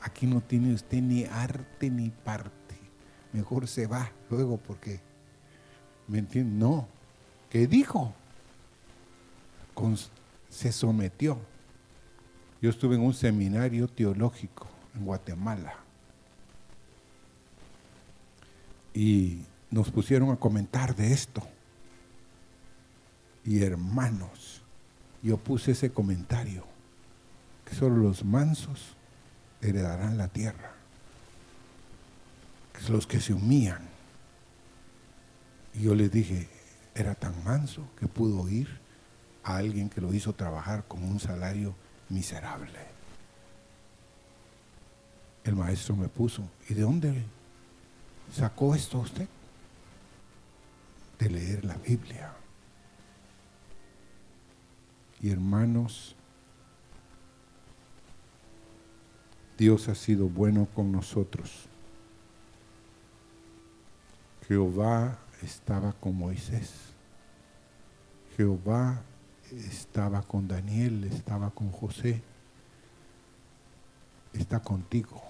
aquí 0.00 0.26
no 0.26 0.40
tiene 0.40 0.72
usted 0.72 1.02
ni 1.02 1.24
arte 1.24 1.90
ni 1.90 2.08
parte. 2.08 2.78
Mejor 3.34 3.68
se 3.68 3.86
va 3.86 4.10
luego 4.30 4.56
porque, 4.56 5.00
¿me 6.08 6.20
entiende? 6.20 6.56
No. 6.56 6.88
¿Qué 7.50 7.66
dijo? 7.66 8.14
Se 10.54 10.70
sometió. 10.70 11.38
Yo 12.62 12.70
estuve 12.70 12.94
en 12.94 13.02
un 13.02 13.12
seminario 13.12 13.88
teológico 13.88 14.68
en 14.94 15.04
Guatemala 15.04 15.74
y 18.94 19.42
nos 19.70 19.90
pusieron 19.90 20.30
a 20.30 20.36
comentar 20.36 20.94
de 20.94 21.12
esto. 21.12 21.42
Y 23.44 23.62
hermanos, 23.62 24.62
yo 25.22 25.36
puse 25.36 25.72
ese 25.72 25.90
comentario, 25.90 26.64
que 27.64 27.74
solo 27.74 27.96
los 27.96 28.24
mansos 28.24 28.94
heredarán 29.60 30.16
la 30.16 30.28
tierra, 30.28 30.72
que 32.72 32.92
los 32.92 33.06
que 33.06 33.20
se 33.20 33.34
humillan. 33.34 33.82
Y 35.74 35.82
yo 35.82 35.94
les 35.94 36.12
dije, 36.12 36.48
era 36.94 37.16
tan 37.16 37.42
manso 37.42 37.82
que 37.98 38.06
pudo 38.06 38.40
oír 38.40 38.83
a 39.44 39.56
alguien 39.56 39.90
que 39.90 40.00
lo 40.00 40.12
hizo 40.12 40.32
trabajar 40.32 40.84
con 40.88 41.02
un 41.02 41.20
salario 41.20 41.74
miserable. 42.08 42.78
El 45.44 45.54
maestro 45.54 45.94
me 45.94 46.08
puso, 46.08 46.42
¿y 46.68 46.74
de 46.74 46.82
dónde 46.82 47.22
sacó 48.32 48.74
esto 48.74 49.00
usted? 49.00 49.28
De 51.18 51.28
leer 51.28 51.64
la 51.64 51.76
Biblia. 51.76 52.32
Y 55.20 55.30
hermanos, 55.30 56.16
Dios 59.58 59.88
ha 59.88 59.94
sido 59.94 60.28
bueno 60.28 60.66
con 60.74 60.90
nosotros. 60.90 61.66
Jehová 64.48 65.18
estaba 65.42 65.92
con 65.92 66.16
Moisés. 66.16 66.72
Jehová 68.36 69.02
estaba 69.58 70.22
con 70.22 70.48
Daniel, 70.48 71.04
estaba 71.04 71.50
con 71.50 71.70
José. 71.70 72.22
Está 74.32 74.60
contigo. 74.60 75.22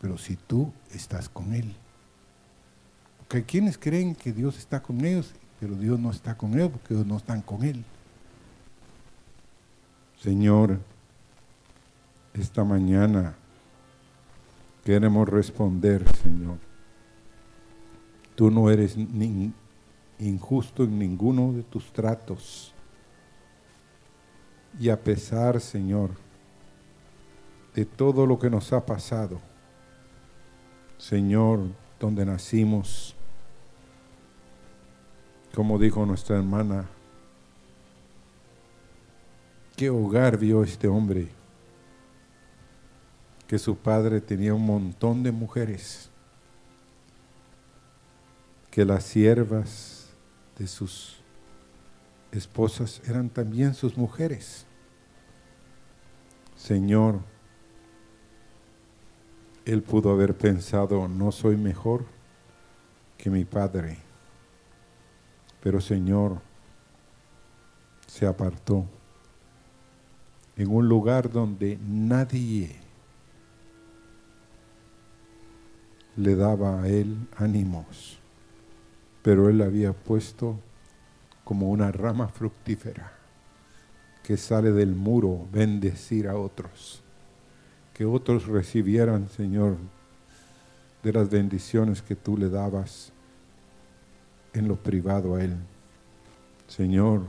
Pero 0.00 0.18
si 0.18 0.36
tú 0.36 0.72
estás 0.92 1.28
con 1.28 1.54
Él. 1.54 1.74
Porque 3.18 3.38
hay 3.38 3.42
quienes 3.44 3.78
creen 3.78 4.14
que 4.14 4.32
Dios 4.32 4.58
está 4.58 4.82
con 4.82 5.04
ellos, 5.04 5.34
pero 5.60 5.74
Dios 5.74 5.98
no 5.98 6.10
está 6.10 6.36
con 6.36 6.54
ellos 6.54 6.70
porque 6.70 6.94
ellos 6.94 7.06
no 7.06 7.16
están 7.16 7.42
con 7.42 7.62
Él. 7.62 7.84
Señor, 10.22 10.78
esta 12.34 12.64
mañana 12.64 13.34
queremos 14.84 15.28
responder, 15.28 16.04
Señor. 16.22 16.58
Tú 18.34 18.50
no 18.50 18.70
eres 18.70 18.96
injusto 20.18 20.84
en 20.84 20.98
ninguno 20.98 21.52
de 21.52 21.62
tus 21.62 21.92
tratos. 21.92 22.72
Y 24.78 24.90
a 24.90 25.02
pesar, 25.02 25.60
Señor, 25.60 26.10
de 27.74 27.84
todo 27.84 28.26
lo 28.26 28.38
que 28.38 28.48
nos 28.48 28.72
ha 28.72 28.84
pasado, 28.84 29.40
Señor, 30.98 31.60
donde 31.98 32.24
nacimos, 32.24 33.14
como 35.54 35.78
dijo 35.78 36.06
nuestra 36.06 36.36
hermana, 36.36 36.88
qué 39.76 39.90
hogar 39.90 40.38
vio 40.38 40.62
este 40.62 40.86
hombre, 40.86 41.28
que 43.48 43.58
su 43.58 43.76
padre 43.76 44.20
tenía 44.20 44.54
un 44.54 44.64
montón 44.64 45.22
de 45.22 45.32
mujeres, 45.32 46.10
que 48.70 48.84
las 48.84 49.04
siervas 49.04 50.10
de 50.56 50.68
sus 50.68 51.16
esposas 52.30 53.00
eran 53.08 53.28
también 53.28 53.74
sus 53.74 53.96
mujeres. 53.96 54.67
Señor, 56.68 57.20
él 59.64 59.82
pudo 59.82 60.10
haber 60.10 60.36
pensado, 60.36 61.08
no 61.08 61.32
soy 61.32 61.56
mejor 61.56 62.04
que 63.16 63.30
mi 63.30 63.46
padre, 63.46 63.96
pero 65.62 65.80
Señor 65.80 66.42
se 68.06 68.26
apartó 68.26 68.84
en 70.58 70.70
un 70.70 70.86
lugar 70.86 71.30
donde 71.30 71.78
nadie 71.88 72.76
le 76.16 76.36
daba 76.36 76.82
a 76.82 76.88
él 76.88 77.16
ánimos, 77.38 78.18
pero 79.22 79.48
él 79.48 79.62
había 79.62 79.94
puesto 79.94 80.60
como 81.44 81.70
una 81.70 81.90
rama 81.92 82.28
fructífera 82.28 83.17
que 84.22 84.36
sale 84.36 84.72
del 84.72 84.94
muro 84.94 85.46
bendecir 85.50 86.28
a 86.28 86.36
otros, 86.36 87.02
que 87.94 88.04
otros 88.04 88.46
recibieran, 88.46 89.28
Señor, 89.28 89.76
de 91.02 91.12
las 91.12 91.30
bendiciones 91.30 92.02
que 92.02 92.16
tú 92.16 92.36
le 92.36 92.48
dabas 92.48 93.12
en 94.52 94.68
lo 94.68 94.76
privado 94.76 95.36
a 95.36 95.42
Él. 95.42 95.56
Señor, 96.66 97.22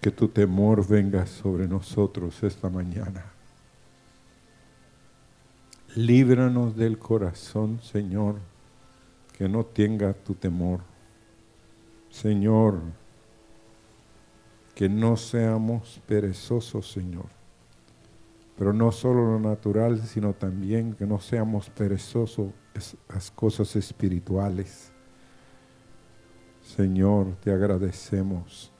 que 0.00 0.10
tu 0.10 0.28
temor 0.28 0.86
venga 0.86 1.26
sobre 1.26 1.68
nosotros 1.68 2.42
esta 2.42 2.70
mañana. 2.70 3.24
Líbranos 5.94 6.76
del 6.76 6.98
corazón, 6.98 7.80
Señor, 7.82 8.36
que 9.36 9.48
no 9.48 9.64
tenga 9.64 10.14
tu 10.14 10.34
temor. 10.34 10.80
Señor, 12.08 12.80
que 14.80 14.88
no 14.88 15.18
seamos 15.18 16.00
perezosos, 16.06 16.90
Señor. 16.90 17.26
Pero 18.56 18.72
no 18.72 18.90
solo 18.92 19.32
lo 19.32 19.38
natural, 19.38 20.00
sino 20.06 20.32
también 20.32 20.94
que 20.94 21.04
no 21.06 21.20
seamos 21.20 21.68
perezosos 21.68 22.54
las 23.06 23.30
cosas 23.30 23.76
espirituales. 23.76 24.90
Señor, 26.62 27.36
te 27.42 27.52
agradecemos. 27.52 28.72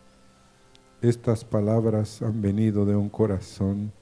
Estas 1.03 1.45
palabras 1.45 2.23
han 2.23 2.41
venido 2.41 2.87
de 2.87 2.97
un 2.97 3.11
corazón, 3.11 3.93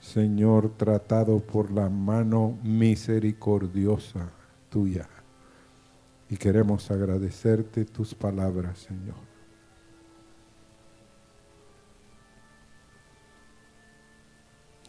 Señor, 0.00 0.74
tratado 0.78 1.38
por 1.38 1.70
la 1.70 1.90
mano 1.90 2.58
misericordiosa 2.62 4.30
tuya 4.70 5.06
y 6.30 6.38
queremos 6.38 6.90
agradecerte 6.90 7.84
tus 7.84 8.14
palabras, 8.14 8.78
Señor. 8.78 9.27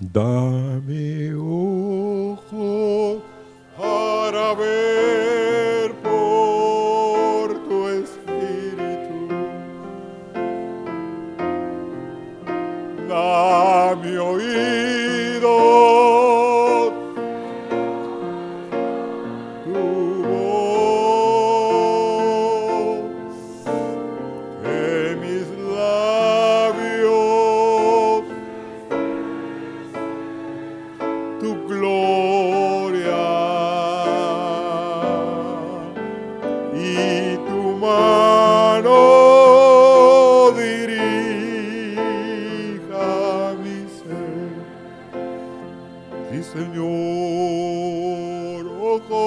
Dame 0.02 1.36
ojo 1.36 3.22
para 3.78 4.54
ver 4.54 5.39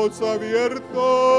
ojos 0.03 0.21
abiertos. 0.23 1.32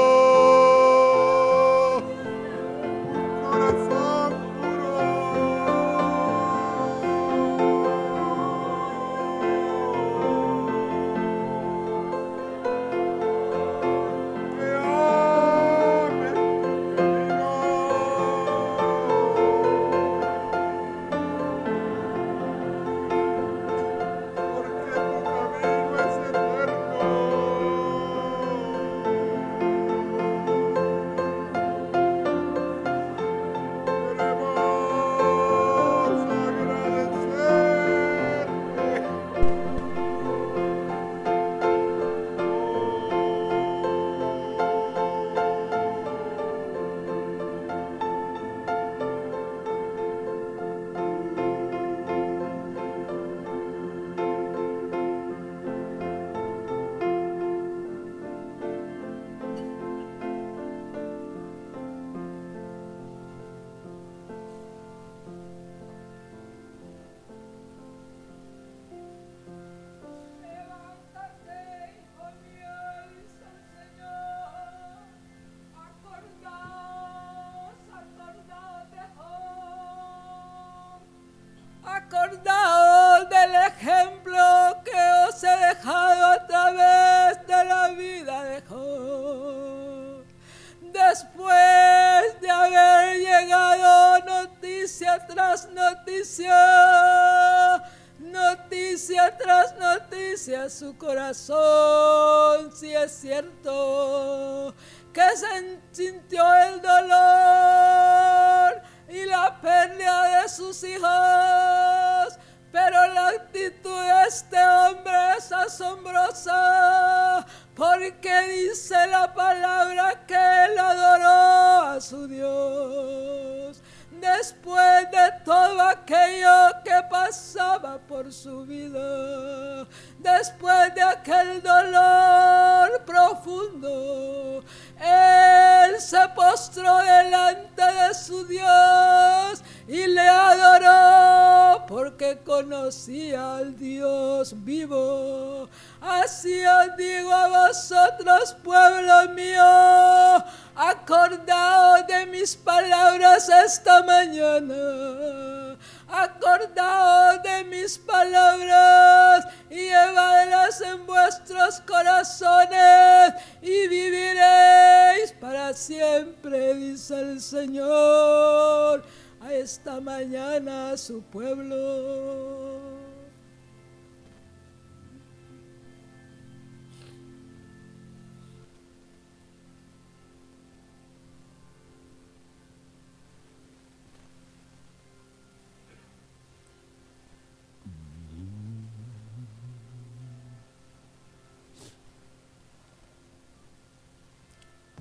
Noticia 99.44 99.44
tras 99.44 99.76
noticia 99.78 100.70
su 100.70 100.96
corazón, 100.96 102.72
si 102.74 102.94
es 102.94 103.12
cierto 103.12 104.74
que 105.12 105.36
se 105.36 105.78
sintió 105.92 106.42
el 106.54 106.80
dolor 106.80 108.80
y 109.08 109.26
la 109.26 109.60
pérdida 109.60 110.42
de 110.42 110.48
sus 110.48 110.82
hijos, 110.84 112.38
pero 112.72 113.06
la 113.12 113.28
actitud 113.28 114.00
de 114.00 114.28
este 114.28 114.56
hombre 114.58 115.36
es 115.38 115.52
asombrosa, 115.52 117.46
porque 117.76 118.40
dice 118.48 119.06
la 119.06 119.32
palabra 119.32 120.26
que 120.26 120.34
él 120.34 120.76
adoró 120.78 121.92
a 121.92 122.00
su 122.00 122.26
Dios 122.26 123.83
después 124.24 125.10
de 125.10 125.44
todo 125.44 125.80
aquello 125.82 126.82
que 126.84 126.98
pasaba 127.10 127.98
por 127.98 128.32
su 128.32 128.64
vida, 128.64 129.86
después 130.18 130.94
de 130.94 131.02
aquel 131.02 131.62
dolor 131.62 133.02
profundo, 133.04 134.64
él 134.98 136.00
se 136.00 136.28
postró 136.34 136.98
delante 136.98 137.82
de 137.82 138.14
su 138.14 138.46
Dios 138.46 139.62
y 139.86 140.06
le 140.06 140.26
adoró 140.28 141.84
porque 141.86 142.38
conocía 142.44 143.56
al 143.56 143.76
Dios 143.76 144.54
vivo. 144.64 145.68
Así 146.06 146.62
os 146.66 146.96
digo 146.98 147.32
a 147.32 147.48
vosotros, 147.48 148.54
pueblo 148.62 149.30
mío, 149.30 150.44
acordaos 150.76 152.06
de 152.06 152.26
mis 152.26 152.54
palabras 152.54 153.48
esta 153.48 154.02
mañana. 154.02 155.78
Acordaos 156.06 157.42
de 157.42 157.64
mis 157.64 157.96
palabras 157.96 159.46
y 159.70 159.76
llevadlas 159.76 160.78
en 160.82 161.06
vuestros 161.06 161.80
corazones 161.80 163.32
y 163.62 163.88
viviréis 163.88 165.32
para 165.40 165.72
siempre, 165.72 166.74
dice 166.74 167.18
el 167.18 167.40
Señor 167.40 169.02
a 169.40 169.54
esta 169.54 170.02
mañana 170.02 170.98
su 170.98 171.22
pueblo. 171.22 172.93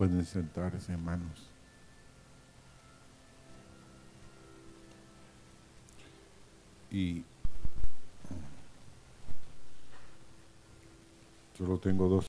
Pueden 0.03 0.25
sentarse, 0.25 0.91
hermanos. 0.91 1.49
Y 6.91 7.23
solo 11.57 11.77
tengo 11.77 12.09
dos 12.09 12.21